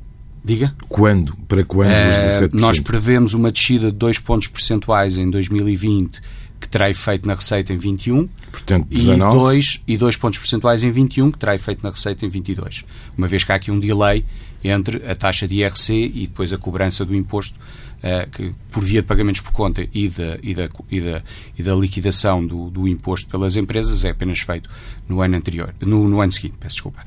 Diga? 0.45 0.75
Quando? 0.87 1.35
Para 1.47 1.65
quando 1.65 1.89
uh, 1.89 2.49
Nós 2.53 2.79
prevemos 2.79 3.33
uma 3.33 3.51
descida 3.51 3.91
de 3.91 3.97
2 3.97 4.19
pontos 4.19 4.47
percentuais 4.47 5.17
em 5.17 5.27
2020 5.27 6.21
que 6.59 6.69
terá 6.69 6.87
efeito 6.87 7.27
na 7.27 7.33
receita 7.33 7.73
em 7.73 7.77
21 7.77 8.29
Portanto, 8.51 8.87
19. 8.87 9.35
e 9.35 9.39
2, 9.39 9.81
e 9.87 9.97
2 9.97 10.17
pontos 10.17 10.37
percentuais 10.37 10.83
em 10.83 10.91
21 10.91 11.31
que 11.31 11.39
terá 11.39 11.55
efeito 11.55 11.83
na 11.83 11.89
receita 11.89 12.27
em 12.27 12.29
22. 12.29 12.85
Uma 13.17 13.27
vez 13.27 13.43
que 13.43 13.51
há 13.51 13.55
aqui 13.55 13.71
um 13.71 13.79
delay 13.79 14.23
entre 14.63 15.03
a 15.09 15.15
taxa 15.15 15.47
de 15.47 15.55
IRC 15.55 16.11
e 16.13 16.27
depois 16.27 16.53
a 16.53 16.59
cobrança 16.59 17.03
do 17.03 17.15
imposto 17.15 17.57
uh, 18.03 18.29
que, 18.29 18.53
por 18.69 18.83
via 18.83 19.01
de 19.01 19.07
pagamentos 19.07 19.41
por 19.41 19.51
conta 19.51 19.87
e 19.91 20.07
da, 20.09 20.37
e 20.43 20.53
da, 20.53 20.69
e 20.91 21.01
da, 21.01 21.23
e 21.57 21.63
da 21.63 21.73
liquidação 21.73 22.45
do, 22.45 22.69
do 22.69 22.87
imposto 22.87 23.27
pelas 23.31 23.55
empresas 23.55 24.05
é 24.05 24.11
apenas 24.11 24.39
feito 24.41 24.69
no 25.09 25.21
ano 25.21 25.35
anterior, 25.35 25.73
no, 25.81 26.07
no 26.07 26.21
ano 26.21 26.31
seguinte, 26.31 26.53
peço 26.59 26.75
desculpa. 26.75 27.03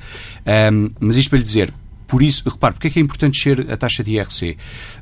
Um, 0.73 0.91
mas 0.99 1.17
isto 1.17 1.31
para 1.31 1.39
lhe 1.39 1.45
dizer, 1.45 1.73
por 2.09 2.23
isso, 2.23 2.43
repare, 2.49 2.73
porque 2.73 2.89
é 2.89 2.91
que 2.91 2.99
é 2.99 3.03
importante 3.03 3.39
ser 3.39 3.71
a 3.71 3.77
taxa 3.77 4.03
de 4.03 4.13
IRC? 4.13 4.53
Uh, 4.53 4.57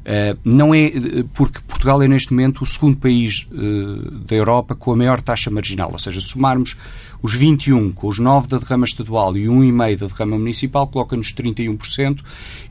eh, 0.04 0.36
não 0.44 0.74
é 0.74 0.90
porque 1.32 1.60
Portugal 1.60 2.02
é 2.02 2.08
neste 2.08 2.32
momento 2.32 2.62
o 2.64 2.66
segundo 2.66 2.96
país 2.96 3.46
uh, 3.52 4.10
da 4.10 4.34
Europa 4.34 4.74
com 4.74 4.92
a 4.92 4.96
maior 4.96 5.22
taxa 5.22 5.48
marginal, 5.48 5.92
ou 5.92 6.00
seja, 6.00 6.20
somarmos 6.20 6.76
os 7.22 7.32
21 7.32 7.92
com 7.92 8.08
os 8.08 8.18
9 8.18 8.48
da 8.48 8.58
derrama 8.58 8.84
estadual 8.84 9.36
e 9.36 9.46
1,5 9.46 9.98
da 9.98 10.06
derrama 10.08 10.36
municipal, 10.36 10.88
coloca-nos 10.88 11.32
31% 11.32 12.20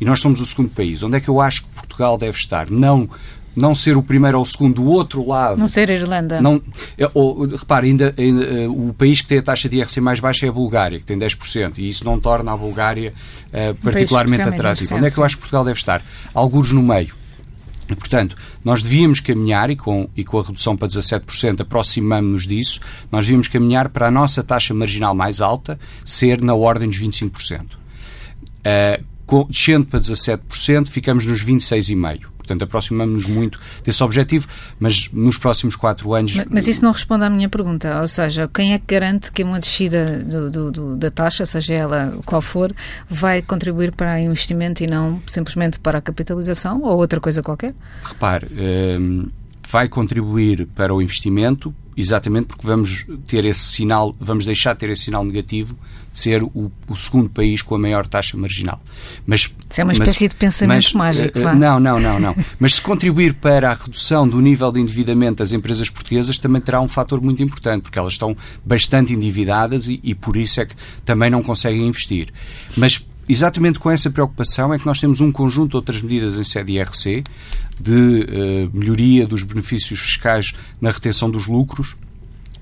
e 0.01 0.05
nós 0.05 0.19
somos 0.19 0.41
o 0.41 0.45
segundo 0.45 0.69
país. 0.69 1.01
Onde 1.01 1.15
é 1.15 1.21
que 1.21 1.29
eu 1.29 1.39
acho 1.39 1.63
que 1.63 1.69
Portugal 1.69 2.17
deve 2.17 2.37
estar? 2.37 2.69
Não 2.69 3.09
não 3.55 3.73
ser 3.73 3.97
o 3.97 4.03
primeiro 4.03 4.37
ou 4.37 4.43
o 4.43 4.45
segundo 4.45 4.75
do 4.75 4.85
outro 4.85 5.27
lado. 5.27 5.57
Não 5.57 5.67
ser 5.67 5.89
a 5.89 5.93
Irlanda. 5.93 6.41
Não, 6.41 6.61
é, 6.97 7.09
ou, 7.13 7.45
repare, 7.45 7.87
ainda, 7.87 8.13
ainda, 8.17 8.43
eh, 8.43 8.67
o 8.67 8.93
país 8.97 9.21
que 9.21 9.27
tem 9.27 9.37
a 9.37 9.41
taxa 9.41 9.69
de 9.69 9.77
IRC 9.77 10.01
mais 10.01 10.19
baixa 10.19 10.45
é 10.45 10.49
a 10.49 10.51
Bulgária, 10.51 10.99
que 10.99 11.05
tem 11.05 11.17
10%, 11.17 11.77
e 11.77 11.87
isso 11.87 12.03
não 12.03 12.19
torna 12.19 12.51
a 12.51 12.57
Bulgária 12.57 13.13
uh, 13.47 13.75
particularmente 13.81 14.43
atrativa. 14.43 14.95
Onde 14.95 15.07
é 15.07 15.09
que 15.09 15.17
eu 15.17 15.23
acho 15.23 15.35
que 15.35 15.41
Portugal 15.41 15.63
deve 15.63 15.77
estar? 15.77 16.01
Alguns 16.33 16.71
no 16.71 16.81
meio. 16.81 17.15
Portanto, 17.87 18.35
nós 18.63 18.81
devíamos 18.81 19.19
caminhar, 19.19 19.69
e 19.69 19.75
com, 19.75 20.09
e 20.15 20.23
com 20.23 20.39
a 20.39 20.43
redução 20.43 20.75
para 20.75 20.87
17%, 20.87 21.61
aproximamos-nos 21.61 22.47
disso, 22.47 22.79
nós 23.11 23.25
devíamos 23.25 23.47
caminhar 23.47 23.89
para 23.89 24.07
a 24.07 24.11
nossa 24.11 24.43
taxa 24.43 24.73
marginal 24.73 25.13
mais 25.13 25.39
alta 25.39 25.79
ser 26.03 26.41
na 26.41 26.55
ordem 26.55 26.89
dos 26.89 26.99
25%. 26.99 27.61
Uh, 27.61 29.05
com, 29.25 29.45
descendo 29.45 29.85
para 29.85 29.99
17%, 29.99 30.87
ficamos 30.87 31.25
nos 31.25 31.43
26,5%. 31.43 32.34
Portanto, 32.45 32.63
aproximamos-nos 32.63 33.25
muito 33.27 33.59
desse 33.83 34.03
objetivo, 34.03 34.47
mas 34.79 35.09
nos 35.11 35.37
próximos 35.37 35.75
quatro 35.75 36.13
anos. 36.13 36.35
Mas, 36.35 36.45
mas, 36.49 36.67
isso 36.67 36.83
não 36.83 36.91
responde 36.91 37.25
à 37.25 37.29
minha 37.29 37.49
pergunta. 37.49 38.01
Ou 38.01 38.07
seja, 38.07 38.49
quem 38.53 38.73
é 38.73 38.79
que 38.79 38.85
garante 38.87 39.31
que 39.31 39.43
uma 39.43 39.59
descida 39.59 40.19
do, 40.19 40.51
do, 40.51 40.71
do, 40.71 40.95
da 40.95 41.09
taxa, 41.09 41.45
seja 41.45 41.73
ela 41.73 42.11
qual 42.25 42.41
for, 42.41 42.73
vai 43.09 43.41
contribuir 43.41 43.91
para 43.91 44.15
o 44.15 44.19
investimento 44.19 44.83
e 44.83 44.87
não 44.87 45.21
simplesmente 45.27 45.79
para 45.79 45.97
a 45.97 46.01
capitalização 46.01 46.81
ou 46.83 46.97
outra 46.97 47.19
coisa 47.19 47.41
qualquer? 47.41 47.73
Repare, 48.03 48.47
hum, 48.51 49.27
vai 49.69 49.87
contribuir 49.87 50.67
para 50.67 50.93
o 50.93 51.01
investimento 51.01 51.73
exatamente 51.97 52.47
porque 52.47 52.65
vamos 52.65 53.05
ter 53.27 53.45
esse 53.45 53.61
sinal, 53.61 54.13
vamos 54.19 54.45
deixar 54.45 54.73
de 54.73 54.79
ter 54.79 54.89
esse 54.89 55.03
sinal 55.03 55.23
negativo 55.23 55.77
de 56.11 56.19
ser 56.19 56.43
o, 56.43 56.71
o 56.87 56.95
segundo 56.95 57.29
país 57.29 57.61
com 57.61 57.75
a 57.75 57.77
maior 57.77 58.07
taxa 58.07 58.37
marginal. 58.37 58.81
Mas, 59.25 59.51
Isso 59.69 59.81
é 59.81 59.83
uma 59.83 59.93
espécie 59.93 60.23
mas, 60.23 60.29
de 60.29 60.35
pensamento 60.35 60.83
mas, 60.83 60.93
mágico. 60.93 61.39
Uh, 61.39 61.55
não, 61.55 61.79
não, 61.79 61.99
não, 61.99 62.19
não. 62.19 62.35
mas 62.59 62.75
se 62.75 62.81
contribuir 62.81 63.33
para 63.33 63.71
a 63.71 63.73
redução 63.73 64.27
do 64.27 64.39
nível 64.39 64.71
de 64.71 64.79
endividamento 64.79 65.37
das 65.37 65.51
empresas 65.51 65.89
portuguesas 65.89 66.37
também 66.37 66.61
terá 66.61 66.79
um 66.79 66.87
fator 66.87 67.21
muito 67.21 67.43
importante, 67.43 67.83
porque 67.83 67.99
elas 67.99 68.13
estão 68.13 68.35
bastante 68.63 69.13
endividadas 69.13 69.87
e, 69.87 69.99
e 70.03 70.15
por 70.15 70.37
isso 70.37 70.61
é 70.61 70.65
que 70.65 70.75
também 71.03 71.29
não 71.29 71.43
conseguem 71.43 71.85
investir. 71.87 72.29
Mas 72.77 73.05
exatamente 73.27 73.79
com 73.79 73.89
essa 73.89 74.09
preocupação 74.09 74.73
é 74.73 74.79
que 74.79 74.85
nós 74.85 74.99
temos 74.99 75.21
um 75.21 75.31
conjunto 75.31 75.71
de 75.71 75.75
outras 75.77 76.01
medidas 76.01 76.37
em 76.37 76.43
sede 76.43 76.73
IRC 76.73 77.23
de 77.79 77.91
uh, 77.91 78.77
melhoria 78.77 79.27
dos 79.27 79.43
benefícios 79.43 79.99
fiscais 79.99 80.53
na 80.79 80.91
retenção 80.91 81.29
dos 81.29 81.47
lucros, 81.47 81.95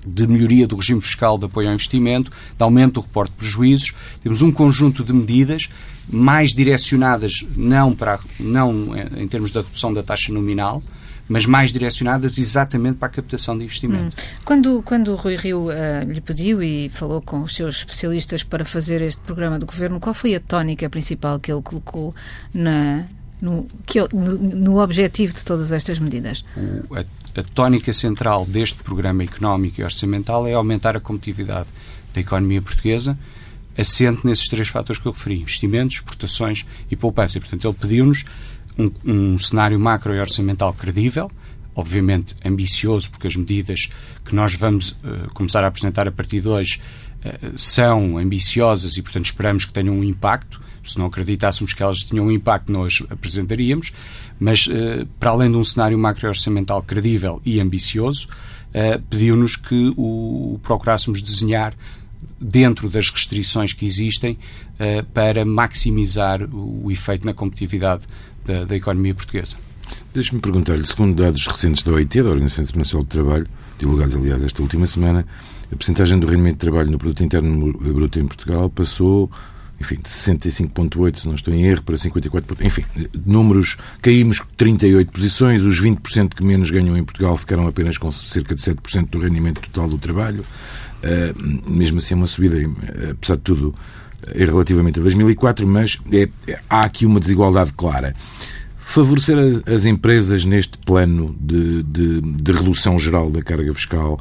de 0.06 0.26
melhoria 0.26 0.66
do 0.66 0.76
regime 0.76 1.00
fiscal 1.00 1.38
de 1.38 1.46
apoio 1.46 1.68
ao 1.68 1.74
investimento, 1.74 2.30
de 2.30 2.62
aumento 2.62 2.94
do 2.94 3.00
reporte 3.00 3.30
de 3.30 3.38
prejuízos. 3.38 3.92
Temos 4.22 4.42
um 4.42 4.50
conjunto 4.50 5.02
de 5.02 5.12
medidas 5.12 5.68
mais 6.08 6.52
direcionadas, 6.52 7.44
não, 7.56 7.94
para, 7.94 8.18
não 8.38 8.92
em 9.16 9.26
termos 9.26 9.50
da 9.50 9.62
redução 9.62 9.94
da 9.94 10.02
taxa 10.02 10.32
nominal, 10.32 10.82
mas 11.28 11.46
mais 11.46 11.72
direcionadas 11.72 12.38
exatamente 12.38 12.96
para 12.96 13.08
a 13.08 13.10
captação 13.10 13.56
de 13.56 13.64
investimento. 13.64 14.16
Hum. 14.16 14.38
Quando, 14.44 14.82
quando 14.82 15.12
o 15.12 15.16
Rui 15.16 15.36
Rio 15.36 15.68
uh, 15.68 15.72
lhe 16.06 16.20
pediu 16.20 16.62
e 16.62 16.90
falou 16.90 17.22
com 17.22 17.42
os 17.42 17.54
seus 17.54 17.76
especialistas 17.76 18.42
para 18.42 18.64
fazer 18.64 19.00
este 19.00 19.20
programa 19.22 19.58
do 19.58 19.66
governo, 19.66 19.98
qual 20.00 20.14
foi 20.14 20.34
a 20.34 20.40
tónica 20.40 20.88
principal 20.90 21.40
que 21.40 21.50
ele 21.50 21.62
colocou 21.62 22.14
na, 22.52 23.04
no, 23.40 23.66
que, 23.86 24.00
no, 24.12 24.38
no 24.38 24.82
objetivo 24.82 25.32
de 25.32 25.44
todas 25.44 25.72
estas 25.72 25.98
medidas? 25.98 26.44
O, 26.56 26.94
a, 26.94 27.00
a 27.00 27.42
tónica 27.54 27.92
central 27.92 28.44
deste 28.44 28.82
programa 28.82 29.22
económico 29.24 29.80
e 29.80 29.84
orçamental 29.84 30.46
é 30.46 30.52
aumentar 30.52 30.96
a 30.96 31.00
competitividade 31.00 31.68
da 32.12 32.20
economia 32.20 32.62
portuguesa, 32.62 33.18
assente 33.76 34.26
nesses 34.26 34.46
três 34.46 34.68
fatores 34.68 35.00
que 35.00 35.06
eu 35.08 35.12
referi: 35.12 35.40
investimentos, 35.40 35.96
exportações 35.96 36.64
e 36.90 36.96
poupança. 36.96 37.40
Portanto, 37.40 37.66
ele 37.66 37.74
pediu-nos 37.74 38.24
um, 38.78 38.90
um 39.04 39.38
cenário 39.38 39.78
macro 39.78 40.14
e 40.14 40.20
orçamental 40.20 40.72
credível, 40.72 41.30
obviamente 41.74 42.34
ambicioso, 42.44 43.10
porque 43.10 43.26
as 43.26 43.36
medidas 43.36 43.88
que 44.24 44.34
nós 44.34 44.54
vamos 44.54 44.90
uh, 44.90 45.32
começar 45.34 45.64
a 45.64 45.66
apresentar 45.66 46.06
a 46.06 46.12
partir 46.12 46.40
de 46.40 46.48
hoje 46.48 46.80
uh, 47.24 47.58
são 47.58 48.18
ambiciosas 48.18 48.96
e, 48.96 49.02
portanto, 49.02 49.26
esperamos 49.26 49.64
que 49.64 49.72
tenham 49.72 49.94
um 49.94 50.04
impacto. 50.04 50.62
Se 50.84 50.98
não 50.98 51.06
acreditássemos 51.06 51.72
que 51.72 51.82
elas 51.82 52.02
tinham 52.02 52.26
um 52.26 52.30
impacto, 52.30 52.70
nós 52.70 53.02
apresentaríamos. 53.08 53.92
Mas, 54.38 54.66
uh, 54.66 55.06
para 55.18 55.30
além 55.30 55.50
de 55.50 55.56
um 55.56 55.64
cenário 55.64 55.98
macro 55.98 56.26
e 56.26 56.28
orçamental 56.28 56.82
credível 56.82 57.40
e 57.44 57.60
ambicioso, 57.60 58.28
pediu-nos 59.08 59.54
que 59.54 59.92
o 59.96 60.58
procurássemos 60.64 61.22
desenhar 61.22 61.76
dentro 62.40 62.88
das 62.88 63.10
restrições 63.10 63.72
que 63.72 63.86
existem 63.86 64.38
para 65.12 65.44
maximizar 65.44 66.42
o 66.52 66.90
efeito 66.90 67.24
na 67.24 67.32
competitividade 67.32 68.06
da, 68.44 68.64
da 68.64 68.76
economia 68.76 69.14
portuguesa. 69.14 69.56
Deixe-me 70.12 70.40
perguntar-lhe, 70.40 70.86
segundo 70.86 71.14
dados 71.22 71.46
recentes 71.46 71.82
da 71.82 71.92
OIT, 71.92 72.22
da 72.22 72.30
Organização 72.30 72.64
Internacional 72.64 73.04
do 73.04 73.08
Trabalho, 73.08 73.46
divulgados 73.78 74.16
aliás 74.16 74.42
esta 74.42 74.62
última 74.62 74.86
semana, 74.86 75.26
a 75.72 75.76
percentagem 75.76 76.18
do 76.18 76.26
rendimento 76.26 76.54
de 76.54 76.60
trabalho 76.60 76.90
no 76.90 76.98
produto 76.98 77.24
interno 77.24 77.72
bruto 77.72 78.18
em 78.18 78.26
Portugal 78.26 78.70
passou, 78.70 79.30
enfim, 79.80 79.96
de 79.96 80.08
65,8, 80.08 81.18
se 81.18 81.26
não 81.26 81.34
estou 81.34 81.52
em 81.52 81.64
erro, 81.64 81.82
para 81.82 81.96
54, 81.96 82.56
enfim, 82.64 82.84
números, 83.26 83.76
caímos 84.00 84.40
38 84.56 85.10
posições, 85.10 85.62
os 85.62 85.80
20% 85.80 86.34
que 86.34 86.44
menos 86.44 86.70
ganham 86.70 86.96
em 86.96 87.02
Portugal 87.02 87.36
ficaram 87.36 87.66
apenas 87.66 87.98
com 87.98 88.10
cerca 88.10 88.54
de 88.54 88.62
7% 88.62 89.10
do 89.10 89.18
rendimento 89.18 89.60
total 89.60 89.88
do 89.88 89.98
trabalho, 89.98 90.44
mesmo 91.68 91.98
assim 91.98 92.14
é 92.14 92.16
uma 92.16 92.26
subida, 92.26 92.56
apesar 93.10 93.36
de 93.36 93.42
tudo, 93.42 93.74
é 94.32 94.44
relativamente 94.44 94.98
a 94.98 95.02
2004, 95.02 95.66
mas 95.66 95.98
é, 96.12 96.28
há 96.68 96.80
aqui 96.80 97.04
uma 97.04 97.20
desigualdade 97.20 97.72
clara. 97.72 98.14
Favorecer 98.78 99.36
as, 99.38 99.68
as 99.68 99.84
empresas 99.84 100.44
neste 100.44 100.78
plano 100.78 101.34
de, 101.40 101.82
de, 101.82 102.20
de 102.20 102.52
redução 102.52 102.98
geral 102.98 103.30
da 103.30 103.42
carga 103.42 103.72
fiscal 103.74 104.20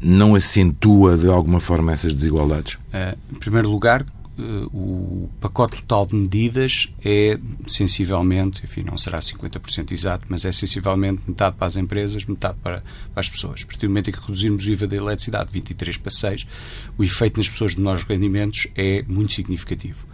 não 0.00 0.34
acentua 0.34 1.16
de 1.16 1.28
alguma 1.28 1.60
forma 1.60 1.92
essas 1.92 2.14
desigualdades? 2.14 2.76
Em 3.32 3.36
primeiro 3.36 3.70
lugar, 3.70 4.04
o 4.36 5.28
pacote 5.40 5.76
total 5.76 6.06
de 6.06 6.16
medidas 6.16 6.92
é 7.04 7.38
sensivelmente, 7.66 8.64
enfim, 8.64 8.82
não 8.82 8.98
será 8.98 9.20
50% 9.20 9.92
exato, 9.92 10.26
mas 10.28 10.44
é 10.44 10.52
sensivelmente 10.52 11.22
metade 11.26 11.56
para 11.56 11.68
as 11.68 11.76
empresas, 11.76 12.24
metade 12.24 12.56
para, 12.62 12.82
para, 13.12 13.20
as 13.20 13.28
pessoas. 13.28 13.62
A 13.62 13.66
partir 13.66 13.86
do 13.86 13.90
momento 13.90 14.10
em 14.10 14.12
que 14.12 14.20
reduzirmos 14.20 14.66
o 14.66 14.70
IVA 14.70 14.86
da 14.86 14.96
eletricidade 14.96 15.46
de 15.46 15.52
23 15.52 15.96
para 15.98 16.10
6, 16.10 16.46
o 16.98 17.04
efeito 17.04 17.38
nas 17.38 17.48
pessoas 17.48 17.72
de 17.72 17.78
menores 17.78 18.02
rendimentos 18.04 18.66
é 18.74 19.04
muito 19.06 19.32
significativo. 19.32 20.04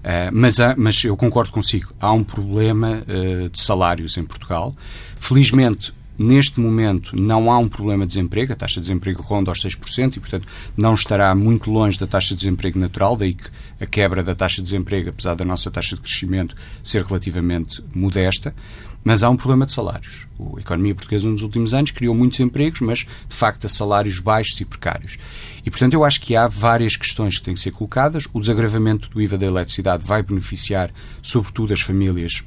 Uh, 0.00 0.32
mas, 0.32 0.58
há, 0.58 0.74
mas 0.76 1.04
eu 1.04 1.16
concordo 1.16 1.52
consigo, 1.52 1.92
há 2.00 2.10
um 2.12 2.24
problema 2.24 3.02
uh, 3.02 3.50
de 3.50 3.60
salários 3.60 4.16
em 4.16 4.24
Portugal. 4.24 4.74
Felizmente, 5.16 5.92
Neste 6.22 6.60
momento 6.60 7.18
não 7.18 7.50
há 7.50 7.56
um 7.56 7.66
problema 7.66 8.04
de 8.04 8.08
desemprego, 8.08 8.52
a 8.52 8.56
taxa 8.56 8.78
de 8.78 8.88
desemprego 8.88 9.22
ronda 9.22 9.50
aos 9.50 9.62
6% 9.62 10.18
e, 10.18 10.20
portanto, 10.20 10.46
não 10.76 10.92
estará 10.92 11.34
muito 11.34 11.70
longe 11.70 11.98
da 11.98 12.06
taxa 12.06 12.34
de 12.34 12.42
desemprego 12.42 12.78
natural, 12.78 13.16
daí 13.16 13.32
que 13.32 13.44
a 13.80 13.86
quebra 13.86 14.22
da 14.22 14.34
taxa 14.34 14.56
de 14.56 14.64
desemprego, 14.64 15.08
apesar 15.08 15.34
da 15.34 15.46
nossa 15.46 15.70
taxa 15.70 15.96
de 15.96 16.02
crescimento 16.02 16.54
ser 16.82 17.02
relativamente 17.04 17.82
modesta, 17.94 18.54
mas 19.02 19.22
há 19.22 19.30
um 19.30 19.36
problema 19.36 19.64
de 19.64 19.72
salários. 19.72 20.26
A 20.58 20.60
economia 20.60 20.94
portuguesa 20.94 21.26
nos 21.26 21.40
últimos 21.40 21.72
anos 21.72 21.90
criou 21.90 22.14
muitos 22.14 22.38
empregos, 22.38 22.82
mas 22.82 22.98
de 22.98 23.34
facto 23.34 23.64
a 23.64 23.70
salários 23.70 24.20
baixos 24.20 24.60
e 24.60 24.66
precários. 24.66 25.16
E 25.64 25.70
portanto 25.70 25.94
eu 25.94 26.04
acho 26.04 26.20
que 26.20 26.36
há 26.36 26.46
várias 26.46 26.96
questões 26.96 27.38
que 27.38 27.44
têm 27.46 27.54
que 27.54 27.60
ser 27.60 27.70
colocadas. 27.70 28.28
O 28.34 28.40
desagravamento 28.40 29.08
do 29.08 29.22
IVA 29.22 29.38
da 29.38 29.46
eletricidade 29.46 30.04
vai 30.04 30.22
beneficiar 30.22 30.90
sobretudo 31.22 31.72
as 31.72 31.80
famílias 31.80 32.44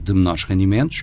de 0.00 0.14
menores 0.14 0.44
rendimentos. 0.44 1.02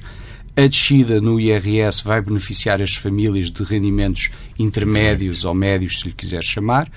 A 0.61 0.67
descida 0.67 1.19
no 1.19 1.39
IRS 1.39 2.03
vai 2.03 2.21
beneficiar 2.21 2.83
as 2.83 2.93
famílias 2.93 3.49
de 3.49 3.63
rendimentos 3.63 4.29
intermédios 4.59 5.43
ou 5.43 5.55
médios, 5.55 5.99
se 5.99 6.05
lhe 6.05 6.13
quiser 6.13 6.43
chamar, 6.43 6.87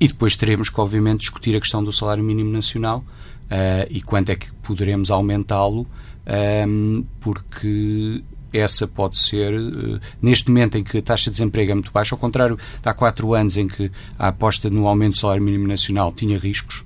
e 0.00 0.08
depois 0.08 0.34
teremos 0.34 0.68
que, 0.68 0.80
obviamente, 0.80 1.20
discutir 1.20 1.54
a 1.54 1.60
questão 1.60 1.84
do 1.84 1.92
salário 1.92 2.24
mínimo 2.24 2.50
nacional 2.50 3.04
uh, 3.44 3.86
e 3.88 4.02
quanto 4.02 4.30
é 4.30 4.34
que 4.34 4.52
poderemos 4.54 5.08
aumentá-lo, 5.12 5.82
um, 5.82 5.86
ehm, 6.26 7.04
porque 7.20 8.24
essa 8.52 8.88
pode 8.88 9.16
ser, 9.16 9.54
uh, 9.54 10.00
neste 10.20 10.48
momento 10.48 10.76
em 10.76 10.82
que 10.82 10.98
a 10.98 11.02
taxa 11.02 11.30
de 11.30 11.36
desemprego 11.36 11.70
é 11.70 11.74
muito 11.74 11.92
baixa, 11.92 12.12
ao 12.12 12.18
contrário 12.18 12.56
de 12.56 12.88
há 12.88 12.92
quatro 12.92 13.34
anos 13.34 13.56
em 13.56 13.68
que 13.68 13.88
a 14.18 14.26
aposta 14.26 14.68
no 14.68 14.88
aumento 14.88 15.12
do 15.12 15.20
salário 15.20 15.44
mínimo 15.44 15.68
nacional 15.68 16.10
tinha 16.10 16.36
riscos, 16.36 16.84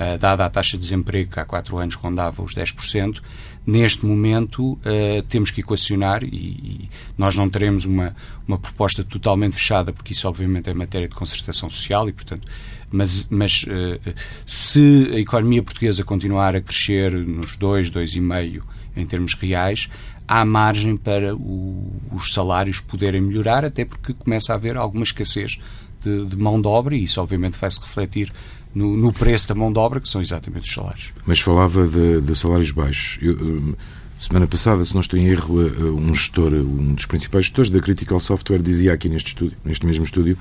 uh, 0.00 0.18
dada 0.18 0.46
a 0.46 0.50
taxa 0.50 0.76
de 0.76 0.82
desemprego 0.82 1.32
que 1.32 1.40
há 1.40 1.44
quatro 1.44 1.76
anos 1.76 1.94
rondava 1.94 2.42
os 2.42 2.54
10%, 2.54 3.20
neste 3.66 4.06
momento 4.06 4.72
uh, 4.72 5.22
temos 5.28 5.50
que 5.50 5.60
equacionar 5.60 6.24
e, 6.24 6.26
e, 6.26 6.90
nós 7.16 7.36
não 7.36 7.48
teremos 7.48 7.84
uma, 7.84 8.16
uma 8.48 8.58
proposta 8.58 9.04
totalmente 9.04 9.54
fechada, 9.54 9.92
porque 9.92 10.12
isso 10.12 10.26
obviamente 10.26 10.70
é 10.70 10.74
matéria 10.74 11.08
de 11.08 11.14
concertação 11.14 11.68
social 11.68 12.08
e, 12.08 12.12
portanto, 12.12 12.48
mas, 12.90 13.26
mas 13.30 13.64
uh, 13.64 14.14
se 14.46 15.10
a 15.12 15.18
economia 15.18 15.62
portuguesa 15.62 16.02
continuar 16.02 16.56
a 16.56 16.60
crescer 16.60 17.12
nos 17.12 17.56
2, 17.56 17.90
2,5 17.90 18.62
em 18.96 19.06
termos 19.06 19.34
reais, 19.34 19.88
há 20.26 20.44
margem 20.44 20.96
para 20.96 21.34
o, 21.34 21.92
os 22.12 22.32
salários 22.32 22.80
poderem 22.80 23.20
melhorar, 23.20 23.64
até 23.64 23.84
porque 23.84 24.14
começa 24.14 24.52
a 24.52 24.56
haver 24.56 24.76
alguma 24.76 25.04
escassez 25.04 25.58
de, 26.02 26.26
de 26.26 26.36
mão 26.36 26.60
de 26.60 26.66
obra 26.66 26.96
e 26.96 27.02
isso 27.02 27.20
obviamente 27.20 27.58
vai 27.58 27.70
se 27.70 27.80
refletir 27.80 28.32
no, 28.74 28.96
no, 28.96 29.12
preço 29.12 29.48
da 29.48 29.54
mão 29.54 29.72
de 29.72 29.78
obra, 29.78 30.00
que 30.00 30.08
são 30.08 30.20
exatamente 30.20 30.68
os 30.68 30.72
salários. 30.72 31.12
Mas 31.26 31.40
falava 31.40 31.86
de, 31.86 32.20
de 32.20 32.36
salários 32.36 32.70
baixos. 32.70 33.18
Eu, 33.20 33.32
eh, 33.34 33.74
semana 34.20 34.46
passada, 34.46 34.84
se 34.84 34.94
não 34.94 35.00
estou 35.00 35.18
em 35.18 35.26
erro, 35.26 35.66
eh, 35.66 35.84
um 35.84 36.14
gestor, 36.14 36.52
um 36.52 36.94
dos 36.94 37.06
principais 37.06 37.46
gestores 37.46 37.70
da 37.70 37.80
Critical 37.80 38.20
Software, 38.20 38.62
dizia 38.62 38.92
aqui 38.92 39.08
neste 39.08 39.28
estúdio, 39.28 39.56
neste 39.64 39.84
mesmo 39.86 40.04
estúdio, 40.04 40.38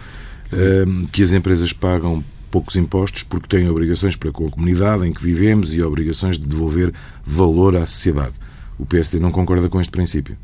uhum. 0.52 1.08
que 1.12 1.24
as 1.24 1.32
empresas 1.32 1.74
pagam 1.74 2.24
poucos 2.50 2.76
impostos 2.76 3.24
porque 3.24 3.48
têm 3.48 3.70
obrigações 3.70 4.16
para 4.16 4.32
com 4.32 4.48
a 4.48 4.50
comunidade 4.50 5.08
em 5.08 5.14
que 5.14 5.24
vivemos 5.24 5.74
e 5.74 5.82
obrigações 5.82 6.38
de 6.38 6.46
devolver 6.46 6.94
valor 7.26 7.76
à 7.76 7.86
sociedade. 7.86 8.34
O 8.78 8.86
PSD 8.86 9.20
não 9.20 9.32
concorda 9.32 9.70
com 9.70 9.80
este 9.80 9.92
princípio? 9.92 10.38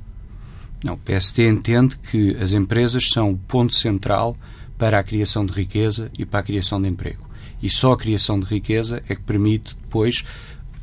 Não, 0.84 0.94
o 0.94 0.98
PSD 0.98 1.48
entende 1.48 1.98
que 1.98 2.36
as 2.40 2.54
empresas 2.54 3.10
são 3.10 3.32
o 3.32 3.38
ponto 3.38 3.74
central 3.74 4.36
para 4.78 5.00
a 5.00 5.04
criação 5.04 5.46
de 5.46 5.54
riqueza 5.54 6.12
e 6.18 6.26
para 6.26 6.42
a 6.42 6.44
criação 6.44 6.82
de 6.82 6.88
emprego. 6.88 7.25
E 7.66 7.70
só 7.70 7.94
a 7.94 7.98
criação 7.98 8.40
de 8.40 8.46
riqueza 8.46 9.02
é 9.10 9.16
que 9.16 9.24
permite 9.24 9.76
depois 9.82 10.24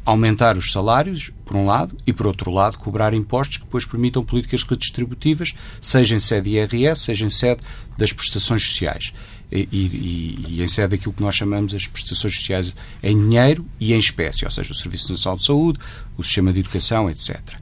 aumentar 0.04 0.56
os 0.56 0.72
salários, 0.72 1.30
por 1.44 1.54
um 1.56 1.64
lado, 1.64 1.96
e 2.04 2.12
por 2.12 2.26
outro 2.26 2.50
lado, 2.50 2.76
cobrar 2.76 3.14
impostos 3.14 3.58
que 3.58 3.62
depois 3.62 3.86
permitam 3.86 4.24
políticas 4.24 4.64
redistributivas, 4.64 5.54
seja 5.80 6.16
em 6.16 6.18
sede 6.18 6.50
IRS, 6.50 7.02
seja 7.02 7.24
em 7.24 7.30
sede 7.30 7.62
das 7.96 8.12
prestações 8.12 8.66
sociais. 8.66 9.12
E, 9.52 9.68
e, 9.70 10.44
e, 10.48 10.60
em 10.60 10.66
sede 10.66 10.88
daquilo 10.88 11.12
que 11.12 11.22
nós 11.22 11.36
chamamos 11.36 11.72
as 11.72 11.86
prestações 11.86 12.34
sociais 12.34 12.74
em 13.00 13.16
dinheiro 13.16 13.64
e 13.78 13.94
em 13.94 13.98
espécie, 13.98 14.44
ou 14.44 14.50
seja, 14.50 14.72
o 14.72 14.74
Serviço 14.74 15.12
Nacional 15.12 15.36
de 15.36 15.44
Saúde, 15.44 15.78
o 16.18 16.24
Sistema 16.24 16.52
de 16.52 16.58
Educação, 16.58 17.08
etc. 17.08 17.38
Uh, 17.38 17.52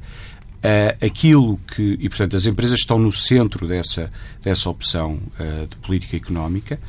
ah, 0.63 0.97
aquilo 1.05 1.61
que, 1.75 1.99
e 2.01 2.09
portanto, 2.09 2.37
as 2.37 2.47
empresas 2.47 2.79
estão 2.81 2.99
no 2.99 3.13
centro 3.13 3.69
dessa, 3.69 4.11
dessa 4.41 4.71
opção 4.71 5.21
uh, 5.39 5.67
de 5.67 5.77
política 5.77 6.17
económica 6.17 6.81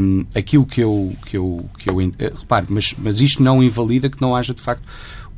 um, 0.00 0.24
aquilo 0.34 0.64
que 0.64 0.80
eu, 0.80 1.14
que 1.26 1.36
eu, 1.36 1.68
que 1.78 1.90
eu 1.90 1.96
uh, 1.96 2.38
repare, 2.38 2.66
mas, 2.68 2.94
mas 2.98 3.20
isto 3.20 3.42
não 3.42 3.62
invalida 3.62 4.08
que 4.08 4.20
não 4.20 4.34
haja 4.34 4.54
de 4.54 4.60
facto 4.60 4.82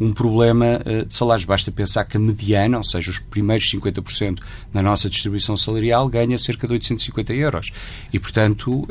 um 0.01 0.13
problema 0.13 0.81
uh, 0.87 1.05
de 1.05 1.15
salários. 1.15 1.45
Basta 1.45 1.71
pensar 1.71 2.05
que 2.05 2.17
a 2.17 2.21
mediana, 2.21 2.79
ou 2.79 2.85
seja, 2.85 3.11
os 3.11 3.19
primeiros 3.19 3.71
50% 3.71 4.39
na 4.73 4.83
nossa 4.83 5.09
distribuição 5.09 5.57
salarial, 5.57 6.09
ganha 6.09 6.37
cerca 6.39 6.67
de 6.67 6.73
850 6.75 7.33
euros. 7.35 7.73
E, 8.13 8.19
portanto, 8.19 8.83
uh, 8.83 8.89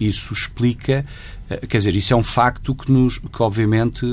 isso 0.00 0.32
explica 0.32 1.04
quer 1.68 1.78
dizer, 1.78 1.94
isso 1.94 2.12
é 2.12 2.16
um 2.16 2.24
facto 2.24 2.74
que, 2.74 2.90
nos, 2.90 3.18
que 3.18 3.40
obviamente, 3.40 4.04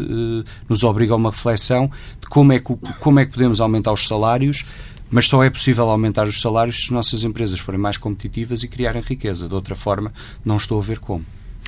nos 0.70 0.84
obriga 0.84 1.13
a 1.13 1.16
uma 1.16 1.32
reflexão 1.32 1.89
de 2.22 2.28
como 2.28 2.54
é 2.54 2.60
que, 2.60 2.76
como 3.00 3.20
é 3.20 3.26
que 3.26 3.32
podemos 3.32 3.60
aumentar 3.60 3.92
os 3.92 4.08
salários 4.08 4.63
Mas 5.13 5.28
só 5.28 5.43
é 5.43 5.49
possível 5.49 5.91
aumentar 5.91 6.26
os 6.26 6.41
salários 6.41 6.78
se 6.78 6.84
as 6.86 6.89
nossas 6.89 7.23
empresas 7.23 7.60
forem 7.60 7.80
mais 7.80 7.97
competitivas 7.97 8.63
e 8.63 8.67
criarem 8.67 8.99
riqueza. 8.99 9.47
De 9.47 9.54
outra 9.54 9.76
forma, 9.76 10.12
não 10.43 10.58
estou 10.58 10.80
a 10.80 10.82
ver 10.82 10.97
como. 10.97 11.23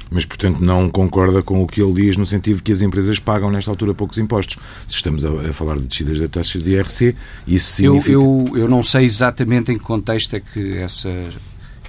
Mas, 0.09 0.25
portanto, 0.25 0.61
não 0.61 0.89
concorda 0.89 1.43
com 1.43 1.61
o 1.61 1.67
que 1.67 1.79
ele 1.79 1.93
diz 1.93 2.17
no 2.17 2.25
sentido 2.25 2.57
de 2.57 2.63
que 2.63 2.71
as 2.71 2.81
empresas 2.81 3.19
pagam, 3.19 3.51
nesta 3.51 3.69
altura, 3.69 3.93
poucos 3.93 4.17
impostos. 4.17 4.57
Se 4.87 4.95
estamos 4.95 5.23
a, 5.23 5.53
falar 5.53 5.77
de 5.77 5.85
descidas 5.85 6.19
da 6.19 6.27
taxa 6.27 6.57
de 6.57 6.71
IRC, 6.71 7.15
isso 7.47 7.73
significa... 7.73 8.13
Eu, 8.13 8.45
eu, 8.49 8.57
eu 8.61 8.67
não 8.67 8.81
sei 8.81 9.05
exatamente 9.05 9.71
em 9.71 9.77
que 9.77 9.83
contexto 9.83 10.35
é 10.35 10.39
que 10.39 10.77
essa 10.77 11.09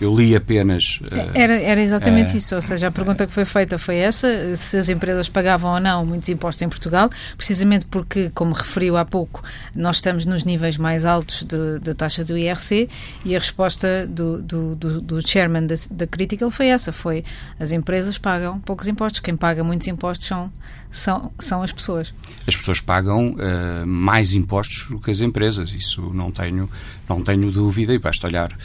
eu 0.01 0.15
li 0.15 0.37
apenas. 0.37 1.01
Uh, 1.01 1.31
era, 1.35 1.57
era 1.57 1.81
exatamente 1.81 2.35
uh, 2.35 2.37
isso, 2.37 2.55
ou 2.55 2.63
seja, 2.63 2.89
a 2.89 2.91
pergunta 2.91 3.27
que 3.27 3.33
foi 3.33 3.45
feita 3.45 3.79
foi 3.79 3.97
essa: 3.97 4.55
se 4.57 4.77
as 4.77 4.89
empresas 4.89 5.29
pagavam 5.29 5.75
ou 5.75 5.81
não 5.81 6.05
muitos 6.05 6.29
impostos 6.29 6.63
em 6.63 6.69
Portugal, 6.69 7.11
precisamente 7.37 7.87
porque, 7.87 8.31
como 8.35 8.53
referiu 8.53 8.97
há 8.97 9.05
pouco, 9.05 9.43
nós 9.75 9.97
estamos 9.97 10.25
nos 10.25 10.45
níveis 10.45 10.77
mais 10.77 11.05
altos 11.05 11.47
da 11.83 11.95
taxa 11.95 12.25
do 12.25 12.37
IRC 12.37 12.89
e 13.25 13.35
a 13.35 13.39
resposta 13.39 14.07
do, 14.07 14.43
do, 14.43 14.75
do, 14.75 15.01
do 15.01 15.27
chairman 15.27 15.67
da, 15.67 15.75
da 15.91 16.07
Critical 16.07 16.51
foi 16.51 16.69
essa: 16.69 16.93
foi 16.93 17.25
as 17.59 17.73
empresas 17.73 18.19
pagam 18.19 18.59
poucos 18.61 18.89
impostos, 18.89 19.21
quem 19.21 19.37
paga 19.37 19.65
muitos 19.65 19.87
impostos 19.87 20.27
são, 20.27 20.53
são, 20.91 21.33
são 21.39 21.63
as 21.63 21.73
pessoas. 21.73 22.13
As 22.47 22.57
pessoas 22.57 22.81
pagam 22.81 23.35
uh, 23.35 23.87
mais 23.87 24.35
impostos 24.35 24.89
do 24.89 24.99
que 24.99 25.11
as 25.11 25.21
empresas, 25.21 25.73
isso 25.73 26.13
não 26.13 26.31
tenho, 26.31 26.69
não 27.09 27.23
tenho 27.23 27.51
dúvida, 27.51 27.95
e 27.95 27.99
basta 27.99 28.27
olhar 28.27 28.57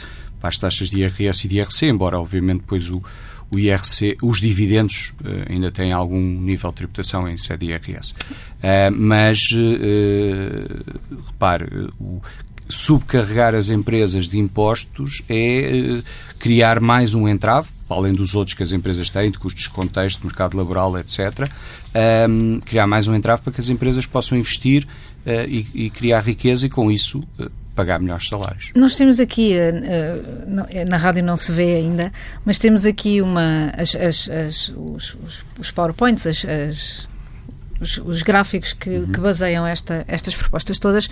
para 0.42 0.48
as 0.48 0.58
taxas 0.58 0.90
de 0.90 0.98
IRS 0.98 1.46
e 1.46 1.48
de 1.48 1.58
IRC, 1.58 1.86
embora 1.86 2.18
obviamente 2.18 2.62
depois 2.62 2.90
o, 2.90 3.00
o 3.48 3.58
IRC, 3.60 4.18
os 4.20 4.40
dividendos 4.40 5.14
uh, 5.20 5.52
ainda 5.52 5.70
têm 5.70 5.92
algum 5.92 6.20
nível 6.20 6.70
de 6.70 6.76
tributação 6.76 7.28
em 7.28 7.36
sede 7.36 7.66
IRS. 7.66 8.10
Uh, 8.10 8.16
eh, 8.60 8.90
mas, 8.90 9.38
uh, 9.52 11.00
repare, 11.26 11.90
o, 12.00 12.20
subcarregar 12.68 13.54
as 13.54 13.68
empresas 13.68 14.26
de 14.26 14.38
impostos 14.38 15.22
é 15.28 16.02
criar 16.38 16.80
mais 16.80 17.14
um 17.14 17.28
entrave, 17.28 17.68
além 17.88 18.12
dos 18.12 18.34
outros 18.34 18.54
que 18.56 18.62
as 18.62 18.72
empresas 18.72 19.10
têm, 19.10 19.30
de 19.30 19.38
custos 19.38 19.64
de 19.64 19.70
contexto, 19.70 20.24
mercado 20.24 20.56
laboral, 20.56 20.98
etc., 20.98 21.48
um, 22.28 22.58
criar 22.60 22.86
mais 22.86 23.06
um 23.06 23.14
entrave 23.14 23.42
para 23.42 23.52
que 23.52 23.60
as 23.60 23.68
empresas 23.68 24.06
possam 24.06 24.36
investir 24.36 24.88
uh, 25.26 25.46
e, 25.46 25.66
e, 25.74 25.90
criar 25.90 26.20
riqueza 26.20 26.66
e, 26.66 26.70
com 26.70 26.90
isso, 26.90 27.18
uh, 27.38 27.50
pagar 27.74 27.98
melhores 28.00 28.28
salários. 28.28 28.70
Nós 28.74 28.96
temos 28.96 29.18
aqui, 29.18 29.54
uh, 29.56 30.88
na 30.88 30.96
rádio 30.96 31.22
não 31.22 31.36
se 31.36 31.50
vê 31.52 31.76
ainda, 31.76 32.12
mas 32.44 32.58
temos 32.58 32.84
aqui 32.84 33.22
uma, 33.22 33.72
as, 33.76 33.94
as, 33.94 34.28
as, 34.28 34.68
os, 34.70 35.16
os, 35.58 35.70
PowerPoints, 35.70 36.26
os, 36.26 37.08
os, 38.04 38.22
gráficos 38.22 38.72
que, 38.72 38.90
uhum. 38.90 39.12
que 39.12 39.20
baseiam 39.20 39.66
esta, 39.66 40.04
estas 40.06 40.34
propostas 40.34 40.78
todas 40.78 41.08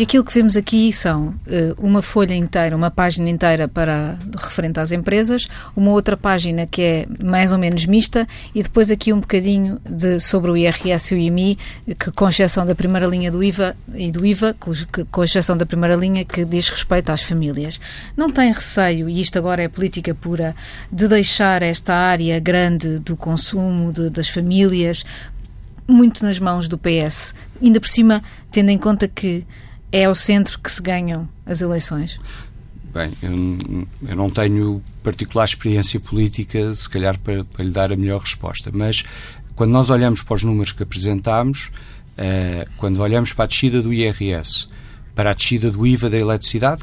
e 0.00 0.02
aquilo 0.02 0.24
que 0.24 0.32
vemos 0.32 0.56
aqui 0.56 0.90
são 0.94 1.28
uh, 1.28 1.74
uma 1.78 2.00
folha 2.00 2.32
inteira, 2.32 2.74
uma 2.74 2.90
página 2.90 3.28
inteira 3.28 3.68
para 3.68 4.18
referente 4.34 4.80
às 4.80 4.92
empresas, 4.92 5.46
uma 5.76 5.90
outra 5.90 6.16
página 6.16 6.66
que 6.66 6.80
é 6.80 7.06
mais 7.22 7.52
ou 7.52 7.58
menos 7.58 7.84
mista 7.84 8.26
e 8.54 8.62
depois 8.62 8.90
aqui 8.90 9.12
um 9.12 9.20
bocadinho 9.20 9.78
de, 9.84 10.18
sobre 10.18 10.50
o 10.50 10.56
IRS 10.56 11.12
e 11.12 11.18
o 11.18 11.20
IMI, 11.20 11.58
que 11.98 12.10
com 12.12 12.26
exceção 12.26 12.64
da 12.64 12.74
primeira 12.74 13.06
linha 13.06 13.30
do 13.30 13.44
IVA 13.44 13.76
e 13.92 14.10
do 14.10 14.24
IVA, 14.24 14.56
que, 14.90 15.04
com 15.04 15.22
exceção 15.22 15.54
da 15.54 15.66
primeira 15.66 15.96
linha 15.96 16.24
que 16.24 16.46
diz 16.46 16.70
respeito 16.70 17.12
às 17.12 17.22
famílias. 17.22 17.78
Não 18.16 18.30
tem 18.30 18.50
receio, 18.50 19.06
e 19.06 19.20
isto 19.20 19.38
agora 19.38 19.62
é 19.62 19.68
política 19.68 20.14
pura, 20.14 20.56
de 20.90 21.08
deixar 21.08 21.62
esta 21.62 21.94
área 21.94 22.40
grande 22.40 23.00
do 23.00 23.18
consumo 23.18 23.92
de, 23.92 24.08
das 24.08 24.30
famílias 24.30 25.04
muito 25.86 26.24
nas 26.24 26.38
mãos 26.38 26.68
do 26.68 26.78
PS, 26.78 27.34
ainda 27.60 27.78
por 27.78 27.88
cima 27.88 28.22
tendo 28.50 28.70
em 28.70 28.78
conta 28.78 29.06
que 29.06 29.44
é 29.92 30.04
ao 30.04 30.14
centro 30.14 30.58
que 30.58 30.70
se 30.70 30.82
ganham 30.82 31.26
as 31.44 31.60
eleições? 31.60 32.18
Bem, 32.92 33.12
eu, 33.22 33.86
eu, 34.08 34.16
não 34.16 34.28
tenho 34.28 34.82
particular 35.02 35.44
experiência 35.44 36.00
política, 36.00 36.74
se 36.74 36.88
calhar, 36.88 37.18
para, 37.18 37.44
para, 37.44 37.64
lhe 37.64 37.70
dar 37.70 37.92
a 37.92 37.96
melhor 37.96 38.20
resposta, 38.20 38.70
mas 38.72 39.04
quando 39.54 39.70
nós 39.70 39.90
olhamos 39.90 40.22
para 40.22 40.34
os 40.34 40.42
números 40.42 40.72
que 40.72 40.82
apresentámos, 40.82 41.70
uh, 42.18 42.68
quando 42.76 43.00
olhamos 43.00 43.32
para 43.32 43.44
a 43.44 43.46
descida 43.46 43.80
do 43.80 43.92
IRS, 43.92 44.66
para 45.14 45.30
a 45.30 45.34
descida 45.34 45.70
do 45.70 45.86
IVA 45.86 46.10
da 46.10 46.18
eletricidade, 46.18 46.82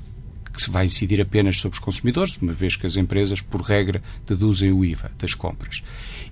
que 0.54 0.72
vai 0.72 0.86
incidir 0.86 1.20
apenas 1.20 1.60
sobre 1.60 1.78
os 1.78 1.84
consumidores, 1.84 2.38
uma 2.38 2.54
vez 2.54 2.76
que 2.76 2.88
as 2.88 2.96
empresas, 2.96 3.42
por 3.42 3.62
regra, 3.62 4.02
deduzem 4.26 4.72
o 4.72 4.86
IVA 4.86 5.12
das 5.20 5.34
compras. 5.34 5.84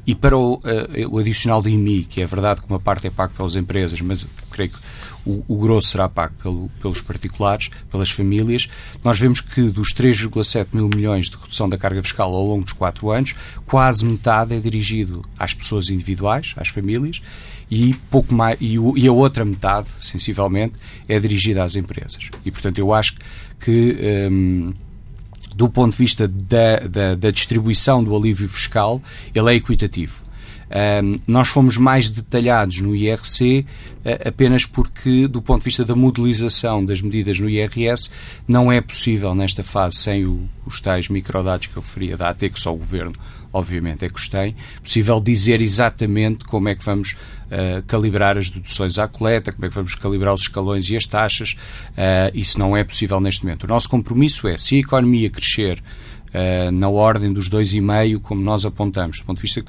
E 0.07 0.15
para 0.15 0.37
o, 0.37 0.55
uh, 0.55 0.61
o 1.09 1.17
adicional 1.17 1.61
de 1.61 1.69
IMI, 1.69 2.05
que 2.05 2.21
é 2.21 2.25
verdade 2.25 2.61
que 2.61 2.69
uma 2.69 2.79
parte 2.79 3.07
é 3.07 3.09
pago 3.09 3.33
pelas 3.33 3.55
empresas, 3.55 3.99
mas 3.99 4.25
creio 4.51 4.69
que 4.69 4.77
o, 5.25 5.43
o 5.47 5.57
grosso 5.57 5.89
será 5.89 6.07
pago 6.07 6.33
pelo, 6.41 6.69
pelos 6.81 7.01
particulares, 7.01 7.69
pelas 7.91 8.11
famílias. 8.11 8.67
Nós 9.03 9.19
vemos 9.19 9.41
que 9.41 9.69
dos 9.69 9.93
3,7 9.93 10.67
mil 10.73 10.87
milhões 10.87 11.29
de 11.29 11.35
redução 11.35 11.67
da 11.67 11.77
carga 11.77 12.01
fiscal 12.03 12.33
ao 12.33 12.45
longo 12.45 12.63
dos 12.63 12.73
quatro 12.73 13.09
anos, 13.09 13.35
quase 13.65 14.05
metade 14.05 14.53
é 14.53 14.59
dirigido 14.59 15.25
às 15.37 15.53
pessoas 15.53 15.89
individuais, 15.89 16.53
às 16.57 16.67
famílias, 16.67 17.21
e 17.69 17.93
pouco 18.11 18.33
mais 18.33 18.57
e, 18.61 18.75
e 18.95 19.07
a 19.07 19.11
outra 19.11 19.43
metade, 19.43 19.89
sensivelmente, 19.99 20.75
é 21.07 21.19
dirigida 21.19 21.63
às 21.63 21.75
empresas. 21.75 22.29
E 22.45 22.51
portanto 22.51 22.77
eu 22.77 22.93
acho 22.93 23.15
que 23.59 23.97
hum, 24.31 24.73
do 25.55 25.69
ponto 25.69 25.91
de 25.91 25.97
vista 25.97 26.27
da, 26.27 26.79
da, 26.79 27.15
da 27.15 27.31
distribuição 27.31 28.03
do 28.03 28.15
alívio 28.15 28.47
fiscal, 28.49 29.01
ele 29.33 29.51
é 29.51 29.55
equitativo. 29.55 30.24
Um, 30.69 31.19
nós 31.27 31.47
fomos 31.47 31.77
mais 31.77 32.09
detalhados 32.09 32.81
no 32.81 32.95
IRC 32.95 33.65
uh, 34.03 34.27
apenas 34.27 34.65
porque, 34.65 35.27
do 35.27 35.41
ponto 35.41 35.59
de 35.59 35.65
vista 35.65 35.85
da 35.85 35.95
modelização 35.95 36.83
das 36.83 37.01
medidas 37.01 37.39
no 37.39 37.49
IRS, 37.49 38.09
não 38.47 38.71
é 38.71 38.81
possível 38.81 39.35
nesta 39.35 39.63
fase, 39.63 39.97
sem 39.97 40.25
o, 40.25 40.49
os 40.65 40.81
tais 40.81 41.07
microdados 41.07 41.67
que 41.67 41.77
eu 41.77 41.81
referia 41.81 42.17
da 42.17 42.29
AT, 42.29 42.49
que 42.49 42.59
só 42.59 42.73
o 42.73 42.77
Governo, 42.77 43.13
obviamente, 43.53 44.03
é 44.05 44.09
que 44.09 44.19
os 44.19 44.27
tem, 44.27 44.55
possível 44.81 45.21
dizer 45.21 45.61
exatamente 45.61 46.45
como 46.45 46.67
é 46.67 46.75
que 46.75 46.83
vamos 46.83 47.11
uh, 47.11 47.83
calibrar 47.85 48.37
as 48.37 48.49
deduções 48.49 48.97
à 48.97 49.07
coleta, 49.07 49.51
como 49.51 49.65
é 49.65 49.69
que 49.69 49.75
vamos 49.75 49.93
calibrar 49.93 50.33
os 50.33 50.41
escalões 50.41 50.89
e 50.89 50.97
as 50.97 51.05
taxas. 51.05 51.55
Uh, 51.91 52.31
isso 52.33 52.57
não 52.57 52.75
é 52.75 52.83
possível 52.83 53.19
neste 53.19 53.45
momento. 53.45 53.65
O 53.65 53.67
nosso 53.67 53.87
compromisso 53.87 54.47
é, 54.47 54.57
se 54.57 54.75
a 54.75 54.79
economia 54.79 55.29
crescer 55.29 55.81
na 56.73 56.89
ordem 56.89 57.31
dos 57.31 57.49
2,5, 57.49 58.19
como 58.19 58.41
nós 58.41 58.65
apontamos, 58.65 59.19
do 59.19 59.23
ponto 59.23 59.37
de 59.37 59.43
vista 59.43 59.63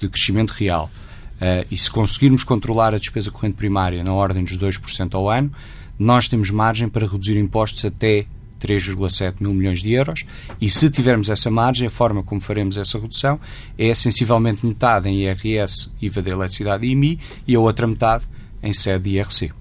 de 0.00 0.08
crescimento 0.08 0.50
real. 0.50 0.90
Uh, 1.36 1.66
e 1.70 1.76
se 1.76 1.90
conseguirmos 1.90 2.44
controlar 2.44 2.94
a 2.94 2.98
despesa 2.98 3.30
corrente 3.30 3.54
primária 3.54 4.04
na 4.04 4.12
ordem 4.12 4.44
dos 4.44 4.58
2% 4.58 5.14
ao 5.14 5.28
ano, 5.28 5.50
nós 5.98 6.28
temos 6.28 6.50
margem 6.50 6.88
para 6.88 7.06
reduzir 7.06 7.38
impostos 7.38 7.84
até 7.84 8.26
3,7 8.60 9.36
mil 9.40 9.54
milhões 9.54 9.82
de 9.82 9.92
euros 9.92 10.24
e 10.60 10.68
se 10.68 10.90
tivermos 10.90 11.28
essa 11.30 11.50
margem, 11.50 11.86
a 11.86 11.90
forma 11.90 12.22
como 12.22 12.40
faremos 12.40 12.76
essa 12.76 12.98
redução 12.98 13.40
é 13.78 13.94
sensivelmente 13.94 14.64
metade 14.64 15.08
em 15.08 15.22
IRS, 15.22 15.90
IVA 16.00 16.22
da 16.22 16.30
eletricidade 16.30 16.86
e 16.86 16.90
IMI 16.90 17.18
e 17.46 17.54
a 17.54 17.60
outra 17.60 17.86
metade 17.86 18.24
em 18.62 18.72
sede 18.72 19.10
de 19.10 19.16
IRC. 19.16 19.52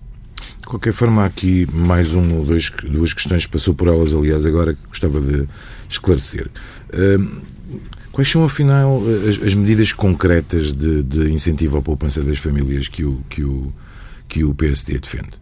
De 0.59 0.67
qualquer 0.67 0.93
forma, 0.93 1.23
há 1.23 1.25
aqui 1.25 1.67
mais 1.73 2.11
uma 2.11 2.35
ou 2.35 2.45
duas 2.45 3.13
questões 3.13 3.45
que 3.45 3.51
passou 3.51 3.73
por 3.73 3.87
elas, 3.87 4.13
aliás, 4.13 4.45
agora 4.45 4.73
que 4.73 4.87
gostava 4.87 5.19
de 5.19 5.47
esclarecer. 5.89 6.47
Uh, 6.93 7.41
Quais 8.11 8.29
são, 8.29 8.43
afinal, 8.43 9.01
as, 9.27 9.41
as 9.41 9.53
medidas 9.53 9.93
concretas 9.93 10.73
de, 10.73 11.03
de, 11.03 11.31
incentivo 11.31 11.77
à 11.77 11.81
poupança 11.81 12.23
das 12.23 12.37
famílias 12.37 12.87
que 12.87 13.03
o, 13.03 13.23
que 13.29 13.43
o, 13.43 13.71
que 14.27 14.43
o 14.43 14.53
PSD 14.53 14.99
defende? 14.99 15.37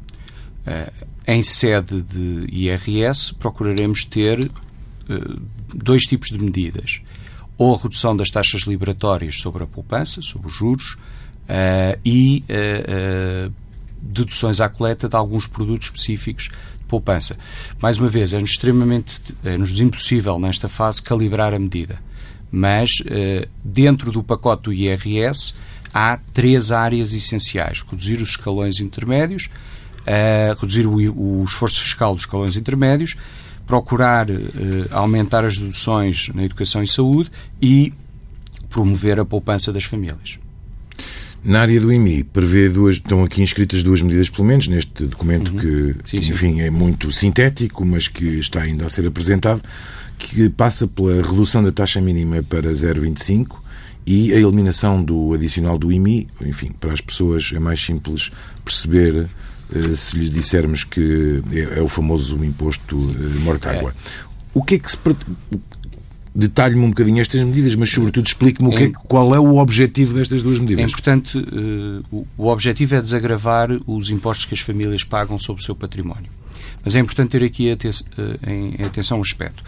Uh, 0.65 1.07
em 1.25 1.41
sede 1.41 2.01
de 2.01 2.45
IRS, 2.51 3.33
procuraremos 3.35 4.03
ter 4.03 4.39
uh, 4.39 5.41
dois 5.73 6.03
tipos 6.03 6.29
de 6.29 6.37
medidas. 6.37 7.01
Ou 7.57 7.73
a 7.73 7.81
redução 7.81 8.15
das 8.15 8.29
taxas 8.29 8.61
liberatórias 8.63 9.39
sobre 9.39 9.63
a 9.63 9.67
poupança, 9.67 10.21
sobre 10.21 10.47
os 10.47 10.53
juros, 10.53 10.97
uh, 11.49 11.99
e 12.05 12.43
deduções 13.99 14.59
à 14.59 14.69
coleta 14.69 15.09
de 15.09 15.15
alguns 15.15 15.47
produtos 15.47 15.87
específicos 15.87 16.49
de 16.77 16.83
poupança. 16.87 17.37
Mais 17.81 17.97
uma 17.97 18.07
vez, 18.07 18.33
é-nos 18.33 18.51
extremamente 18.51 19.35
é-nos 19.43 19.79
impossível 19.79 20.37
nesta 20.37 20.69
fase 20.69 21.01
calibrar 21.01 21.53
a 21.53 21.59
medida 21.59 21.99
mas 22.51 22.99
uh, 23.01 23.47
dentro 23.63 24.11
do 24.11 24.23
pacote 24.23 24.63
do 24.63 24.73
IRS 24.73 25.53
há 25.93 26.17
três 26.33 26.71
áreas 26.71 27.13
essenciais: 27.13 27.83
reduzir 27.89 28.21
os 28.21 28.29
escalões 28.29 28.79
intermédios, 28.79 29.49
uh, 30.01 30.59
reduzir 30.59 30.85
o, 30.87 30.95
o, 30.95 31.43
esforço 31.43 31.81
fiscal 31.81 32.13
dos 32.13 32.23
escalões 32.23 32.55
intermédios, 32.55 33.15
procurar 33.65 34.29
uh, 34.29 34.35
aumentar 34.91 35.43
as 35.43 35.57
deduções 35.57 36.29
na 36.33 36.43
educação 36.43 36.83
e 36.83 36.87
saúde 36.87 37.31
e 37.61 37.93
promover 38.69 39.19
a 39.19 39.25
poupança 39.25 39.71
das 39.71 39.83
famílias. 39.83 40.39
Na 41.43 41.61
área 41.61 41.79
do 41.79 41.93
IMI, 41.93 42.23
prevê 42.25 42.67
duas, 42.67 42.95
estão 42.95 43.23
aqui 43.23 43.41
inscritas 43.41 43.81
duas 43.81 44.01
medidas, 44.01 44.29
pelo 44.29 44.45
menos, 44.45 44.67
neste 44.67 45.05
documento 45.05 45.51
uhum. 45.51 45.57
que, 45.57 45.95
sim, 46.03 46.17
enfim, 46.17 46.55
sim. 46.55 46.61
é 46.61 46.69
muito 46.69 47.11
sintético, 47.11 47.85
mas 47.85 48.07
que 48.07 48.25
está 48.39 48.63
ainda 48.63 48.85
a 48.85 48.89
ser 48.89 49.07
apresentado 49.07 49.61
que 50.17 50.49
passa 50.49 50.87
pela 50.87 51.21
redução 51.21 51.63
da 51.63 51.71
taxa 51.71 52.01
mínima 52.01 52.41
para 52.43 52.71
0,25 52.71 53.55
e 54.05 54.33
a 54.33 54.37
eliminação 54.37 55.03
do 55.03 55.33
adicional 55.33 55.77
do 55.77 55.91
IMI. 55.91 56.27
Enfim, 56.41 56.71
para 56.79 56.93
as 56.93 57.01
pessoas 57.01 57.51
é 57.53 57.59
mais 57.59 57.83
simples 57.83 58.31
perceber 58.63 59.27
eh, 59.73 59.95
se 59.95 60.17
lhes 60.17 60.31
dissermos 60.31 60.83
que 60.83 61.41
é, 61.51 61.79
é 61.79 61.81
o 61.81 61.87
famoso 61.87 62.43
imposto 62.43 62.97
eh, 62.97 63.39
Mortágua. 63.39 63.91
É. 63.91 64.37
O 64.53 64.63
que 64.63 64.75
é 64.75 64.79
que 64.79 64.89
se 64.89 64.97
detalhe-me 66.37 66.83
um 66.85 66.89
bocadinho 66.89 67.19
estas 67.19 67.43
medidas, 67.43 67.73
mas 67.73 67.89
sobretudo 67.89 68.27
explique-me 68.27 68.73
é, 68.75 68.91
qual 69.07 69.33
é 69.33 69.39
o 69.39 69.57
objetivo 69.57 70.13
destas 70.13 70.43
duas 70.43 70.59
medidas. 70.59 70.83
É 70.83 70.87
importante, 70.87 71.37
uh, 71.37 72.27
o, 72.37 72.47
objetivo 72.47 72.93
é 72.95 73.01
desagravar 73.01 73.69
os 73.87 74.11
impostos 74.11 74.45
que 74.45 74.53
as 74.53 74.59
famílias 74.59 75.03
pagam 75.03 75.39
sobre 75.39 75.63
o 75.63 75.65
seu 75.65 75.75
património. 75.75 76.29
Mas 76.85 76.95
é 76.95 76.99
importante 76.99 77.31
ter 77.31 77.43
aqui 77.43 77.71
aten 77.71 77.89
uh, 77.89 78.49
em 78.49 78.85
atenção 78.85 79.17
um 79.17 79.21
aspecto. 79.21 79.63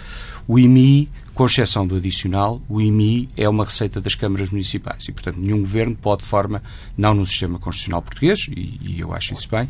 O 0.49 0.57
IMI, 0.57 1.07
com 1.35 1.45
exceção 1.45 1.85
do 1.85 1.95
adicional, 1.95 2.59
o 2.67 2.81
IMI 2.81 3.29
é 3.37 3.47
uma 3.47 3.63
receita 3.63 4.01
das 4.01 4.15
câmaras 4.15 4.49
municipais 4.49 5.07
e, 5.07 5.11
portanto, 5.11 5.37
nenhum 5.39 5.59
governo 5.59 5.95
pode, 5.95 6.23
de 6.23 6.27
forma, 6.27 6.63
não 6.97 7.13
no 7.13 7.23
sistema 7.23 7.59
constitucional 7.59 8.01
português, 8.01 8.47
e, 8.49 8.79
e 8.81 8.99
eu 8.99 9.13
acho 9.13 9.35
isso 9.35 9.47
bem, 9.47 9.69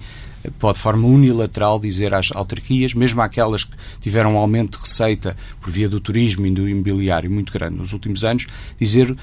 pode 0.57 0.77
de 0.77 0.81
forma 0.81 1.05
unilateral 1.05 1.81
dizer 1.81 2.13
às 2.13 2.31
autarquias, 2.31 2.93
mesmo 2.93 3.21
aquelas 3.21 3.65
que 3.65 3.75
tiveram 3.99 4.35
um 4.35 4.37
aumento 4.37 4.77
de 4.77 4.85
receita 4.85 5.35
por 5.59 5.69
via 5.69 5.89
do 5.89 5.99
turismo 5.99 6.45
e 6.45 6.51
do 6.51 6.69
imobiliário 6.69 7.29
muito 7.29 7.51
grande 7.51 7.75
nos 7.75 7.91
últimos 7.91 8.23
anos, 8.23 8.47
dizer 8.79 9.11
uh, 9.11 9.15
uh, 9.15 9.17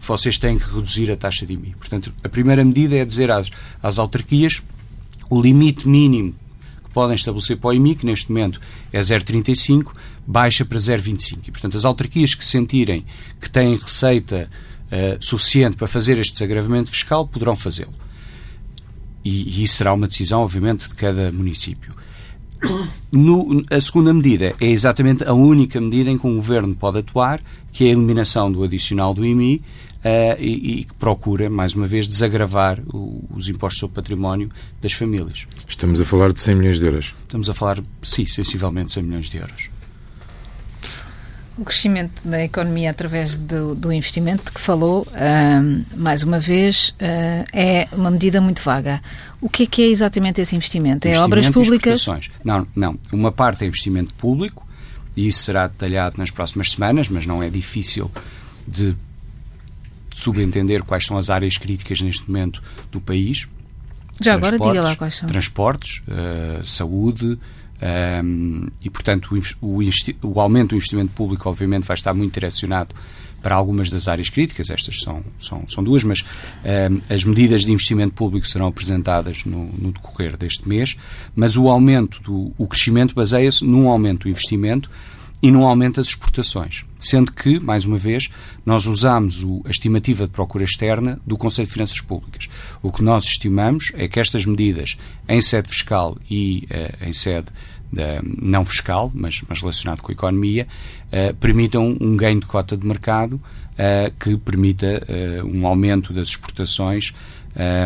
vocês 0.00 0.36
têm 0.36 0.58
que 0.58 0.66
reduzir 0.66 1.10
a 1.10 1.16
taxa 1.16 1.46
de 1.46 1.54
IMI. 1.54 1.74
Portanto, 1.78 2.12
a 2.22 2.28
primeira 2.28 2.62
medida 2.62 2.94
é 2.94 3.06
dizer 3.06 3.30
às, 3.30 3.48
às 3.82 3.98
autarquias 3.98 4.62
o 5.30 5.40
limite 5.40 5.88
mínimo 5.88 6.34
podem 6.92 7.16
estabelecer 7.16 7.56
para 7.56 7.70
o 7.70 7.72
IMI, 7.72 7.94
que 7.94 8.06
neste 8.06 8.30
momento 8.30 8.60
é 8.92 9.00
0,35, 9.00 9.92
baixa 10.26 10.64
para 10.64 10.78
0,25. 10.78 11.48
E, 11.48 11.50
portanto, 11.50 11.76
as 11.76 11.84
autarquias 11.84 12.34
que 12.34 12.44
sentirem 12.44 13.04
que 13.40 13.50
têm 13.50 13.76
receita 13.76 14.48
uh, 14.86 15.24
suficiente 15.24 15.76
para 15.76 15.86
fazer 15.86 16.18
este 16.18 16.34
desagravamento 16.34 16.90
fiscal 16.90 17.26
poderão 17.26 17.56
fazê-lo. 17.56 17.94
E, 19.24 19.60
e, 19.60 19.62
isso 19.62 19.76
será 19.76 19.92
uma 19.92 20.08
decisão, 20.08 20.40
obviamente, 20.42 20.88
de 20.88 20.94
cada 20.94 21.30
município. 21.32 21.94
No, 23.10 23.62
a 23.70 23.80
segunda 23.80 24.14
medida 24.14 24.54
é 24.60 24.66
exatamente 24.66 25.24
a 25.24 25.32
única 25.32 25.80
medida 25.80 26.10
em 26.10 26.16
que 26.16 26.26
um 26.26 26.36
governo 26.36 26.74
pode 26.74 26.98
atuar, 26.98 27.42
que 27.72 27.84
é 27.84 27.88
a 27.88 27.90
eliminação 27.90 28.50
do 28.50 28.62
adicional 28.62 29.12
do 29.12 29.26
IMI, 29.26 29.56
uh, 29.56 30.36
e, 30.38 30.80
e, 30.80 30.84
que 30.84 30.94
procura, 30.94 31.50
mais 31.50 31.74
uma 31.74 31.86
vez, 31.86 32.06
desagravar 32.06 32.80
o, 32.92 33.24
os 33.34 33.48
impostos 33.48 33.80
sobre 33.80 33.96
património 33.96 34.50
das 34.80 34.92
famílias. 34.92 35.46
Estamos 35.68 36.00
a 36.00 36.04
falar 36.04 36.32
de 36.32 36.40
100 36.40 36.54
milhões 36.54 36.78
de 36.78 36.86
euros? 36.86 37.14
Estamos 37.22 37.50
a 37.50 37.54
falar, 37.54 37.82
sim, 38.02 38.26
sensivelmente 38.26 38.92
100 38.92 39.02
milhões 39.02 39.30
de 39.30 39.36
euros. 39.38 39.71
O 41.58 41.64
crescimento 41.64 42.26
da 42.26 42.42
economia 42.42 42.90
através 42.90 43.36
do, 43.36 43.74
do 43.74 43.92
investimento 43.92 44.50
que 44.52 44.60
falou, 44.60 45.06
uh, 45.08 45.84
mais 45.96 46.22
uma 46.22 46.40
vez, 46.40 46.90
uh, 46.90 47.44
é 47.52 47.88
uma 47.92 48.10
medida 48.10 48.40
muito 48.40 48.62
vaga. 48.62 49.02
O 49.40 49.50
que 49.50 49.64
é 49.64 49.66
que 49.66 49.82
é 49.82 49.86
exatamente 49.86 50.40
esse 50.40 50.56
investimento? 50.56 51.06
É 51.06 51.18
obras 51.20 51.48
públicas? 51.50 52.06
Não, 52.42 52.66
não. 52.74 52.98
Uma 53.12 53.30
parte 53.30 53.64
é 53.64 53.66
investimento 53.66 54.14
público, 54.14 54.66
e 55.14 55.26
isso 55.26 55.42
será 55.42 55.66
detalhado 55.66 56.16
nas 56.16 56.30
próximas 56.30 56.70
semanas, 56.70 57.08
mas 57.08 57.26
não 57.26 57.42
é 57.42 57.50
difícil 57.50 58.10
de 58.66 58.96
subentender 60.14 60.82
quais 60.82 61.04
são 61.04 61.18
as 61.18 61.28
áreas 61.28 61.58
críticas 61.58 62.00
neste 62.00 62.30
momento 62.30 62.62
do 62.90 63.00
país. 63.00 63.46
Já 64.20 64.34
agora 64.34 64.58
diga 64.58 64.82
lá 64.82 64.96
quais 64.96 65.16
são. 65.16 65.28
Transportes, 65.28 66.02
uh, 66.08 66.64
saúde, 66.64 67.38
um, 67.82 68.68
e, 68.80 68.88
portanto, 68.88 69.34
o, 69.60 69.80
o, 70.22 70.40
aumento 70.40 70.70
do 70.70 70.76
investimento 70.76 71.12
público, 71.12 71.48
obviamente, 71.48 71.84
vai 71.84 71.96
estar 71.96 72.14
muito 72.14 72.32
direcionado 72.32 72.94
para 73.42 73.56
algumas 73.56 73.90
das 73.90 74.06
áreas 74.06 74.28
críticas, 74.28 74.70
estas 74.70 75.00
são, 75.00 75.20
são, 75.40 75.64
são 75.68 75.82
duas, 75.82 76.04
mas 76.04 76.24
um, 76.64 77.00
as 77.12 77.24
medidas 77.24 77.64
de 77.64 77.72
investimento 77.72 78.14
público 78.14 78.46
serão 78.46 78.68
apresentadas 78.68 79.44
no, 79.44 79.64
no 79.76 79.90
decorrer 79.90 80.36
deste 80.36 80.68
mês, 80.68 80.96
mas 81.34 81.56
o 81.56 81.68
aumento 81.68 82.22
do 82.22 82.52
o 82.56 82.68
crescimento 82.68 83.16
baseia-se 83.16 83.64
num 83.64 83.88
aumento 83.88 84.22
do 84.22 84.28
investimento 84.28 84.88
e 85.42 85.50
num 85.50 85.66
aumento 85.66 85.96
das 85.96 86.06
exportações. 86.06 86.84
Sendo 86.98 87.32
que, 87.32 87.58
mais 87.58 87.84
uma 87.84 87.98
vez, 87.98 88.28
nós 88.64 88.86
usamos 88.86 89.44
a 89.64 89.70
estimativa 89.70 90.24
de 90.24 90.32
procura 90.32 90.62
externa 90.62 91.18
do 91.26 91.36
Conselho 91.36 91.66
de 91.66 91.72
Finanças 91.72 92.00
Públicas. 92.00 92.48
O 92.80 92.92
que 92.92 93.02
nós 93.02 93.24
estimamos 93.24 93.90
é 93.94 94.06
que 94.06 94.20
estas 94.20 94.46
medidas, 94.46 94.96
em 95.28 95.40
sede 95.40 95.68
fiscal 95.68 96.16
e 96.30 96.68
uh, 96.70 97.08
em 97.08 97.12
sede 97.12 97.48
da, 97.92 98.22
não 98.22 98.64
fiscal, 98.64 99.10
mas, 99.12 99.42
mas 99.48 99.60
relacionado 99.60 100.00
com 100.00 100.12
a 100.12 100.14
economia, 100.14 100.68
uh, 101.08 101.36
permitam 101.38 101.96
um 102.00 102.16
ganho 102.16 102.38
de 102.38 102.46
cota 102.46 102.76
de 102.76 102.86
mercado 102.86 103.34
uh, 103.34 104.12
que 104.20 104.36
permita 104.36 105.04
um 105.44 105.66
aumento 105.66 106.12
das 106.12 106.28
exportações 106.28 107.12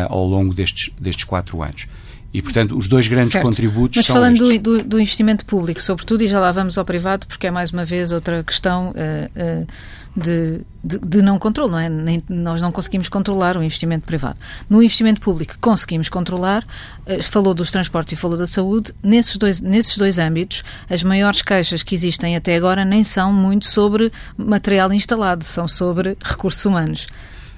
ao 0.07 0.25
longo 0.25 0.53
destes, 0.53 0.93
destes 0.99 1.25
quatro 1.25 1.61
anos. 1.61 1.87
E, 2.33 2.41
portanto, 2.41 2.77
os 2.77 2.87
dois 2.87 3.07
grandes 3.07 3.31
certo. 3.31 3.45
contributos 3.45 3.97
Mas 3.97 4.05
são 4.05 4.15
falando 4.15 4.35
estes. 4.35 4.59
Do, 4.59 4.77
do, 4.79 4.83
do, 4.83 4.99
investimento 4.99 5.45
público, 5.45 5.81
sobretudo, 5.81 6.23
e 6.23 6.27
já 6.27 6.39
lá 6.39 6.51
vamos 6.51 6.77
ao 6.77 6.83
privado, 6.83 7.25
porque 7.25 7.47
é 7.47 7.51
mais 7.51 7.71
uma 7.71 7.85
vez 7.85 8.11
outra 8.11 8.43
questão 8.43 8.89
uh, 8.89 9.63
uh, 9.63 9.67
de, 10.15 10.61
de, 10.83 10.99
de, 10.99 11.21
não 11.21 11.39
controle, 11.39 11.71
não 11.71 11.79
é? 11.79 11.89
Nem, 11.89 12.19
nós 12.27 12.61
não 12.61 12.71
conseguimos 12.71 13.07
controlar 13.07 13.55
o 13.55 13.63
investimento 13.63 14.05
privado. 14.05 14.37
No 14.69 14.83
investimento 14.83 15.21
público 15.21 15.55
conseguimos 15.61 16.09
controlar, 16.09 16.67
uh, 17.07 17.23
falou 17.23 17.53
dos 17.53 17.71
transportes 17.71 18.13
e 18.13 18.15
falou 18.17 18.37
da 18.37 18.45
saúde, 18.45 18.93
nesses 19.01 19.37
dois, 19.37 19.61
nesses 19.61 19.97
dois 19.97 20.19
âmbitos, 20.19 20.63
as 20.89 21.03
maiores 21.03 21.41
queixas 21.41 21.81
que 21.81 21.95
existem 21.95 22.35
até 22.35 22.55
agora 22.55 22.83
nem 22.83 23.05
são 23.05 23.31
muito 23.31 23.65
sobre 23.67 24.11
material 24.37 24.91
instalado, 24.91 25.45
são 25.45 25.65
sobre 25.65 26.17
recursos 26.21 26.63
humanos. 26.65 27.07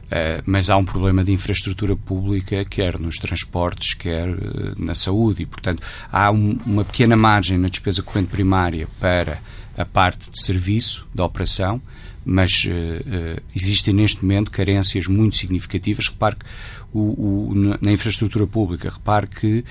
Uh, 0.10 0.42
mas 0.44 0.72
há 0.72 0.78
um 0.78 0.84
problema 0.84 1.24
de 1.24 1.32
infraestrutura 1.32 1.96
pública, 1.96 2.66
quer 2.66 2.98
nos 2.98 3.18
transportes, 3.18 3.94
quer 3.94 4.28
uh, 4.28 4.74
na 4.76 4.96
saúde, 4.96 5.44
e, 5.44 5.46
portanto, 5.46 5.84
há 6.12 6.32
um, 6.32 6.58
uma 6.66 6.84
pequena 6.84 7.16
margem 7.16 7.60
na 7.60 7.68
despesa 7.68 8.02
corrente 8.02 8.30
primária 8.30 8.88
para 9.00 9.40
a 9.78 9.86
parte 9.86 10.32
de 10.32 10.42
serviço, 10.42 11.08
da 11.14 11.24
operação, 11.24 11.80
mas 12.26 12.64
uh, 12.66 13.42
existem 13.56 13.94
neste 13.94 14.24
momento 14.24 14.50
carências 14.50 15.06
muito 15.06 15.36
significativas. 15.36 16.08
Repare 16.08 16.38
que 16.38 16.46
o, 16.92 17.52
o, 17.52 17.78
na 17.80 17.92
infraestrutura 17.92 18.48
pública, 18.48 18.90
repare 18.90 19.28
que 19.28 19.64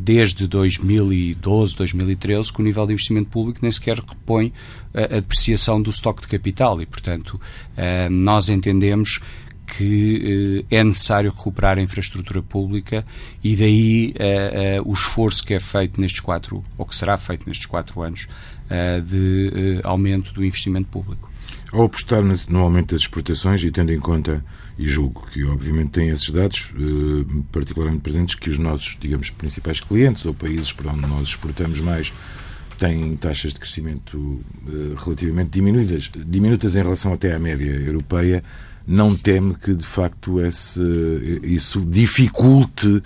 desde 0.00 0.48
2012, 0.48 1.76
2013, 1.76 2.52
que 2.52 2.60
o 2.60 2.64
nível 2.64 2.84
de 2.88 2.92
investimento 2.92 3.28
público 3.28 3.60
nem 3.62 3.70
sequer 3.70 3.98
repõe 3.98 4.52
a 4.92 5.20
depreciação 5.20 5.80
do 5.80 5.90
estoque 5.90 6.22
de 6.22 6.26
capital 6.26 6.82
e, 6.82 6.86
portanto, 6.86 7.40
nós 8.10 8.48
entendemos 8.48 9.20
que 9.66 10.64
eh, 10.70 10.76
é 10.78 10.84
necessário 10.84 11.30
recuperar 11.30 11.78
a 11.78 11.82
infraestrutura 11.82 12.42
pública 12.42 13.04
e 13.42 13.56
daí 13.56 14.14
eh, 14.18 14.76
eh, 14.76 14.82
o 14.84 14.92
esforço 14.92 15.44
que 15.44 15.54
é 15.54 15.60
feito 15.60 16.00
nestes 16.00 16.20
quatro, 16.20 16.64
ou 16.76 16.86
que 16.86 16.94
será 16.94 17.16
feito 17.16 17.46
nestes 17.46 17.66
quatro 17.66 18.02
anos, 18.02 18.28
de 19.06 19.80
aumento 19.84 20.32
do 20.32 20.42
investimento 20.42 20.88
público. 20.88 21.30
Ao 21.70 21.82
apostar 21.82 22.22
no 22.22 22.60
aumento 22.60 22.94
das 22.94 23.02
exportações 23.02 23.62
e 23.62 23.70
tendo 23.70 23.92
em 23.92 24.00
conta, 24.00 24.42
e 24.78 24.86
julgo 24.86 25.26
que 25.26 25.44
obviamente 25.44 25.90
tem 25.90 26.08
esses 26.08 26.30
dados 26.30 26.72
particularmente 27.52 28.00
presentes, 28.00 28.34
que 28.34 28.48
os 28.48 28.56
nossos, 28.56 28.96
digamos, 28.98 29.28
principais 29.28 29.80
clientes 29.80 30.24
ou 30.24 30.32
países 30.32 30.72
para 30.72 30.90
onde 30.92 31.06
nós 31.06 31.28
exportamos 31.28 31.78
mais 31.80 32.10
têm 32.78 33.14
taxas 33.16 33.52
de 33.52 33.60
crescimento 33.60 34.40
relativamente 35.04 35.50
diminuídas, 35.50 36.10
diminutas 36.26 36.74
em 36.76 36.82
relação 36.82 37.12
até 37.12 37.34
à 37.34 37.38
média 37.38 37.70
europeia, 37.70 38.42
não 38.86 39.16
teme 39.16 39.54
que, 39.54 39.74
de 39.74 39.86
facto, 39.86 40.40
esse, 40.40 40.80
isso 41.42 41.80
dificulte 41.80 42.88
uh, 42.88 43.02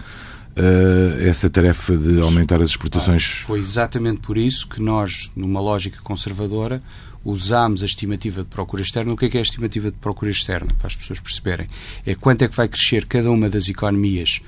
essa 1.21 1.49
tarefa 1.49 1.97
de 1.97 2.21
aumentar 2.21 2.61
as 2.61 2.71
exportações? 2.71 3.41
Ah, 3.43 3.47
foi 3.47 3.59
exatamente 3.59 4.21
por 4.21 4.37
isso 4.37 4.69
que 4.69 4.83
nós, 4.83 5.31
numa 5.37 5.61
lógica 5.61 5.99
conservadora, 6.03 6.81
usámos 7.25 7.83
a 7.83 7.87
estimativa 7.87 8.43
de 8.43 8.49
procura 8.49 8.83
externa. 8.83 9.13
O 9.13 9.17
que 9.17 9.27
é, 9.27 9.29
que 9.29 9.37
é 9.37 9.41
a 9.41 9.43
estimativa 9.43 9.91
de 9.91 9.97
procura 9.99 10.31
externa? 10.31 10.75
Para 10.75 10.87
as 10.87 10.97
pessoas 10.97 11.21
perceberem. 11.21 11.69
É 12.07 12.15
quanto 12.15 12.43
é 12.43 12.49
que 12.49 12.57
vai 12.57 12.69
crescer 12.69 13.07
cada 13.07 13.31
uma 13.31 13.49
das 13.49 13.69
economias 13.69 14.41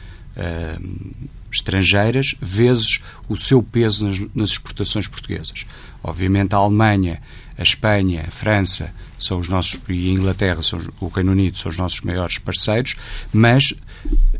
estrangeiras 1.51 2.35
vezes 2.41 3.01
o 3.29 3.37
seu 3.37 3.63
peso 3.63 4.07
nas, 4.07 4.19
nas 4.35 4.51
exportações 4.51 5.09
portuguesas. 5.09 5.67
Obviamente, 6.03 6.55
a 6.55 6.59
Alemanha, 6.59 7.21
a 7.59 7.63
Espanha, 7.63 8.25
a 8.27 8.31
França 8.31 8.93
são 9.19 9.39
os 9.39 9.49
nossos 9.49 9.79
e 9.89 10.11
a 10.11 10.13
Inglaterra, 10.13 10.63
são, 10.63 10.81
o 11.01 11.09
Reino 11.09 11.33
Unido 11.33 11.59
são 11.59 11.71
os 11.71 11.77
nossos 11.77 12.01
maiores 12.01 12.39
parceiros, 12.39 12.97
mas 13.33 13.75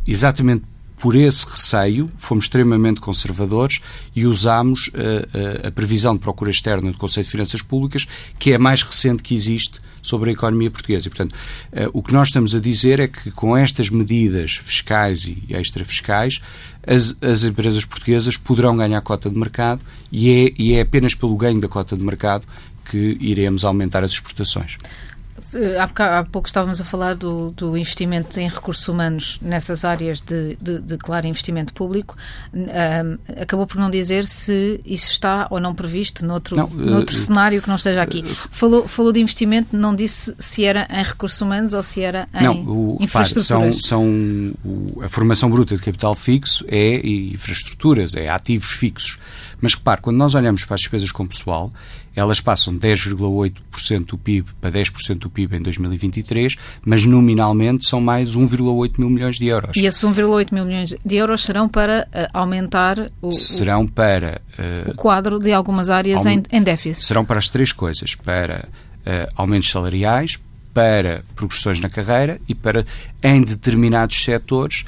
exatamente 0.07 0.63
por 0.97 1.15
esse 1.15 1.47
receio, 1.47 2.09
fomos 2.15 2.45
extremamente 2.45 3.01
conservadores 3.01 3.79
e 4.15 4.27
usámos 4.27 4.87
uh, 4.89 4.91
uh, 4.91 5.67
a 5.67 5.71
previsão 5.71 6.13
de 6.13 6.19
procura 6.19 6.51
externa 6.51 6.91
do 6.91 6.97
Conselho 6.97 7.23
de 7.23 7.31
Finanças 7.31 7.63
Públicas, 7.63 8.05
que 8.37 8.51
é 8.51 8.55
a 8.55 8.59
mais 8.59 8.83
recente 8.83 9.23
que 9.23 9.33
existe 9.33 9.79
sobre 10.01 10.29
a 10.29 10.33
economia 10.33 10.71
portuguesa. 10.71 11.07
E, 11.07 11.09
portanto, 11.09 11.33
uh, 11.33 11.89
o 11.93 12.01
que 12.01 12.13
nós 12.13 12.29
estamos 12.29 12.55
a 12.55 12.59
dizer 12.59 12.99
é 12.99 13.07
que 13.07 13.31
com 13.31 13.55
estas 13.55 13.89
medidas 13.89 14.55
fiscais 14.63 15.25
e 15.25 15.43
extrafiscais, 15.49 16.41
as, 16.85 17.15
as 17.21 17.43
empresas 17.43 17.85
portuguesas 17.85 18.37
poderão 18.37 18.75
ganhar 18.75 19.01
cota 19.01 19.29
de 19.29 19.37
mercado 19.37 19.81
e 20.11 20.29
é, 20.29 20.53
e 20.57 20.73
é 20.73 20.81
apenas 20.81 21.13
pelo 21.13 21.35
ganho 21.35 21.61
da 21.61 21.67
cota 21.67 21.95
de 21.95 22.03
mercado 22.03 22.45
que 22.89 23.17
iremos 23.19 23.63
aumentar 23.63 24.03
as 24.03 24.11
exportações. 24.11 24.77
Eh, 25.53 25.77
há, 25.77 26.23
pouco 26.23 26.47
estávamos 26.47 26.79
a 26.79 26.83
falar 26.83 27.15
do, 27.15 27.51
do, 27.51 27.77
investimento 27.77 28.39
em 28.39 28.47
recursos 28.47 28.87
humanos 28.87 29.39
nessas 29.41 29.83
áreas 29.83 30.21
de, 30.21 30.57
de, 30.61 30.79
de 30.79 30.97
claro 30.97 31.27
investimento 31.27 31.73
público. 31.73 32.15
Um, 32.53 33.17
acabou 33.41 33.67
por 33.67 33.77
não 33.77 33.89
dizer 33.89 34.25
se 34.25 34.79
isso 34.85 35.11
está 35.11 35.47
ou 35.49 35.59
não 35.59 35.75
previsto 35.75 36.25
noutro, 36.25 36.55
não, 36.55 36.67
noutro 36.67 37.15
uh, 37.15 37.19
cenário 37.19 37.61
que 37.61 37.67
não 37.67 37.75
esteja 37.75 38.01
aqui. 38.01 38.19
Uh, 38.19 38.35
falou, 38.51 38.87
falou 38.87 39.11
de 39.11 39.19
investimento, 39.19 39.75
não 39.75 39.95
disse 39.95 40.33
se 40.39 40.63
era 40.63 40.87
em 40.89 41.03
recursos 41.03 41.41
humanos 41.41 41.73
ou 41.73 41.83
se 41.83 42.01
era 42.01 42.27
em 42.33 42.43
não, 42.43 42.63
o, 42.65 42.97
infraestruturas. 43.01 43.49
Repare, 43.49 43.81
são, 43.81 43.81
são 43.81 44.53
o, 44.63 45.01
a 45.03 45.09
formação 45.09 45.49
bruta 45.49 45.75
de 45.75 45.81
capital 45.81 46.15
fixo 46.15 46.65
é 46.67 47.05
infraestruturas, 47.05 48.15
é 48.15 48.29
ativos 48.29 48.71
fixos. 48.71 49.17
Mas 49.59 49.75
repare, 49.75 50.01
quando 50.01 50.17
nós 50.17 50.33
olhamos 50.33 50.65
para 50.65 50.75
as 50.75 50.81
despesas 50.81 51.11
com 51.11 51.27
pessoal, 51.27 51.71
elas 52.15 52.41
passam 52.41 52.77
10,8% 52.77 54.05
do 54.05 54.17
PIB 54.17 54.49
para 54.59 54.71
10% 54.71 55.19
do 55.19 55.29
PIB 55.29 55.57
em 55.57 55.61
2023, 55.61 56.55
mas 56.85 57.05
nominalmente 57.05 57.85
são 57.85 58.01
mais 58.01 58.35
1,8 58.35 58.99
mil 58.99 59.09
milhões 59.09 59.37
de 59.37 59.47
euros. 59.47 59.77
E 59.77 59.85
esses 59.85 60.01
1,8 60.01 60.51
mil 60.51 60.65
milhões 60.65 60.95
de 61.05 61.15
euros 61.15 61.43
serão 61.43 61.69
para 61.69 62.07
uh, 62.07 62.27
aumentar 62.33 63.09
o, 63.21 63.31
serão 63.31 63.87
para, 63.87 64.41
uh, 64.59 64.91
o 64.91 64.95
quadro 64.95 65.39
de 65.39 65.53
algumas 65.53 65.89
áreas 65.89 66.25
em, 66.25 66.43
em, 66.51 66.61
déficit? 66.61 67.05
Serão 67.05 67.23
para 67.23 67.39
as 67.39 67.47
três 67.47 67.71
coisas, 67.71 68.15
para 68.15 68.67
uh, 68.67 69.31
aumentos 69.35 69.69
salariais, 69.69 70.37
para 70.73 71.23
progressões 71.35 71.79
na 71.79 71.89
carreira 71.89 72.39
e 72.47 72.55
para, 72.55 72.85
em 73.23 73.41
determinados 73.41 74.23
setores, 74.23 74.85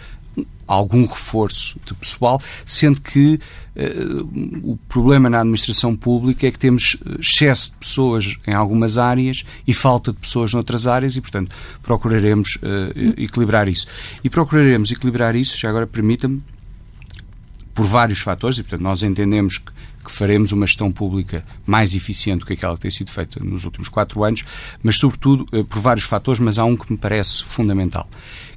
algum 0.67 1.05
reforço 1.05 1.79
de 1.85 1.93
pessoal, 1.93 2.41
sendo 2.65 3.01
que 3.01 3.39
uh, 3.75 4.71
o 4.71 4.77
problema 4.87 5.29
na 5.29 5.39
administração 5.39 5.95
pública 5.95 6.47
é 6.47 6.51
que 6.51 6.59
temos 6.59 6.97
excesso 7.19 7.71
de 7.71 7.77
pessoas 7.77 8.37
em 8.47 8.53
algumas 8.53 8.97
áreas 8.97 9.43
e 9.67 9.73
falta 9.73 10.11
de 10.11 10.19
pessoas 10.19 10.53
noutras 10.53 10.87
áreas 10.87 11.15
e, 11.15 11.21
portanto, 11.21 11.53
procuraremos 11.81 12.57
uh, 12.57 13.21
equilibrar 13.21 13.67
isso. 13.67 13.87
E 14.23 14.29
procuraremos 14.29 14.91
equilibrar 14.91 15.35
isso, 15.35 15.57
já 15.57 15.69
agora 15.69 15.87
permita-me, 15.87 16.41
por 17.73 17.85
vários 17.85 18.19
fatores, 18.19 18.59
e, 18.59 18.63
portanto, 18.63 18.81
nós 18.81 19.01
entendemos 19.01 19.57
que 19.57 19.71
que 20.03 20.11
faremos 20.11 20.51
uma 20.51 20.67
gestão 20.67 20.91
pública 20.91 21.43
mais 21.65 21.95
eficiente 21.95 22.41
do 22.41 22.45
que 22.45 22.53
aquela 22.53 22.75
que 22.75 22.81
tem 22.81 22.91
sido 22.91 23.09
feita 23.09 23.39
nos 23.43 23.63
últimos 23.63 23.87
quatro 23.87 24.23
anos, 24.23 24.43
mas 24.81 24.97
sobretudo 24.97 25.47
eh, 25.53 25.63
por 25.63 25.79
vários 25.79 26.05
fatores, 26.05 26.39
mas 26.39 26.59
há 26.59 26.65
um 26.65 26.75
que 26.75 26.91
me 26.91 26.97
parece 26.97 27.43
fundamental, 27.45 28.07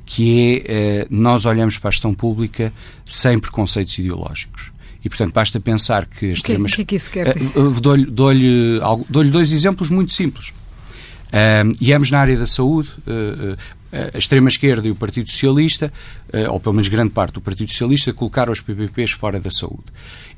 que 0.07 0.63
é 0.67 1.03
uh, 1.03 1.07
nós 1.11 1.45
olhamos 1.45 1.77
para 1.77 1.89
a 1.89 1.91
gestão 1.91 2.15
pública 2.15 2.73
sem 3.05 3.39
preconceitos 3.39 3.99
ideológicos. 3.99 4.73
E, 5.05 5.09
portanto, 5.09 5.33
basta 5.33 5.61
pensar 5.61 6.07
que 6.07 6.33
as. 6.33 6.41
O 6.41 6.43
que 6.43 6.53
é 6.53 6.85
que 6.85 6.97
isso 6.97 7.11
quer 7.11 7.35
dizer? 7.37 7.59
Uh, 7.59 7.81
Dou-lhe 7.81 8.07
dou 8.07 9.05
dou 9.09 9.25
dois 9.31 9.53
exemplos 9.53 9.91
muito 9.91 10.13
simples. 10.13 10.49
Uh, 11.27 11.73
e 11.81 11.93
ambos 11.93 12.11
na 12.11 12.21
área 12.21 12.39
da 12.39 12.47
saúde, 12.47 12.89
uh, 13.01 13.57
a 13.93 14.19
extrema-esquerda 14.19 14.87
e 14.89 14.91
o 14.91 14.97
Partido 14.97 15.31
Socialista, 15.31 15.93
ou 16.51 16.61
pelo 16.61 16.75
menos 16.75 16.89
grande 16.89 17.11
parte 17.11 17.35
do 17.35 17.41
Partido 17.41 17.71
Socialista, 17.71 18.13
colocaram 18.13 18.53
os 18.53 18.61
PPPs 18.61 19.13
fora 19.13 19.41
da 19.41 19.51
saúde. 19.51 19.85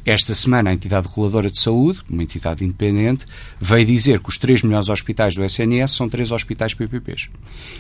Esta 0.05 0.35
semana, 0.35 0.71
a 0.71 0.73
entidade 0.73 1.07
reguladora 1.07 1.51
de 1.51 1.59
saúde, 1.61 2.01
uma 2.09 2.23
entidade 2.23 2.65
independente, 2.65 3.27
veio 3.61 3.85
dizer 3.85 4.21
que 4.21 4.29
os 4.29 4.39
três 4.39 4.63
melhores 4.63 4.89
hospitais 4.89 5.35
do 5.35 5.45
SNS 5.45 5.93
são 5.93 6.09
três 6.09 6.33
hospitais 6.33 6.73
PPPs. 6.73 7.29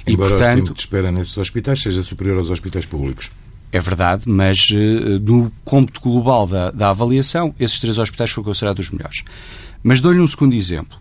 Embora 0.07 0.29
e, 0.29 0.31
portanto, 0.31 0.59
o 0.59 0.63
tempo 0.63 0.75
de 0.75 0.81
espera 0.81 1.11
nesses 1.11 1.39
hospitais 1.39 1.81
seja 1.81 2.03
superior 2.03 2.39
aos 2.39 2.51
hospitais 2.51 2.85
públicos. 2.85 3.31
É 3.73 3.81
verdade, 3.81 4.25
mas 4.27 4.71
uh, 4.71 5.19
no 5.21 5.51
cômputo 5.65 6.01
global 6.01 6.47
da, 6.47 6.71
da 6.71 6.91
avaliação, 6.91 7.55
esses 7.59 7.79
três 7.81 7.99
hospitais 7.99 8.31
foram 8.31 8.45
considerados 8.45 8.87
os 8.87 8.93
melhores. 8.93 9.25
Mas 9.83 10.01
dou-lhe 10.01 10.21
um 10.21 10.27
segundo 10.27 10.55
exemplo. 10.55 10.99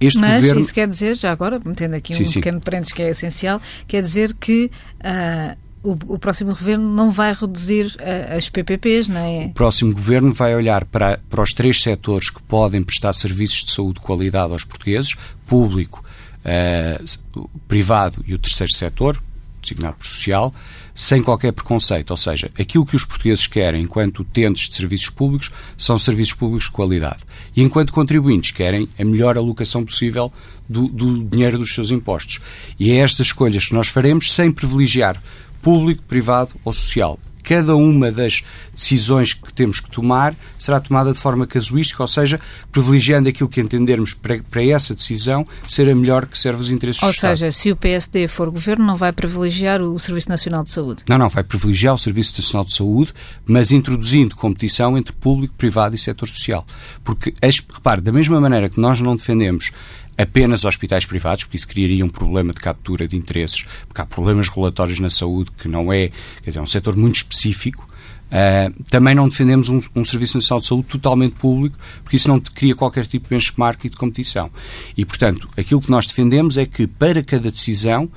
Este 0.00 0.18
Mas 0.18 0.36
governo... 0.40 0.60
isso 0.60 0.74
quer 0.74 0.88
dizer, 0.88 1.16
já 1.16 1.30
agora, 1.30 1.60
metendo 1.64 1.96
aqui 1.96 2.14
sim, 2.14 2.24
um 2.24 2.26
sim. 2.26 2.34
pequeno 2.34 2.60
parênteses 2.60 2.92
que 2.92 3.02
é 3.02 3.10
essencial, 3.10 3.60
quer 3.86 4.02
dizer 4.02 4.34
que 4.34 4.70
uh, 5.00 5.56
o, 5.82 6.14
o, 6.14 6.18
próximo 6.18 6.50
governo 6.50 6.88
não 6.88 7.10
vai 7.10 7.32
reduzir 7.32 7.86
uh, 7.86 8.36
as 8.36 8.48
PPPs, 8.48 9.08
não 9.08 9.20
é? 9.20 9.46
O 9.46 9.54
próximo 9.54 9.92
governo 9.92 10.32
vai 10.32 10.54
olhar 10.54 10.84
para, 10.84 11.20
para 11.28 11.42
os 11.42 11.52
três 11.52 11.80
setores 11.82 12.30
que 12.30 12.42
podem 12.42 12.82
prestar 12.82 13.12
serviços 13.12 13.64
de 13.64 13.72
saúde 13.72 13.94
de 13.94 14.00
qualidade 14.00 14.52
aos 14.52 14.64
portugueses, 14.64 15.14
público, 15.46 16.04
uh, 16.44 17.48
privado 17.68 18.24
e 18.26 18.34
o 18.34 18.38
terceiro 18.38 18.72
setor, 18.72 19.22
designado 19.64 19.96
por 19.96 20.06
social, 20.06 20.54
sem 20.94 21.22
qualquer 21.22 21.52
preconceito. 21.52 22.10
Ou 22.10 22.16
seja, 22.16 22.50
aquilo 22.58 22.86
que 22.86 22.96
os 22.96 23.04
portugueses 23.04 23.46
querem 23.46 23.82
enquanto 23.82 24.20
utentes 24.20 24.68
de 24.68 24.74
serviços 24.76 25.10
públicos 25.10 25.50
são 25.76 25.98
serviços 25.98 26.34
públicos 26.34 26.66
de 26.66 26.70
qualidade. 26.70 27.20
E 27.56 27.62
enquanto 27.62 27.92
contribuintes 27.92 28.52
querem 28.52 28.88
a 28.98 29.04
melhor 29.04 29.36
alocação 29.36 29.84
possível 29.84 30.32
do, 30.68 30.88
do 30.88 31.24
dinheiro 31.24 31.58
dos 31.58 31.74
seus 31.74 31.90
impostos. 31.90 32.40
E 32.78 32.92
é 32.92 32.96
estas 32.96 33.28
escolhas 33.28 33.66
que 33.66 33.74
nós 33.74 33.88
faremos 33.88 34.32
sem 34.32 34.50
privilegiar 34.50 35.20
público, 35.60 36.02
privado 36.02 36.50
ou 36.64 36.72
social. 36.72 37.18
Cada 37.44 37.76
uma 37.76 38.10
das 38.10 38.42
decisões 38.74 39.34
que 39.34 39.52
temos 39.52 39.78
que 39.78 39.88
tomar 39.88 40.34
será 40.58 40.80
tomada 40.80 41.12
de 41.12 41.18
forma 41.18 41.46
casuística, 41.46 42.02
ou 42.02 42.06
seja, 42.08 42.40
privilegiando 42.72 43.28
aquilo 43.28 43.48
que 43.48 43.60
entendermos 43.60 44.14
para, 44.14 44.42
para 44.42 44.64
essa 44.64 44.94
decisão 44.94 45.46
ser 45.68 45.88
a 45.88 45.94
melhor 45.94 46.26
que 46.26 46.38
serve 46.38 46.60
os 46.60 46.70
interesses 46.70 47.02
ou 47.02 47.08
do 47.10 47.14
Estado. 47.14 47.30
Ou 47.30 47.36
seja, 47.36 47.52
se 47.52 47.70
o 47.70 47.76
PSD 47.76 48.26
for 48.26 48.50
governo, 48.50 48.84
não 48.84 48.96
vai 48.96 49.12
privilegiar 49.12 49.80
o 49.80 49.98
Serviço 49.98 50.28
Nacional 50.28 50.64
de 50.64 50.70
Saúde? 50.70 51.02
Não, 51.08 51.18
não, 51.18 51.28
vai 51.28 51.44
privilegiar 51.44 51.94
o 51.94 51.98
Serviço 51.98 52.40
Nacional 52.40 52.64
de 52.64 52.72
Saúde, 52.72 53.12
mas 53.46 53.70
introduzindo 53.70 54.34
competição 54.34 54.96
entre 54.96 55.12
público, 55.12 55.54
privado 55.56 55.94
e 55.94 55.98
setor 55.98 56.28
social. 56.28 56.66
Porque, 57.04 57.34
repare, 57.72 58.00
da 58.00 58.10
mesma 58.10 58.40
maneira 58.40 58.68
que 58.68 58.80
nós 58.80 59.00
não 59.00 59.14
defendemos 59.14 59.70
apenas 60.16 60.64
hospitais 60.64 61.04
privados, 61.04 61.44
porque 61.44 61.56
isso 61.56 61.68
criaria 61.68 62.04
um 62.04 62.08
problema 62.08 62.52
de 62.52 62.60
captura 62.60 63.06
de 63.06 63.16
interesses, 63.16 63.64
porque 63.86 64.00
há 64.00 64.06
problemas 64.06 64.48
regulatórios 64.48 65.00
na 65.00 65.10
saúde 65.10 65.50
que 65.58 65.68
não 65.68 65.92
é, 65.92 66.10
quer 66.42 66.50
dizer, 66.50 66.58
é 66.58 66.62
um 66.62 66.66
setor 66.66 66.96
muito 66.96 67.16
específico. 67.16 67.88
Uh, 68.24 68.82
também 68.90 69.14
não 69.14 69.28
defendemos 69.28 69.68
um, 69.68 69.80
um, 69.94 70.04
Serviço 70.04 70.38
Nacional 70.38 70.60
de 70.60 70.66
Saúde 70.66 70.88
totalmente 70.88 71.34
público, 71.34 71.78
porque 72.02 72.16
isso 72.16 72.26
não 72.28 72.40
cria 72.40 72.74
qualquer 72.74 73.06
tipo 73.06 73.28
de 73.28 73.34
benchmark 73.34 73.84
e 73.84 73.90
de 73.90 73.96
competição. 73.96 74.50
E, 74.96 75.04
portanto, 75.04 75.48
aquilo 75.56 75.80
que 75.80 75.90
nós 75.90 76.06
defendemos 76.06 76.56
é 76.56 76.66
que 76.66 76.86
para 76.86 77.22
cada 77.22 77.50
decisão 77.50 78.10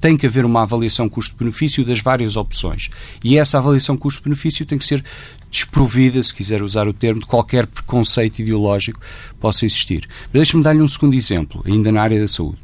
tem 0.00 0.16
que 0.16 0.26
haver 0.26 0.44
uma 0.44 0.62
avaliação 0.62 1.08
custo-benefício 1.08 1.84
das 1.84 2.00
várias 2.00 2.36
opções. 2.36 2.88
E 3.22 3.36
essa 3.36 3.58
avaliação 3.58 3.96
custo-benefício 3.96 4.64
tem 4.64 4.78
que 4.78 4.84
ser 4.84 5.04
desprovida, 5.50 6.22
se 6.22 6.32
quiser 6.32 6.62
usar 6.62 6.86
o 6.86 6.92
termo, 6.92 7.20
de 7.20 7.26
qualquer 7.26 7.66
preconceito 7.66 8.38
ideológico 8.38 9.00
possa 9.38 9.64
existir. 9.64 10.08
Mas 10.24 10.32
deixe-me 10.32 10.62
dar-lhe 10.62 10.80
um 10.80 10.88
segundo 10.88 11.14
exemplo, 11.14 11.62
ainda 11.66 11.90
na 11.90 12.02
área 12.02 12.20
da 12.20 12.28
saúde. 12.28 12.58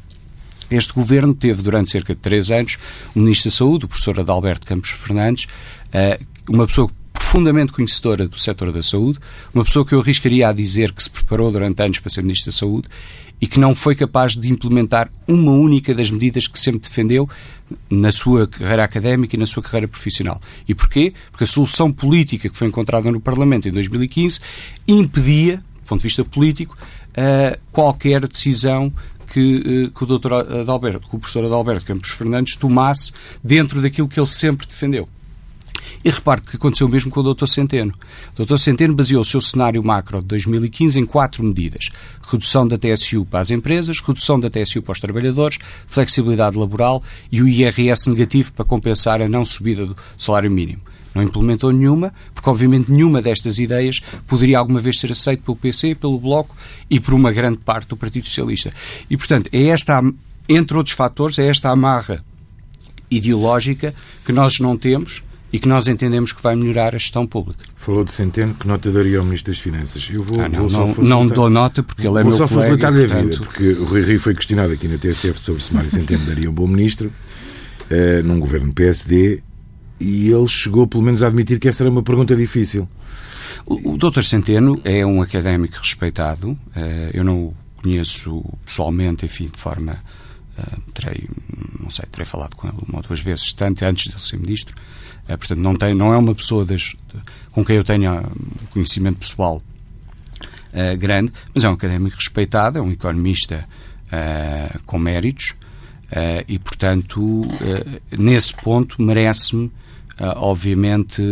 Este 0.70 0.92
governo 0.92 1.34
teve, 1.34 1.62
durante 1.62 1.90
cerca 1.90 2.14
de 2.14 2.20
três 2.20 2.50
anos, 2.50 2.78
o 3.14 3.20
Ministro 3.20 3.50
da 3.50 3.56
Saúde, 3.56 3.84
o 3.84 3.88
professor 3.88 4.18
Adalberto 4.18 4.66
Campos 4.66 4.90
Fernandes, 4.90 5.46
eh, 5.92 6.18
uma 6.48 6.66
pessoa 6.66 6.90
profundamente 7.12 7.72
conhecedora 7.72 8.28
do 8.28 8.38
setor 8.38 8.72
da 8.72 8.82
saúde, 8.82 9.18
uma 9.52 9.64
pessoa 9.64 9.84
que 9.84 9.94
eu 9.94 10.00
arriscaria 10.00 10.48
a 10.48 10.52
dizer 10.52 10.92
que 10.92 11.02
se 11.02 11.10
preparou 11.10 11.50
durante 11.50 11.82
anos 11.82 11.98
para 11.98 12.10
ser 12.10 12.22
Ministro 12.22 12.52
da 12.52 12.56
Saúde 12.56 12.88
e 13.40 13.46
que 13.46 13.60
não 13.60 13.74
foi 13.74 13.94
capaz 13.94 14.34
de 14.34 14.50
implementar 14.50 15.10
uma 15.26 15.52
única 15.52 15.94
das 15.94 16.10
medidas 16.10 16.46
que 16.46 16.58
sempre 16.58 16.80
defendeu 16.80 17.28
na 17.90 18.10
sua 18.10 18.46
carreira 18.46 18.84
académica 18.84 19.36
e 19.36 19.38
na 19.38 19.46
sua 19.46 19.62
carreira 19.62 19.88
profissional. 19.88 20.40
E 20.66 20.74
porquê? 20.74 21.12
Porque 21.30 21.44
a 21.44 21.46
solução 21.46 21.92
política 21.92 22.48
que 22.48 22.56
foi 22.56 22.68
encontrada 22.68 23.10
no 23.10 23.20
Parlamento 23.20 23.68
em 23.68 23.72
2015 23.72 24.40
impedia, 24.88 25.56
do 25.56 25.88
ponto 25.88 26.00
de 26.00 26.04
vista 26.04 26.24
político, 26.24 26.76
uh, 26.78 27.58
qualquer 27.70 28.26
decisão 28.26 28.92
que, 29.28 29.88
uh, 29.88 29.90
que, 29.90 30.04
o 30.04 30.06
doutor 30.06 30.32
Adalberto, 30.32 31.08
que 31.08 31.16
o 31.16 31.18
professor 31.18 31.44
Adalberto 31.44 31.84
Campos 31.84 32.10
Fernandes 32.10 32.56
tomasse 32.56 33.12
dentro 33.42 33.82
daquilo 33.82 34.08
que 34.08 34.18
ele 34.18 34.26
sempre 34.26 34.66
defendeu. 34.66 35.08
E 36.04 36.10
repare 36.10 36.40
que 36.40 36.56
aconteceu 36.56 36.86
o 36.86 36.90
mesmo 36.90 37.10
com 37.10 37.20
o 37.20 37.34
Dr. 37.34 37.46
Centeno. 37.46 37.92
O 38.38 38.44
Dr. 38.44 38.56
Centeno 38.56 38.94
baseou 38.94 39.22
o 39.22 39.24
seu 39.24 39.40
cenário 39.40 39.82
macro 39.82 40.20
de 40.20 40.26
2015 40.26 41.00
em 41.00 41.04
quatro 41.04 41.44
medidas. 41.44 41.88
Redução 42.30 42.66
da 42.66 42.78
TSU 42.78 43.24
para 43.24 43.40
as 43.40 43.50
empresas, 43.50 44.00
redução 44.00 44.38
da 44.38 44.50
TSU 44.50 44.82
para 44.82 44.92
os 44.92 45.00
trabalhadores, 45.00 45.58
flexibilidade 45.86 46.56
laboral 46.56 47.02
e 47.30 47.42
o 47.42 47.48
IRS 47.48 48.08
negativo 48.08 48.52
para 48.52 48.64
compensar 48.64 49.20
a 49.20 49.28
não 49.28 49.44
subida 49.44 49.86
do 49.86 49.96
salário 50.16 50.50
mínimo. 50.50 50.80
Não 51.16 51.22
implementou 51.22 51.72
nenhuma, 51.72 52.12
porque 52.34 52.50
obviamente 52.50 52.92
nenhuma 52.92 53.22
destas 53.22 53.58
ideias 53.58 54.00
poderia 54.26 54.58
alguma 54.58 54.80
vez 54.80 55.00
ser 55.00 55.10
aceita 55.10 55.42
pelo 55.42 55.56
PC, 55.56 55.94
pelo 55.94 56.20
Bloco 56.20 56.54
e 56.90 57.00
por 57.00 57.14
uma 57.14 57.32
grande 57.32 57.56
parte 57.56 57.88
do 57.88 57.96
Partido 57.96 58.26
Socialista. 58.26 58.70
E, 59.08 59.16
portanto, 59.16 59.48
é 59.50 59.68
esta, 59.68 60.02
entre 60.46 60.76
outros 60.76 60.94
fatores, 60.94 61.38
é 61.38 61.48
esta 61.48 61.70
amarra 61.70 62.22
ideológica 63.10 63.94
que 64.26 64.32
nós 64.32 64.60
não 64.60 64.76
temos 64.76 65.22
e 65.52 65.58
que 65.58 65.68
nós 65.68 65.86
entendemos 65.86 66.32
que 66.32 66.42
vai 66.42 66.56
melhorar 66.56 66.94
a 66.94 66.98
gestão 66.98 67.26
pública. 67.26 67.64
Falou 67.76 68.04
de 68.04 68.12
Centeno, 68.12 68.54
que 68.54 68.66
nota 68.66 68.90
daria 68.90 69.18
ao 69.18 69.24
Ministro 69.24 69.52
das 69.52 69.60
Finanças? 69.60 70.08
Eu 70.12 70.22
vou, 70.22 70.40
ah, 70.40 70.48
não, 70.48 70.68
vou 70.68 71.04
não, 71.04 71.24
não, 71.24 71.26
dou 71.26 71.48
nota 71.48 71.82
porque 71.82 72.02
ele 72.02 72.18
é 72.18 72.22
vou 72.22 72.24
meu 72.24 72.32
só 72.32 72.48
facilitar-lhe 72.48 73.06
portanto... 73.06 73.18
a 73.18 73.22
vida, 73.22 73.38
porque 73.38 73.68
o 73.70 73.84
Rui 73.84 74.02
Rio 74.02 74.20
foi 74.20 74.34
questionado 74.34 74.72
aqui 74.72 74.88
na 74.88 74.98
TSF 74.98 75.38
sobre 75.38 75.62
se 75.62 75.72
Mário 75.72 75.90
Centeno 75.90 76.24
daria 76.26 76.50
um 76.50 76.52
bom 76.52 76.66
Ministro 76.66 77.12
uh, 77.90 78.22
num 78.24 78.40
governo 78.40 78.72
PSD 78.72 79.42
e 80.00 80.30
ele 80.30 80.48
chegou 80.48 80.86
pelo 80.86 81.02
menos 81.02 81.22
a 81.22 81.28
admitir 81.28 81.58
que 81.58 81.68
essa 81.68 81.82
era 81.82 81.90
uma 81.90 82.02
pergunta 82.02 82.34
difícil. 82.34 82.88
O, 83.64 83.92
o 83.92 83.98
Dr. 83.98 84.22
Centeno 84.22 84.80
é 84.84 85.06
um 85.06 85.22
académico 85.22 85.76
respeitado, 85.78 86.50
uh, 86.50 86.58
eu 87.14 87.24
não 87.24 87.38
o 87.44 87.54
conheço 87.82 88.44
pessoalmente, 88.64 89.26
enfim, 89.26 89.48
de 89.52 89.58
forma 89.58 90.02
terei, 90.94 91.28
não 91.80 91.90
sei, 91.90 92.06
terei 92.10 92.24
falado 92.24 92.56
com 92.56 92.66
ele 92.66 92.76
uma 92.88 92.98
ou 92.98 93.02
duas 93.02 93.20
vezes, 93.20 93.52
tanto 93.52 93.84
antes 93.84 94.04
de 94.04 94.10
ele 94.10 94.20
ser 94.20 94.38
ministro. 94.38 94.74
Portanto, 95.26 95.58
não, 95.58 95.74
tem, 95.74 95.94
não 95.94 96.12
é 96.12 96.16
uma 96.16 96.34
pessoa 96.34 96.64
das, 96.64 96.94
com 97.52 97.64
quem 97.64 97.76
eu 97.76 97.84
tenha 97.84 98.22
conhecimento 98.70 99.18
pessoal 99.18 99.62
grande, 100.98 101.32
mas 101.54 101.64
é 101.64 101.70
um 101.70 101.72
académico 101.72 102.16
respeitado, 102.16 102.78
é 102.78 102.82
um 102.82 102.92
economista 102.92 103.66
com 104.84 104.98
méritos 104.98 105.54
e, 106.46 106.58
portanto, 106.58 107.46
nesse 108.10 108.52
ponto 108.52 109.00
merece-me 109.00 109.72
obviamente, 110.36 111.22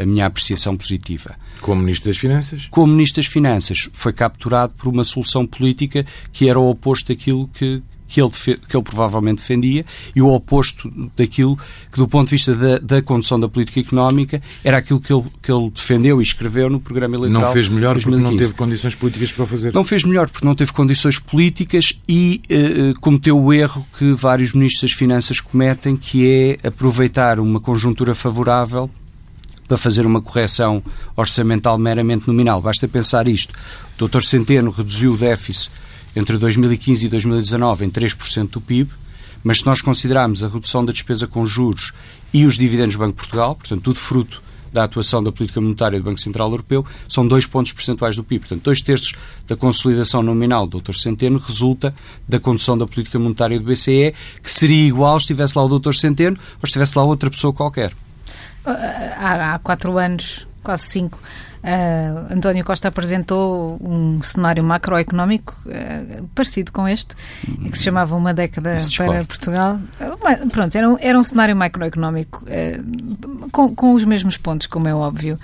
a 0.00 0.06
minha 0.06 0.26
apreciação 0.26 0.76
positiva. 0.76 1.36
Como 1.60 1.80
Ministro 1.80 2.10
das 2.10 2.18
Finanças? 2.18 2.66
Como 2.70 2.92
Ministro 2.92 3.22
das 3.22 3.30
Finanças. 3.30 3.88
Foi 3.92 4.12
capturado 4.12 4.72
por 4.74 4.88
uma 4.88 5.04
solução 5.04 5.46
política 5.46 6.04
que 6.32 6.48
era 6.48 6.58
o 6.58 6.68
oposto 6.68 7.08
daquilo 7.08 7.48
que, 7.48 7.82
que 8.08 8.20
ele, 8.20 8.30
que 8.30 8.76
ele 8.76 8.82
provavelmente 8.82 9.38
defendia 9.38 9.84
e 10.14 10.22
o 10.22 10.28
oposto 10.28 10.90
daquilo 11.16 11.56
que, 11.90 11.98
do 11.98 12.06
ponto 12.06 12.26
de 12.26 12.30
vista 12.32 12.54
da, 12.54 12.78
da 12.78 13.02
condução 13.02 13.38
da 13.38 13.48
política 13.48 13.80
económica, 13.80 14.40
era 14.62 14.78
aquilo 14.78 15.00
que 15.00 15.12
ele, 15.12 15.24
que 15.42 15.50
ele 15.50 15.70
defendeu 15.70 16.20
e 16.20 16.22
escreveu 16.22 16.70
no 16.70 16.80
programa 16.80 17.16
eleitoral. 17.16 17.46
Não 17.46 17.52
fez 17.52 17.68
melhor 17.68 18.00
porque 18.00 18.16
não 18.16 18.36
teve 18.36 18.52
condições 18.52 18.94
políticas 18.94 19.32
para 19.32 19.46
fazer. 19.46 19.74
Não 19.74 19.84
fez 19.84 20.04
melhor 20.04 20.28
porque 20.28 20.46
não 20.46 20.54
teve 20.54 20.72
condições 20.72 21.18
políticas 21.18 21.98
e 22.08 22.40
uh, 22.50 23.00
cometeu 23.00 23.38
o 23.38 23.52
erro 23.52 23.86
que 23.98 24.12
vários 24.12 24.52
ministros 24.52 24.82
das 24.82 24.92
Finanças 24.92 25.40
cometem, 25.40 25.96
que 25.96 26.58
é 26.62 26.68
aproveitar 26.68 27.40
uma 27.40 27.60
conjuntura 27.60 28.14
favorável 28.14 28.90
para 29.66 29.76
fazer 29.76 30.06
uma 30.06 30.22
correção 30.22 30.82
orçamental 31.16 31.76
meramente 31.76 32.28
nominal. 32.28 32.62
Basta 32.62 32.86
pensar 32.86 33.26
isto. 33.26 33.52
O 34.00 34.06
Dr. 34.06 34.22
Centeno 34.22 34.70
reduziu 34.70 35.14
o 35.14 35.16
déficit 35.16 35.72
entre 36.16 36.38
2015 36.38 37.06
e 37.06 37.08
2019 37.08 37.84
em 37.84 37.90
3% 37.90 38.50
do 38.50 38.60
PIB, 38.60 38.90
mas 39.44 39.58
se 39.58 39.66
nós 39.66 39.80
considerarmos 39.80 40.42
a 40.42 40.48
redução 40.48 40.84
da 40.84 40.92
despesa 40.92 41.26
com 41.26 41.44
juros 41.44 41.92
e 42.32 42.44
os 42.44 42.56
dividendos 42.56 42.96
do 42.96 42.98
Banco 42.98 43.12
de 43.12 43.18
Portugal, 43.18 43.54
portanto, 43.54 43.82
tudo 43.82 43.98
fruto 43.98 44.42
da 44.72 44.84
atuação 44.84 45.22
da 45.22 45.32
política 45.32 45.60
monetária 45.60 45.98
do 45.98 46.04
Banco 46.04 46.20
Central 46.20 46.50
Europeu, 46.50 46.84
são 47.08 47.26
dois 47.26 47.46
pontos 47.46 47.72
percentuais 47.72 48.16
do 48.16 48.24
PIB. 48.24 48.40
Portanto, 48.40 48.64
dois 48.64 48.82
terços 48.82 49.14
da 49.46 49.56
consolidação 49.56 50.22
nominal 50.22 50.66
do 50.66 50.80
Dr. 50.80 50.94
Centeno 50.94 51.38
resulta 51.38 51.94
da 52.28 52.38
condução 52.38 52.76
da 52.76 52.86
política 52.86 53.18
monetária 53.18 53.58
do 53.58 53.64
BCE, 53.64 54.12
que 54.42 54.50
seria 54.50 54.86
igual 54.86 55.18
se 55.18 55.24
estivesse 55.24 55.56
lá 55.56 55.64
o 55.64 55.78
Dr. 55.78 55.94
Centeno 55.94 56.36
ou 56.36 56.60
se 56.60 56.66
estivesse 56.66 56.98
lá 56.98 57.04
outra 57.04 57.30
pessoa 57.30 57.52
qualquer. 57.52 57.94
Há, 58.64 59.54
há 59.54 59.58
quatro 59.60 59.96
anos, 59.96 60.46
quase 60.62 60.88
cinco, 60.88 61.20
Uh, 61.62 62.32
António 62.32 62.64
Costa 62.64 62.88
apresentou 62.88 63.78
um 63.80 64.22
cenário 64.22 64.62
macroeconómico 64.62 65.56
uh, 65.66 66.26
parecido 66.34 66.70
com 66.72 66.86
este, 66.86 67.14
que 67.70 67.76
se 67.76 67.84
chamava 67.84 68.14
Uma 68.14 68.32
Década 68.32 68.76
para 68.96 69.24
Portugal. 69.24 69.80
Uh, 70.00 70.48
pronto, 70.48 70.76
era 70.76 70.88
um, 70.88 70.96
era 71.00 71.18
um 71.18 71.24
cenário 71.24 71.56
macroeconómico 71.56 72.44
com, 73.50 73.74
com 73.74 73.94
os 73.94 74.04
mesmos 74.04 74.36
pontos, 74.36 74.66
como 74.66 74.88
é 74.88 74.94
óbvio. 74.94 75.38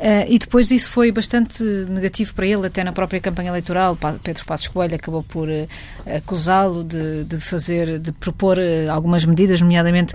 Uh, 0.00 0.24
e 0.28 0.38
depois 0.38 0.68
disso 0.68 0.88
foi 0.88 1.12
bastante 1.12 1.62
negativo 1.62 2.32
para 2.32 2.46
ele, 2.46 2.66
até 2.66 2.82
na 2.82 2.90
própria 2.90 3.20
campanha 3.20 3.50
eleitoral. 3.50 3.98
Pedro 4.24 4.46
Passos 4.46 4.66
Coelho 4.66 4.94
acabou 4.94 5.22
por 5.22 5.46
uh, 5.46 5.68
acusá-lo 6.16 6.82
de, 6.82 7.24
de, 7.24 7.38
fazer, 7.38 7.98
de 7.98 8.10
propor 8.10 8.56
uh, 8.56 8.90
algumas 8.90 9.26
medidas, 9.26 9.60
nomeadamente 9.60 10.14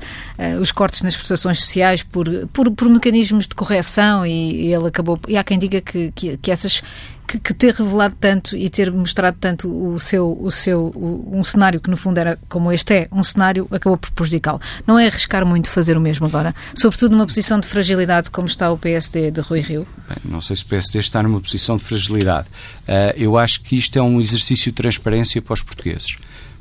os 0.60 0.72
cortes 0.72 1.04
nas 1.04 1.16
prestações 1.16 1.60
sociais 1.60 2.02
por, 2.02 2.28
por, 2.48 2.72
por 2.72 2.90
mecanismos 2.90 3.48
de 3.48 3.54
correção 3.54 4.26
e, 4.26 4.66
e, 4.66 4.74
ele 4.74 4.88
acabou. 4.88 5.20
E 5.28 5.38
há 5.38 5.44
quem 5.44 5.60
diga 5.60 5.80
que, 5.80 6.12
que, 6.14 6.36
que 6.38 6.52
essas 6.52 6.82
que, 7.28 7.40
que, 7.40 7.54
ter 7.54 7.74
revelado 7.74 8.16
tanto 8.20 8.56
e 8.56 8.70
ter 8.70 8.92
mostrado 8.92 9.38
tanto 9.40 9.68
o 9.68 10.00
seu, 10.00 10.38
o 10.40 10.52
seu 10.52 10.92
o, 10.96 11.38
um 11.38 11.44
cenário 11.44 11.80
que 11.80 11.90
no 11.90 11.98
fundo 11.98 12.18
era 12.18 12.40
como 12.50 12.72
este 12.72 12.94
é, 12.94 13.08
um 13.12 13.24
cenário 13.24 13.68
acabou 13.72 13.98
por 13.98 14.12
prejudicá-lo. 14.12 14.60
Não 14.86 14.98
é 14.98 15.08
arriscar 15.08 15.46
muito 15.46 15.70
fazer 15.70 15.98
o 15.98 16.02
mesmo 16.02 16.26
agora, 16.26 16.54
sobretudo 16.76 17.12
numa 17.12 17.26
posição 17.26 17.60
de 17.60 17.68
fragilidade 17.68 18.30
como 18.30 18.48
está 18.48 18.72
o 18.72 18.78
PSD 18.78 19.32
de 19.32 19.42
Rui 19.42 19.62
Rio? 19.62 19.88
Bem, 20.08 20.18
não 20.26 20.42
sei 20.42 20.56
se 20.56 20.64
o 20.64 20.68
PSD 20.68 21.00
está 21.00 21.22
numa 21.24 21.42
posição 21.42 21.78
de 21.78 21.84
fragilidade. 21.84 22.48
Uh, 22.88 23.14
eu 23.16 23.38
acho 23.38 23.62
que 23.62 23.76
isto 23.76 23.98
é 23.98 24.02
um 24.02 24.22
exercício 24.22 24.72
de 24.72 24.76
transparência 24.76 25.42
para 25.42 25.54
os 25.54 25.64
portugueses. 25.64 26.18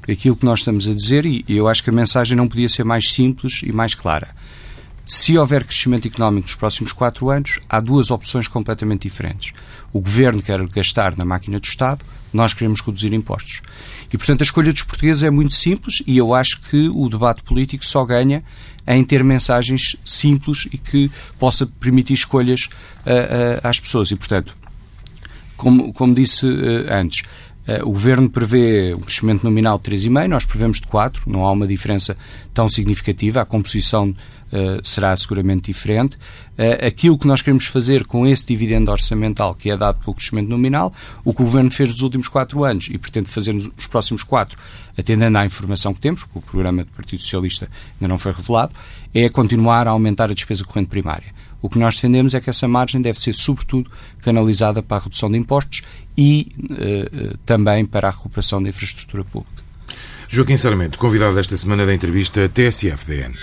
Aquilo 0.09 0.37
que 0.37 0.45
nós 0.45 0.61
estamos 0.61 0.87
a 0.87 0.93
dizer, 0.93 1.25
e 1.25 1.45
eu 1.49 1.67
acho 1.67 1.83
que 1.83 1.91
a 1.91 1.93
mensagem 1.93 2.37
não 2.37 2.47
podia 2.47 2.69
ser 2.69 2.85
mais 2.85 3.11
simples 3.11 3.61
e 3.62 3.73
mais 3.73 3.95
clara. 3.95 4.29
Se 5.05 5.37
houver 5.37 5.65
crescimento 5.65 6.09
económico 6.09 6.47
nos 6.47 6.55
próximos 6.55 6.91
quatro 6.91 7.29
anos, 7.29 7.61
há 7.69 7.79
duas 7.79 8.11
opções 8.11 8.49
completamente 8.49 9.03
diferentes. 9.03 9.53
O 9.93 10.01
governo 10.01 10.43
quer 10.43 10.67
gastar 10.69 11.15
na 11.17 11.27
máquina 11.27 11.61
do 11.61 11.65
Estado, 11.65 12.05
nós 12.33 12.55
queremos 12.55 12.81
reduzir 12.81 13.13
impostos. 13.13 13.61
E, 14.11 14.17
portanto, 14.17 14.41
a 14.41 14.45
escolha 14.45 14.73
dos 14.73 14.83
portugueses 14.83 15.23
é 15.23 15.31
muito 15.31 15.55
simples 15.55 16.03
e 16.07 16.17
eu 16.17 16.35
acho 16.35 16.61
que 16.63 16.89
o 16.89 17.09
debate 17.09 17.43
político 17.43 17.85
só 17.85 18.03
ganha 18.05 18.43
em 18.87 19.05
ter 19.05 19.23
mensagens 19.23 19.95
simples 20.07 20.67
e 20.73 20.79
que 20.79 21.11
possa 21.39 21.67
permitir 21.67 22.15
escolhas 22.15 22.65
uh, 22.65 23.11
uh, 23.11 23.61
às 23.63 23.79
pessoas. 23.79 24.11
E, 24.11 24.17
portanto, 24.17 24.57
como, 25.55 25.93
como 25.93 26.15
disse 26.15 26.47
uh, 26.47 26.87
antes, 26.91 27.23
o 27.83 27.93
Governo 27.93 28.29
prevê 28.29 28.95
um 28.95 29.01
crescimento 29.01 29.43
nominal 29.43 29.79
de 29.79 29.91
3,5%, 29.91 30.29
nós 30.29 30.45
prevemos 30.45 30.81
de 30.81 30.87
4%, 30.87 31.23
não 31.27 31.47
há 31.47 31.51
uma 31.51 31.67
diferença 31.67 32.17
tão 32.53 32.69
significativa. 32.69 33.41
A 33.41 33.45
composição 33.45 34.15
uh, 34.55 34.87
será 34.87 35.17
seguramente 35.17 35.73
diferente. 35.73 36.17
Uh, 36.57 36.87
aquilo 36.87 37.19
que 37.19 37.27
nós 37.27 37.43
queremos 37.43 37.67
fazer 37.67 38.07
com 38.07 38.27
esse 38.27 38.47
dividendo 38.47 38.91
orçamental 38.91 39.55
que 39.55 39.71
é 39.71 39.77
dado 39.77 40.03
pelo 40.03 40.15
crescimento 40.15 40.49
nominal, 40.49 40.93
o 41.25 41.35
que 41.35 41.43
o 41.43 41.45
Governo 41.45 41.71
fez 41.71 41.91
nos 41.91 42.03
últimos 42.03 42.29
quatro 42.29 42.65
anos 42.65 42.89
e 42.91 42.97
pretende 42.97 43.29
fazer 43.29 43.53
nos 43.53 43.87
próximos 43.87 44.23
quatro, 44.23 44.59
atendendo 44.97 45.37
à 45.37 45.45
informação 45.45 45.93
que 45.93 46.01
temos, 46.01 46.23
porque 46.25 46.39
o 46.39 46.43
programa 46.43 46.85
do 46.85 46.91
Partido 46.93 47.21
Socialista 47.21 47.69
ainda 47.95 48.09
não 48.09 48.19
foi 48.19 48.33
revelado, 48.33 48.73
é 49.12 49.29
continuar 49.29 49.89
a 49.89 49.91
aumentar 49.91 50.31
a 50.31 50.35
despesa 50.35 50.65
corrente 50.65 50.89
primária. 50.89 51.33
O 51.65 51.71
que 51.71 51.79
nós 51.79 51.95
defendemos 51.95 52.35
é 52.35 52.43
que 52.43 52.51
essa 52.51 52.69
margem 52.69 53.01
deve 53.01 53.19
ser, 53.19 53.33
sobretudo, 53.33 53.91
canalizada 54.21 54.83
para 54.83 54.99
a 54.99 55.01
redução 55.01 55.33
de 55.33 55.39
impostos 55.39 55.81
e 56.15 56.53
uh, 56.62 57.39
também 57.47 57.87
para 57.87 58.07
a 58.07 58.11
recuperação 58.11 58.62
da 58.62 58.69
infraestrutura 58.69 59.25
pública. 59.25 59.65
Joaquim 60.29 60.59
Sarmento, 60.59 60.99
convidado 60.99 61.35
desta 61.35 61.57
semana 61.57 61.87
da 61.87 61.95
entrevista 61.95 62.51
TSF-DN. 62.51 63.35